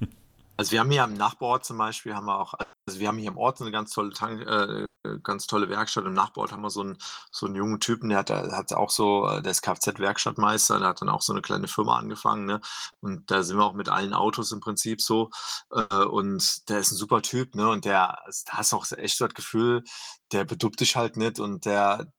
[0.60, 2.56] Also wir haben hier am Nachbarort zum Beispiel, haben wir auch,
[2.88, 4.86] also wir haben hier im Ort eine ganz tolle Tank, äh,
[5.24, 6.06] ganz tolle Werkstatt.
[6.06, 6.98] Im Nachbarort haben wir so einen,
[7.32, 11.02] so einen jungen Typen, der hat, hat auch so, äh, der ist Kfz-Werkstattmeister, der hat
[11.02, 12.62] dann auch so eine kleine Firma angefangen, ne?
[13.02, 15.30] Und da sind wir auch mit allen Autos im Prinzip so.
[15.72, 17.70] Äh, und der ist ein super Typ, ne?
[17.70, 19.84] Und der, da hast du auch echt so das Gefühl,
[20.32, 22.12] der beduppt dich halt nicht und der,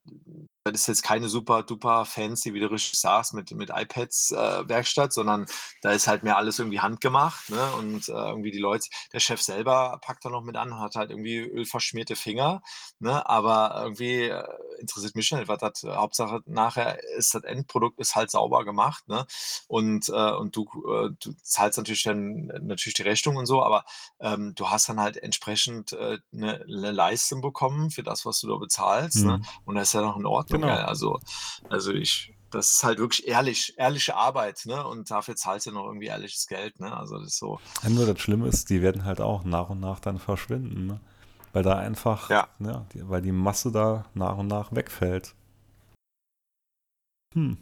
[0.65, 4.69] das ist jetzt keine super duper fancy, wie du richtig sagst, mit, mit iPads äh,
[4.69, 5.47] Werkstatt, sondern
[5.83, 7.73] da ist halt mehr alles irgendwie handgemacht, ne?
[7.73, 11.11] Und äh, irgendwie die Leute, der Chef selber packt da noch mit an, hat halt
[11.11, 12.63] irgendwie ölverschmierte Finger,
[12.99, 13.29] ne?
[13.29, 14.45] Aber irgendwie äh,
[14.79, 19.27] interessiert mich nicht, was das Hauptsache nachher ist, das Endprodukt ist halt sauber gemacht, ne?
[19.67, 23.85] Und, äh, und du, äh, du zahlst natürlich dann natürlich die Rechnung und so, aber
[24.21, 28.49] ähm, du hast dann halt entsprechend äh, eine, eine Leistung bekommen für das, was du
[28.49, 29.39] da bezahlst, ne?
[29.39, 29.45] Mhm.
[29.65, 30.63] Und das ist ja noch in Ordnung.
[30.63, 30.75] Genau.
[30.75, 31.21] Also,
[31.69, 34.87] also ich, das ist halt wirklich ehrlich, ehrliche Arbeit, ne?
[34.87, 36.97] Und dafür zahlst du noch irgendwie ehrliches Geld, ne?
[36.97, 39.81] Also das ist so, Ja, nur das Schlimme ist, die werden halt auch nach und
[39.81, 40.87] nach dann verschwinden.
[40.87, 41.01] Ne?
[41.53, 42.49] Weil da einfach, Ja.
[42.59, 45.35] die, weil die Masse da nach und nach wegfällt.
[47.35, 47.59] Hm.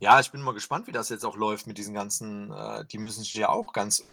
[0.00, 2.98] ja, ich bin mal gespannt, wie das jetzt auch läuft mit diesen ganzen, äh, die
[2.98, 4.04] müssen sich ja auch ganz,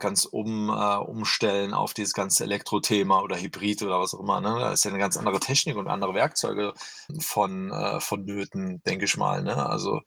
[0.00, 4.56] ganz um, äh, umstellen auf dieses ganze Elektrothema oder Hybrid oder was auch immer, ne?
[4.58, 6.74] Da ist ja eine ganz andere Technik und andere Werkzeuge
[7.20, 9.64] von, äh, vonnöten, denke ich mal, ne?
[9.66, 10.00] Also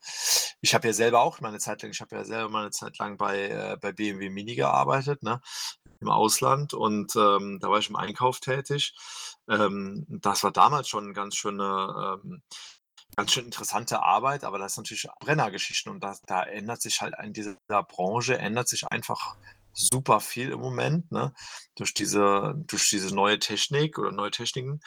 [0.60, 2.98] ich habe ja selber auch meine Zeit lang, ich habe ja selber mal eine Zeit
[2.98, 5.42] lang bei, äh, bei BMW Mini gearbeitet, ne?
[6.02, 8.96] Im Ausland und ähm, da war ich im Einkauf tätig.
[9.48, 12.42] Ähm, das war damals schon ganz schöne, ähm,
[13.16, 17.14] ganz schön interessante Arbeit, aber das ist natürlich Brennergeschichten und das, da ändert sich halt
[17.24, 17.56] in dieser
[17.88, 19.36] Branche, ändert sich einfach
[19.74, 21.34] super viel im Moment, ne?
[21.76, 24.82] Durch diese, durch diese neue Technik oder neue Techniken.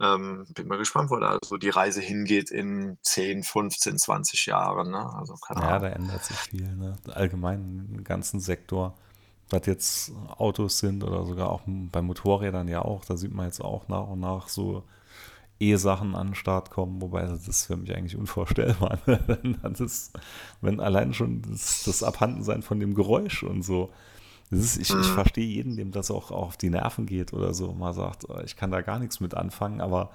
[0.00, 4.90] Ähm, bin mal gespannt, wo da so die Reise hingeht in 10, 15, 20 Jahren,
[4.90, 5.10] ne?
[5.18, 5.82] Also keine Ja, Ahnung.
[5.82, 6.74] da ändert sich viel.
[6.76, 6.96] Ne?
[7.12, 8.96] Allgemein im ganzen Sektor.
[9.50, 13.60] Was jetzt Autos sind oder sogar auch bei Motorrädern ja auch, da sieht man jetzt
[13.60, 14.84] auch nach und nach so
[15.60, 18.98] E-Sachen an den Start kommen, wobei das ist für mich eigentlich unvorstellbar.
[19.06, 19.58] Ne?
[19.62, 20.18] das ist,
[20.60, 23.92] wenn allein schon das, das Abhandensein von dem Geräusch und so.
[24.50, 25.02] Ist, ich, ich mhm.
[25.02, 28.40] verstehe jeden, dem das auch, auch auf die Nerven geht oder so, mal sagt, oh,
[28.44, 30.10] ich kann da gar nichts mit anfangen, aber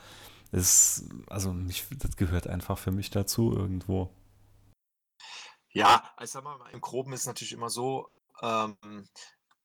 [0.52, 4.10] es, also mich, das gehört einfach für mich dazu irgendwo.
[5.72, 8.10] Ja, ich sag mal, im Groben ist es natürlich immer so,
[8.42, 9.08] ähm,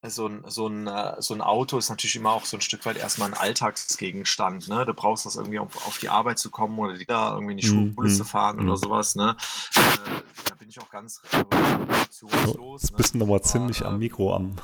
[0.08, 2.86] so ein, so, 'n, äh, so 'n Auto ist natürlich immer auch so ein Stück
[2.86, 4.86] weit erstmal ein Alltagsgegenstand, ne?
[4.86, 7.58] Du brauchst das irgendwie, um auf die Arbeit zu kommen oder die da irgendwie in
[7.58, 8.08] die Schule mhm.
[8.08, 8.76] zu fahren oder mhm.
[8.76, 9.36] sowas, ne?
[9.76, 10.10] Äh,
[10.48, 12.96] da bin ich auch ganz revolutionslos, Jetzt ne?
[12.96, 14.56] bist du noch ziemlich am äh Mikro am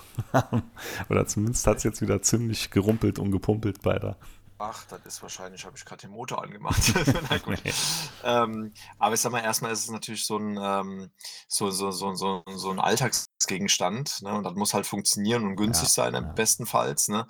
[1.10, 4.16] oder zumindest hat es jetzt wieder ziemlich gerumpelt und gepumpelt bei der
[4.58, 6.80] Ach, das ist wahrscheinlich, habe ich gerade den Motor angemacht.
[8.24, 11.10] Ähm, aber ich sag mal, erstmal ist es natürlich so ein, ähm,
[11.46, 14.34] so, so, so, so, so ein Alltagsgegenstand, ne?
[14.34, 16.20] Und das muss halt funktionieren und günstig ja, sein, ja.
[16.20, 17.06] bestenfalls.
[17.06, 17.24] Ne?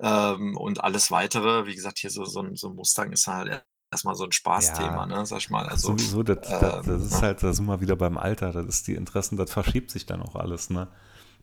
[0.00, 3.62] Ähm, und alles weitere, wie gesagt, hier so, so, ein, so ein Mustang ist halt
[3.92, 5.66] erstmal so ein Spaßthema, ja, ne, sag ich mal.
[5.68, 7.20] Also, sowieso, das, das, das ist ne?
[7.20, 10.22] halt, da sind wir wieder beim Alter, das ist die Interessen, das verschiebt sich dann
[10.22, 10.88] auch alles, ne?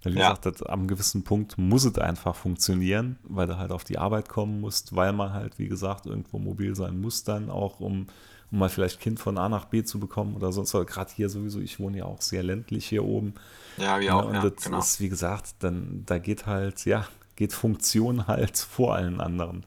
[0.03, 0.33] Wie ja.
[0.33, 4.61] gesagt, am gewissen Punkt muss es einfach funktionieren, weil du halt auf die Arbeit kommen
[4.61, 8.07] musst, weil man halt, wie gesagt, irgendwo mobil sein muss dann auch, um,
[8.51, 10.85] um mal vielleicht Kind von A nach B zu bekommen oder sonst was.
[10.85, 13.33] Gerade hier sowieso, ich wohne ja auch sehr ländlich hier oben.
[13.77, 14.01] Ja, auch.
[14.01, 14.79] Ja, und ja, das genau.
[14.79, 19.65] ist, wie gesagt, dann, da geht halt, ja, geht Funktion halt vor allen anderen.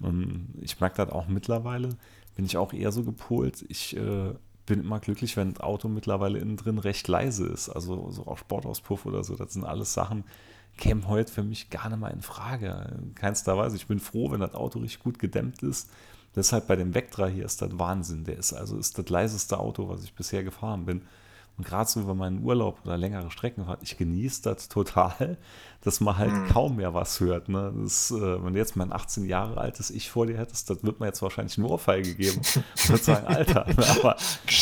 [0.00, 1.90] Und ich merke das auch mittlerweile,
[2.36, 3.64] bin ich auch eher so gepolt.
[3.68, 4.34] Ich äh,
[4.66, 7.68] bin immer glücklich, wenn das Auto mittlerweile innen drin recht leise ist.
[7.68, 9.36] Also so auch Sportauspuff oder so.
[9.36, 10.24] Das sind alles Sachen,
[10.76, 12.98] kämen heute für mich gar nicht mal in Frage.
[13.14, 13.76] Keinster Weise.
[13.76, 15.90] Ich bin froh, wenn das Auto richtig gut gedämmt ist.
[16.36, 18.24] Deshalb bei dem Vectra hier ist das Wahnsinn.
[18.24, 21.02] Der ist also ist das leiseste Auto, was ich bisher gefahren bin.
[21.56, 25.38] Und gerade so, wenn man Urlaub oder längere Strecken ich genieße das total,
[25.82, 26.48] dass man halt mhm.
[26.48, 27.48] kaum mehr was hört.
[27.48, 27.72] Ne?
[27.82, 30.98] Das, äh, wenn du jetzt mein 18 Jahre altes Ich vor dir hättest, das wird
[30.98, 32.40] mir jetzt wahrscheinlich eine Ohrfeige geben.
[32.74, 33.66] Ich würde sagen, Alter.
[34.00, 34.16] Aber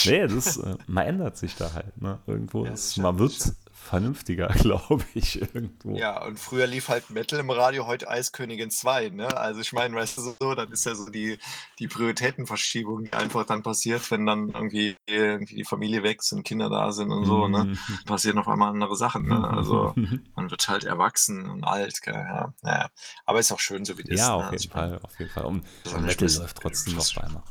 [0.05, 2.01] nee, das, äh, man ändert sich da halt.
[2.01, 2.18] Ne?
[2.26, 5.97] Irgendwo ja, ist, man wird vernünftiger, glaube ich, irgendwo.
[5.97, 9.37] Ja, und früher lief halt Metal im Radio, heute Eiskönigin 2, ne?
[9.37, 11.39] Also ich meine, weißt du so, dann ist ja so die,
[11.78, 16.70] die Prioritätenverschiebung, die einfach dann passiert, wenn dann irgendwie, irgendwie die Familie wächst und Kinder
[16.70, 17.64] da sind und so, ne?
[17.64, 17.78] Mhm.
[18.07, 19.47] Passieren auf einmal andere Sachen, ne?
[19.49, 19.95] Also
[20.37, 22.14] man wird halt erwachsen und alt, gell?
[22.14, 22.89] Ja, naja.
[23.26, 24.20] Aber ist auch schön, so wie das ist.
[24.20, 24.59] Ja, auf ne?
[24.59, 25.45] jeden also, Fall, auf jeden Fall.
[25.45, 25.64] Und
[26.01, 27.43] Metal läuft trotzdem noch weiter.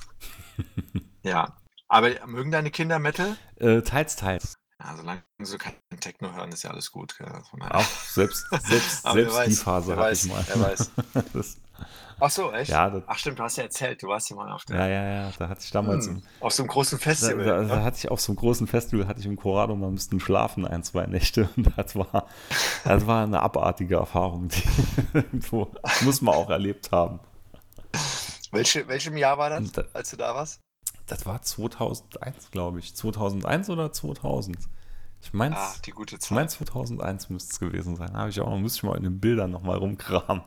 [1.23, 1.55] ja.
[1.87, 3.35] Aber mögen deine Kinder Metal?
[3.57, 4.60] Äh, teils, teils.
[4.83, 7.15] Ja, solange sie kein Techno hören, ist ja alles gut.
[7.69, 10.43] Auch selbst, selbst, selbst weiß, die Phase hatte ich mal.
[10.55, 10.91] Weiß.
[12.19, 12.69] Ach so, echt?
[12.69, 14.77] Ja, Ach stimmt, du hast ja erzählt, du warst ja mal auf der.
[14.77, 16.07] Ja, ja, ja, da hatte ich damals.
[16.07, 17.43] Hm, auf so einem großen Festival.
[17.43, 19.87] Da, da, da, hatte ich auf so einem großen Festival, hatte ich im Corrado mal
[19.87, 21.49] ein bisschen schlafen, ein, zwei Nächte.
[21.57, 22.27] Und das war,
[22.83, 24.63] das war eine abartige Erfahrung, die
[26.05, 27.19] muss man auch erlebt haben.
[28.51, 30.61] Welche, welchem Jahr war das, als du da warst?
[31.11, 32.95] Das war 2001, glaube ich.
[32.95, 34.57] 2001 oder 2000?
[35.21, 36.31] Ich meine, ah, die gute Zeit.
[36.31, 38.13] Ich mein 2001 müsste es gewesen sein.
[38.13, 40.41] Habe ich auch, müsste ich mal in den Bildern nochmal rumkramen.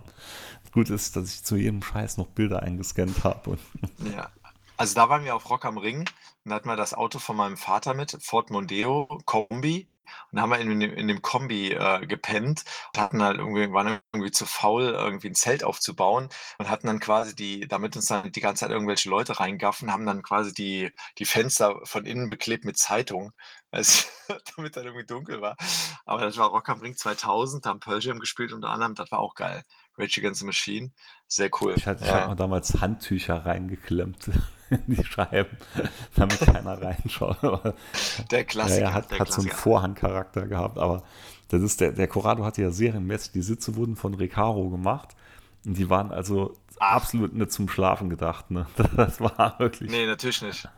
[0.73, 3.59] Gut ist, dass ich zu jedem Scheiß noch Bilder eingescannt habe.
[4.17, 4.31] Ja.
[4.77, 7.37] Also da waren wir auf Rock am Ring und da hatten wir das Auto von
[7.37, 9.87] meinem Vater mit, Ford Mondeo Kombi.
[10.33, 14.01] Und haben wir in dem, in dem Kombi äh, gepennt und hatten halt irgendwie, waren
[14.13, 16.29] irgendwie zu faul, irgendwie ein Zelt aufzubauen
[16.59, 20.07] und hatten dann quasi die, damit uns dann die ganze Zeit irgendwelche Leute reingaffen, haben
[20.07, 23.33] dann quasi die, die Fenster von innen beklebt mit Zeitung,
[23.71, 24.07] also,
[24.57, 25.57] damit dann irgendwie dunkel war.
[26.05, 29.11] Aber das war Rock am Ring 2000, da haben Pearl Jam gespielt unter anderem, das
[29.11, 29.63] war auch geil.
[29.97, 30.91] Rage Against the Machine,
[31.29, 31.75] sehr cool.
[31.77, 32.11] Ich hatte, ja.
[32.11, 34.31] ich hatte damals Handtücher reingeklemmt
[34.71, 35.57] in die Scheiben,
[36.17, 37.39] damit keiner reinschaut.
[38.31, 38.81] der Klassiker.
[38.81, 41.03] Ja, er hat, der hat so einen Vorhangcharakter gehabt, aber
[41.49, 45.15] das ist der, der Corrado hatte ja serienmäßig, die Sitze wurden von Recaro gemacht
[45.65, 46.97] und die waren also Ach.
[46.97, 48.51] absolut nicht zum Schlafen gedacht.
[48.51, 48.67] Ne?
[48.97, 49.91] Das war wirklich.
[49.91, 50.69] Nee, natürlich nicht.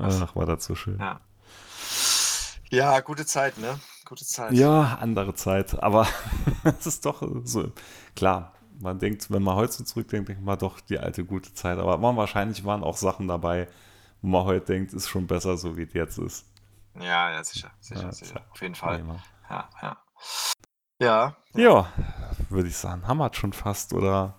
[0.00, 0.98] Ach, war das so schön.
[0.98, 1.20] Ja.
[2.70, 3.78] Ja, gute Zeit, ne?
[4.04, 4.52] Gute Zeit.
[4.52, 5.82] Ja, andere Zeit.
[5.82, 6.06] Aber
[6.64, 7.72] es ist doch so,
[8.16, 11.78] klar, man denkt, wenn man heute so zurückdenkt, denkt man doch die alte gute Zeit.
[11.78, 13.68] Aber man, wahrscheinlich waren auch Sachen dabei,
[14.22, 16.46] wo man heute denkt, ist schon besser, so wie es jetzt ist.
[16.98, 18.40] Ja, ja, sicher, sicher, ja, sicher.
[18.50, 19.04] Auf jeden Fall.
[19.50, 19.96] Ja, ja.
[21.00, 21.36] Ja.
[21.54, 21.92] Ja,
[22.50, 23.06] würde ich sagen.
[23.06, 24.34] Haben wir schon fast oder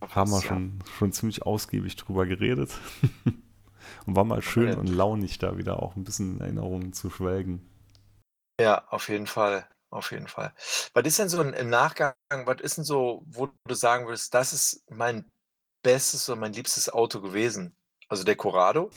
[0.00, 0.92] fast, haben wir schon, ja.
[0.92, 2.78] schon ziemlich ausgiebig drüber geredet.
[4.06, 7.68] und war mal schön und launig da wieder auch ein bisschen in Erinnerungen zu schwelgen.
[8.60, 9.66] Ja, auf jeden Fall.
[9.90, 10.52] Auf jeden Fall.
[10.94, 12.14] Was ist denn so im Nachgang,
[12.44, 15.30] was ist denn so, wo du sagen würdest, das ist mein
[15.82, 17.76] bestes oder mein liebstes Auto gewesen?
[18.08, 18.90] Also der Corrado?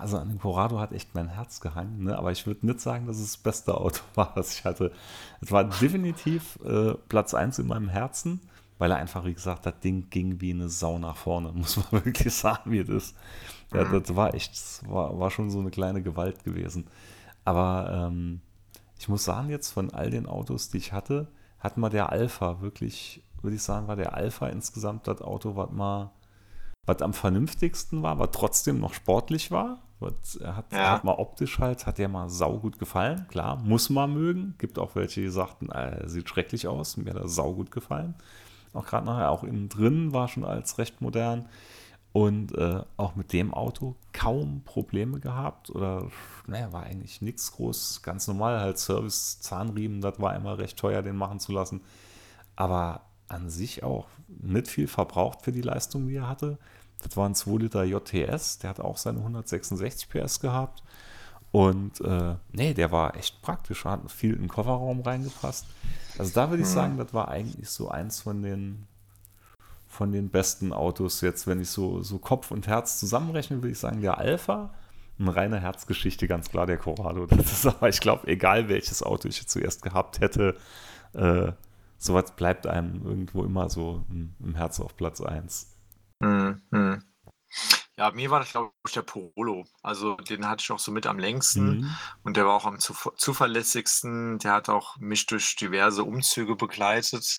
[0.00, 2.18] Also an dem Corrado hat echt mein Herz gehangen, ne?
[2.18, 4.92] aber ich würde nicht sagen, dass es das beste Auto war, was ich hatte.
[5.40, 8.40] Es war definitiv äh, Platz 1 in meinem Herzen,
[8.78, 12.04] weil er einfach, wie gesagt, das Ding ging wie eine Sau nach vorne, muss man
[12.04, 13.14] wirklich sagen, wie das.
[13.72, 14.02] Ja, mhm.
[14.02, 16.88] das war echt, das war, war schon so eine kleine Gewalt gewesen.
[17.44, 18.40] Aber ähm,
[19.04, 21.28] ich muss sagen, jetzt von all den Autos, die ich hatte,
[21.58, 25.70] hat mal der Alpha wirklich, würde ich sagen, war der Alpha insgesamt das Auto, was
[25.72, 26.10] mal,
[26.86, 29.82] was am vernünftigsten war, was trotzdem noch sportlich war.
[30.00, 30.92] Was, hat, ja.
[30.92, 33.26] hat mal optisch halt, hat der mal saugut gefallen.
[33.28, 34.54] Klar, muss man mögen.
[34.56, 36.96] Gibt auch welche, die sagten, äh, sieht schrecklich aus.
[36.96, 38.14] Mir hat er saugut gefallen.
[38.72, 41.46] Auch gerade nachher, auch innen drin war schon als recht modern
[42.14, 46.12] und äh, auch mit dem Auto kaum Probleme gehabt oder
[46.46, 51.02] naja, war eigentlich nichts groß, ganz normal, halt Service, Zahnriemen, das war immer recht teuer,
[51.02, 51.80] den machen zu lassen.
[52.54, 56.56] Aber an sich auch nicht viel verbraucht für die Leistung, die er hatte.
[57.02, 60.84] Das war ein 2 Liter JTS, der hat auch seine 166 PS gehabt.
[61.50, 65.66] Und äh, nee, der war echt praktisch, hat viel in den Kofferraum reingepasst.
[66.16, 66.74] Also da würde ich mhm.
[66.74, 68.86] sagen, das war eigentlich so eins von den
[69.94, 73.78] von den besten Autos jetzt, wenn ich so, so Kopf und Herz zusammenrechne, würde ich
[73.78, 74.74] sagen, der Alpha.
[75.16, 77.26] Eine reine Herzgeschichte, ganz klar, der Corrado.
[77.30, 80.56] Das ist aber, ich glaube, egal welches Auto ich zuerst gehabt hätte,
[81.12, 81.52] äh,
[81.96, 85.70] sowas bleibt einem irgendwo immer so im, im Herz auf Platz 1.
[86.20, 87.03] Mhm.
[87.98, 89.66] Ja, mir war das, glaube ich, der Polo.
[89.82, 91.98] Also den hatte ich auch so mit am längsten Mhm.
[92.24, 94.38] und der war auch am zuverlässigsten.
[94.40, 97.38] Der hat auch mich durch diverse Umzüge begleitet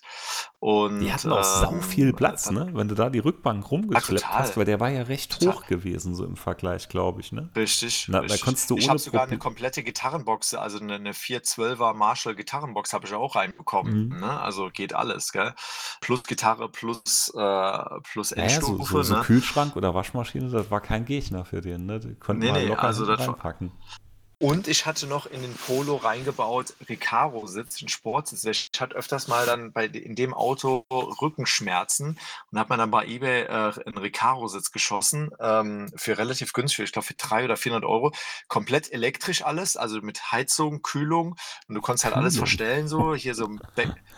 [1.00, 2.70] Die hatten auch sau viel ähm, Platz, ne?
[2.72, 5.40] Wenn du da die Rückbank rumgeschleppt hast, weil der war ja recht Total.
[5.40, 7.50] hoch gewesen, so im Vergleich, glaube ich, ne?
[7.56, 11.94] Richtig, Na, da konntest du Ich habe sogar eine komplette Gitarrenbox, also eine 'ne 412er
[11.94, 14.16] Marshall Gitarrenbox habe ich auch reinbekommen, Mhm.
[14.20, 14.38] ne?
[14.40, 15.54] Also geht alles, gell?
[16.02, 19.16] Plus Gitarre, plus, äh plus Ja, ja, so so so ne?
[19.16, 22.00] Kühlschrank oder Waschmaschine das war kein Gegner für den, ne?
[22.00, 23.72] Die konnten nee, nee, locker also reinpacken.
[24.38, 28.44] Und ich hatte noch in den Polo reingebaut Recaro-Sitz, einen Sportsitz.
[28.44, 32.18] Ich hatte öfters mal dann bei, in dem Auto Rückenschmerzen
[32.52, 36.92] und hat man dann bei eBay äh, einen Recaro-Sitz geschossen ähm, für relativ günstig, ich
[36.92, 38.12] glaube für 300 oder 400 Euro.
[38.46, 41.36] Komplett elektrisch alles, also mit Heizung, Kühlung
[41.66, 43.14] und du konntest halt alles verstellen so.
[43.14, 43.48] Hier so,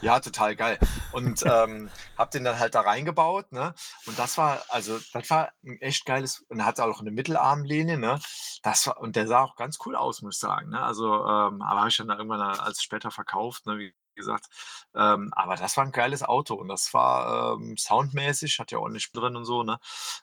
[0.00, 0.80] ja, total geil.
[1.12, 3.72] Und ähm, hab den dann halt da reingebaut, ne?
[4.06, 7.98] Und das war, also das war ein echt geiles, und er hatte auch eine Mittelarmlehne,
[7.98, 8.18] ne?
[8.64, 10.70] Das war, und der sah auch ganz cool aus aus, muss ich sagen.
[10.70, 10.80] Ne?
[10.80, 13.78] Also, ähm, aber habe ich dann irgendwann als später verkauft, ne?
[13.78, 14.46] wie gesagt.
[14.94, 19.10] Ähm, aber das war ein geiles Auto und das war ähm, soundmäßig, hat ja ordentlich
[19.12, 19.78] drin und so, ne?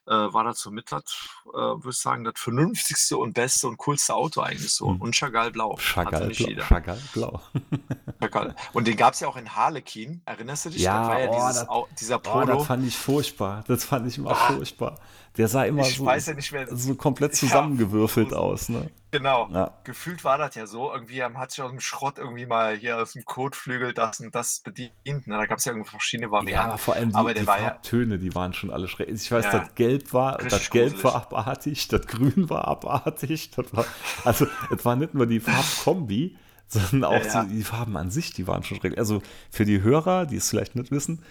[0.06, 1.04] Äh, war dazu mit, das,
[1.48, 4.90] äh, würde ich sagen, das vernünftigste und beste und coolste Auto eigentlich so.
[4.90, 5.02] Hm.
[5.02, 5.78] Und Chagall Blau.
[5.78, 6.64] Chagall, Blau.
[6.64, 7.42] Chagall Blau.
[8.22, 8.56] Chagall.
[8.74, 10.22] Und den gab es ja auch in Harlequin.
[10.26, 10.82] Erinnerst du dich?
[10.82, 12.54] Ja, das ja oh, dieses, das, dieser Polo.
[12.54, 13.64] Oh, das fand ich furchtbar.
[13.68, 14.36] Das fand ich immer ah.
[14.36, 15.00] furchtbar.
[15.38, 18.70] Der sah immer so, ja mehr, so, komplett zusammengewürfelt ja, aus.
[18.70, 18.90] Ne?
[19.12, 19.50] Genau.
[19.52, 19.78] Ja.
[19.84, 20.92] Gefühlt war das ja so.
[20.92, 24.62] Irgendwie hat sich aus dem Schrott irgendwie mal hier aus dem Kotflügel das und das
[24.62, 25.28] bedient.
[25.28, 25.38] Ne?
[25.38, 26.54] Da gab es ja irgendwie verschiedene Varianten.
[26.54, 29.22] Ja, aber vor allem die, aber die Farbtöne, die waren schon alle schrecklich.
[29.22, 33.52] Ich weiß, das Gelb war, das Gelb war abartig, das Grün war abartig.
[33.52, 33.86] Das war,
[34.24, 36.38] also es war nicht nur die Farbkombi,
[36.68, 39.00] sondern auch die, die Farben an sich, die waren schon schrecklich.
[39.00, 41.24] Also für die Hörer, die es vielleicht nicht wissen,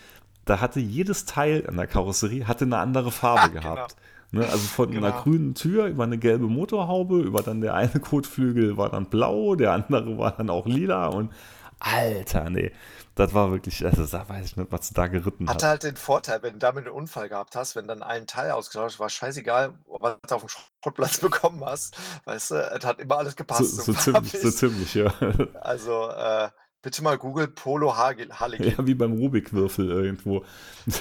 [0.45, 3.97] da hatte jedes Teil an der Karosserie hatte eine andere Farbe Ach, gehabt.
[3.97, 4.45] Genau.
[4.45, 5.07] Ne, also von genau.
[5.07, 9.55] einer grünen Tür über eine gelbe Motorhaube, über dann der eine Kotflügel war dann blau,
[9.55, 11.31] der andere war dann auch lila und
[11.79, 12.73] Alter, nee.
[13.15, 15.55] Das war wirklich, also da weiß ich nicht, was du da geritten hast.
[15.55, 18.51] Hatte halt den Vorteil, wenn du damit einen Unfall gehabt hast, wenn dann ein Teil
[18.51, 21.97] ausgetauscht war, scheißegal, was du auf dem Schrottplatz bekommen hast.
[22.25, 23.77] Weißt du, es hat immer alles gepasst.
[23.77, 25.12] So, so, ziemlich, so ziemlich, ja.
[25.61, 26.49] Also, äh,
[26.85, 28.74] Bitte mal Google Polo Harlequin.
[28.77, 30.44] Ja, wie beim Rubikwürfel irgendwo.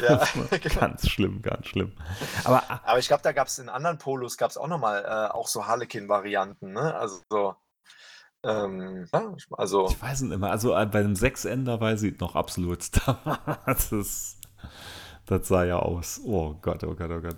[0.01, 0.23] Ja.
[0.79, 1.91] Ganz schlimm, ganz schlimm.
[2.45, 5.33] Aber, Aber ich glaube, da gab es in anderen Polos gab es auch nochmal äh,
[5.33, 6.95] auch so Harlequin-Varianten, ne?
[6.95, 7.55] Also so.
[8.45, 9.87] Ähm, ja, also.
[9.89, 10.51] Ich weiß nicht immer.
[10.51, 12.79] Also äh, bei dem Sechsender weiß ich noch absolut.
[13.65, 14.37] das, ist,
[15.25, 16.21] das sah ja aus.
[16.23, 17.35] Oh Gott, oh Gott, oh Gott.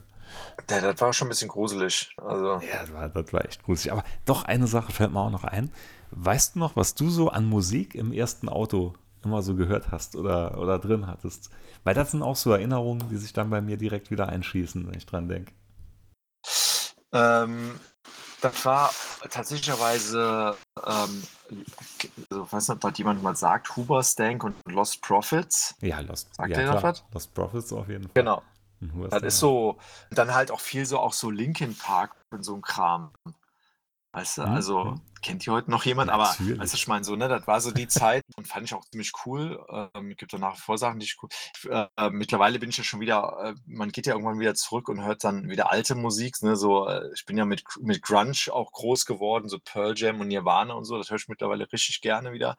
[0.69, 2.15] Ja, das war schon ein bisschen gruselig.
[2.17, 2.59] Also.
[2.59, 3.91] Ja, das war, das war echt gruselig.
[3.91, 5.71] Aber doch, eine Sache fällt mir auch noch ein.
[6.17, 8.93] Weißt du noch, was du so an Musik im ersten Auto
[9.23, 11.49] immer so gehört hast oder, oder drin hattest?
[11.83, 14.97] Weil das sind auch so Erinnerungen, die sich dann bei mir direkt wieder einschießen, wenn
[14.97, 15.51] ich dran denke.
[17.11, 17.77] Ähm,
[18.39, 18.91] das war
[19.29, 20.55] tatsächlicherweise,
[20.85, 21.23] ähm,
[22.29, 25.75] also, weiß nicht, ob jemand mal sagt, Huber Stank und Lost Profits.
[25.81, 26.81] Ja, Lost, sagt ja, klar.
[26.81, 27.03] was?
[27.13, 28.13] Lost Profits auf jeden Fall.
[28.13, 28.41] Genau.
[29.09, 29.77] Das ist so,
[30.11, 33.11] dann halt auch viel so, auch so Linkin Park und so ein Kram.
[34.15, 34.47] Weißt du, mhm.
[34.53, 37.59] also kennt hier heute noch jemand, aber weißt du, ich meine so, ne, das war
[37.59, 39.59] so die Zeit und fand ich auch ziemlich cool.
[39.93, 41.29] Ähm, gibt auch nach wie vor Sachen, die ich cool.
[41.69, 44.87] Äh, äh, mittlerweile bin ich ja schon wieder, äh, man geht ja irgendwann wieder zurück
[44.87, 48.35] und hört dann wieder alte Musik, ne, so, äh, ich bin ja mit, mit Grunge
[48.51, 51.99] auch groß geworden, so Pearl Jam und Nirvana und so, das höre ich mittlerweile richtig
[51.99, 52.55] gerne wieder.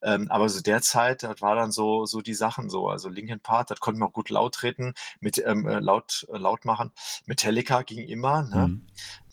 [0.00, 3.40] Ähm, aber so der Zeit, das war dann so, so die Sachen so, also Linkin
[3.40, 6.92] Park, das konnte man auch gut laut treten, mit ähm, äh, laut, äh, laut machen.
[7.26, 8.68] Metallica ging immer, ne?
[8.68, 8.86] Mhm.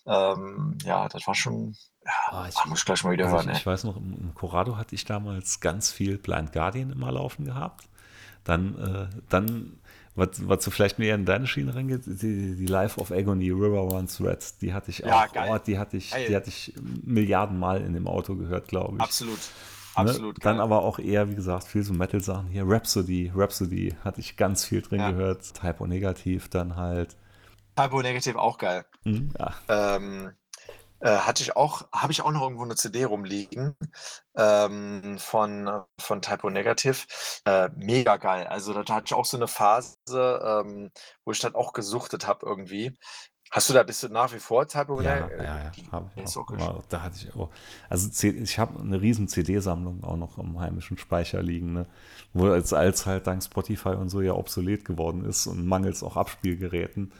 [0.05, 3.49] Ähm, ja, das war schon, ja, ah, ich, muss gleich mal wieder also hören.
[3.51, 7.45] Ich, ich, weiß noch, im Corrado hatte ich damals ganz viel Blind Guardian immer laufen
[7.45, 7.87] gehabt.
[8.43, 9.79] Dann, äh, dann
[10.15, 13.81] was, was so vielleicht mehr in deine Schiene reingeht, die, die Life of Agony, River
[13.81, 16.73] Runs Red, die hatte ich ja, auch, oh, die hatte ich, die hatte ich
[17.03, 19.01] Milliarden Mal in dem Auto gehört, glaube ich.
[19.01, 19.37] Absolut.
[19.37, 19.41] Ne?
[19.93, 20.37] Absolut.
[20.37, 20.43] Ne?
[20.43, 22.63] Dann aber auch eher, wie gesagt, viel so Metal-Sachen hier.
[22.65, 25.11] Rhapsody, Rhapsody hatte ich ganz viel drin ja.
[25.11, 25.53] gehört.
[25.53, 27.15] Typo Negativ dann halt.
[27.75, 28.85] Typo Negativ auch geil.
[29.03, 29.53] Mhm, ja.
[29.69, 30.33] ähm,
[31.01, 33.75] äh, hatte ich auch, habe ich auch noch irgendwo eine CD rumliegen
[34.35, 37.07] ähm, von, von Typo Negative.
[37.45, 38.45] Äh, mega geil.
[38.47, 40.91] Also da hatte ich auch so eine Phase, ähm,
[41.25, 42.95] wo ich dann auch gesuchtet habe irgendwie.
[43.49, 45.71] Hast du da bist du nach wie vor Typo Ja, ja, ja.
[45.91, 47.49] Hab ich auch, auch da hatte ich auch.
[47.89, 51.85] Also ich habe eine riesen CD-Sammlung auch noch im heimischen Speicher liegen, ne?
[52.31, 56.15] wo als, als halt dank Spotify und so ja obsolet geworden ist und mangels auch
[56.15, 57.11] Abspielgeräten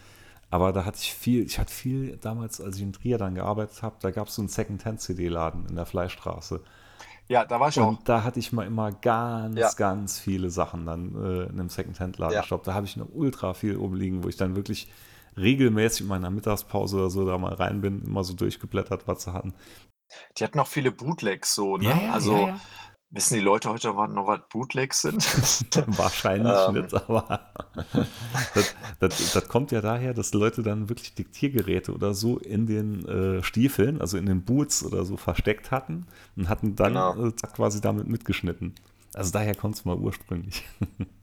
[0.52, 3.82] aber da hatte ich viel, ich hatte viel damals, als ich in Trier dann gearbeitet
[3.82, 6.62] habe, da gab es so einen Second-Hand-CD-Laden in der Fleischstraße.
[7.30, 7.88] Ja, da war ich und auch.
[7.88, 9.72] Und da hatte ich mal immer ganz, ja.
[9.78, 12.34] ganz viele Sachen dann äh, in einem Second-Hand-Laden.
[12.34, 12.58] Ja.
[12.58, 14.92] Da habe ich noch ultra viel rumliegen, wo ich dann wirklich
[15.38, 19.34] regelmäßig in meiner Mittagspause oder so da mal rein bin, immer so durchgeblättert, was sie
[19.34, 19.54] hatten.
[20.38, 21.86] Die hatten noch viele Bootlegs so, ne?
[21.86, 22.54] Ja, also
[23.14, 25.22] Wissen die Leute heute noch, was Bootlegs sind?
[25.98, 26.74] Wahrscheinlich ähm.
[26.76, 27.42] nicht, aber
[28.54, 33.06] das, das, das, kommt ja daher, dass Leute dann wirklich Diktiergeräte oder so in den
[33.06, 36.08] äh, Stiefeln, also in den Boots oder so versteckt hatten
[36.38, 37.28] und hatten dann genau.
[37.28, 38.76] äh, quasi damit mitgeschnitten.
[39.14, 40.64] Also daher kommt es mal ursprünglich.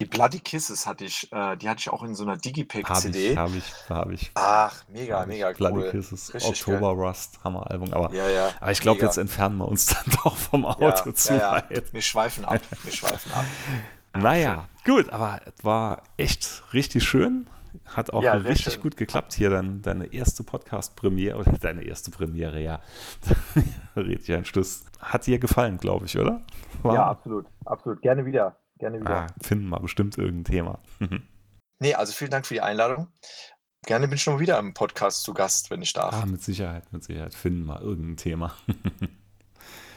[0.00, 3.36] Die Bloody Kisses hatte ich, äh, die hatte ich auch in so einer Digipack-CD.
[3.36, 5.54] Habe ich, habe ich, Ach, mega, mega cool.
[5.54, 7.06] Bloody Kisses, Richtig Oktober geil.
[7.06, 7.92] Rust, Hammer-Album.
[7.92, 11.14] Aber, ja, ja, aber ich glaube, jetzt entfernen wir uns dann doch vom Auto ja,
[11.14, 11.92] zu ja, weit.
[11.92, 13.44] Wir schweifen ab, wir schweifen ab.
[14.18, 17.46] naja, gut, aber es war echt richtig schön.
[17.84, 18.82] Hat auch richtig schön.
[18.82, 22.80] gut geklappt hier, dann deine erste Podcast-Premiere, oder deine erste Premiere, ja.
[23.96, 24.84] Red ich einen Schluss.
[24.98, 26.40] Hat dir gefallen, glaube ich, oder?
[26.82, 26.94] War?
[26.94, 28.00] Ja, absolut, absolut.
[28.00, 28.56] Gerne wieder.
[28.80, 29.10] Gerne wieder.
[29.10, 30.78] Ah, finden wir bestimmt irgendein Thema.
[31.80, 33.08] nee, also vielen Dank für die Einladung.
[33.84, 36.14] Gerne bin ich schon wieder im Podcast zu Gast, wenn ich darf.
[36.14, 37.34] Ah, mit Sicherheit, mit Sicherheit.
[37.34, 38.54] Finden wir irgendein Thema.
[38.68, 39.08] cool.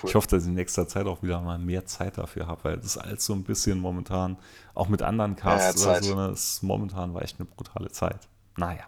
[0.03, 2.75] Ich hoffe, dass ich in nächster Zeit auch wieder mal mehr Zeit dafür habe, weil
[2.75, 4.37] das ist alles so ein bisschen momentan,
[4.73, 8.27] auch mit anderen Casts ja, oder so, ne, ist momentan war echt eine brutale Zeit.
[8.57, 8.83] Naja.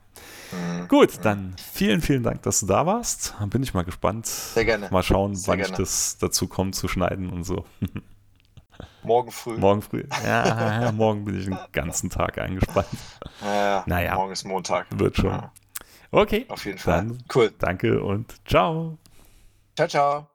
[0.51, 0.89] Mhm.
[0.89, 1.22] Gut, mhm.
[1.22, 3.34] dann vielen, vielen Dank, dass du da warst.
[3.39, 4.27] Dann bin ich mal gespannt.
[4.27, 4.89] Sehr gerne.
[4.91, 5.72] Mal schauen, Sehr wann gerne.
[5.72, 7.65] ich das dazu komme zu schneiden und so.
[9.03, 9.57] Morgen früh.
[9.57, 10.03] Morgen früh.
[10.26, 12.88] Ja, morgen bin ich den ganzen Tag eingespannt.
[13.41, 14.15] Ja, naja.
[14.15, 14.88] Morgen ist Montag.
[14.91, 15.31] Wird schon.
[15.31, 15.52] Ja.
[16.11, 16.45] Okay.
[16.49, 16.97] Auf jeden Fall.
[16.97, 17.53] Dann cool.
[17.60, 18.97] Danke und ciao.
[19.76, 20.27] Ciao, ciao.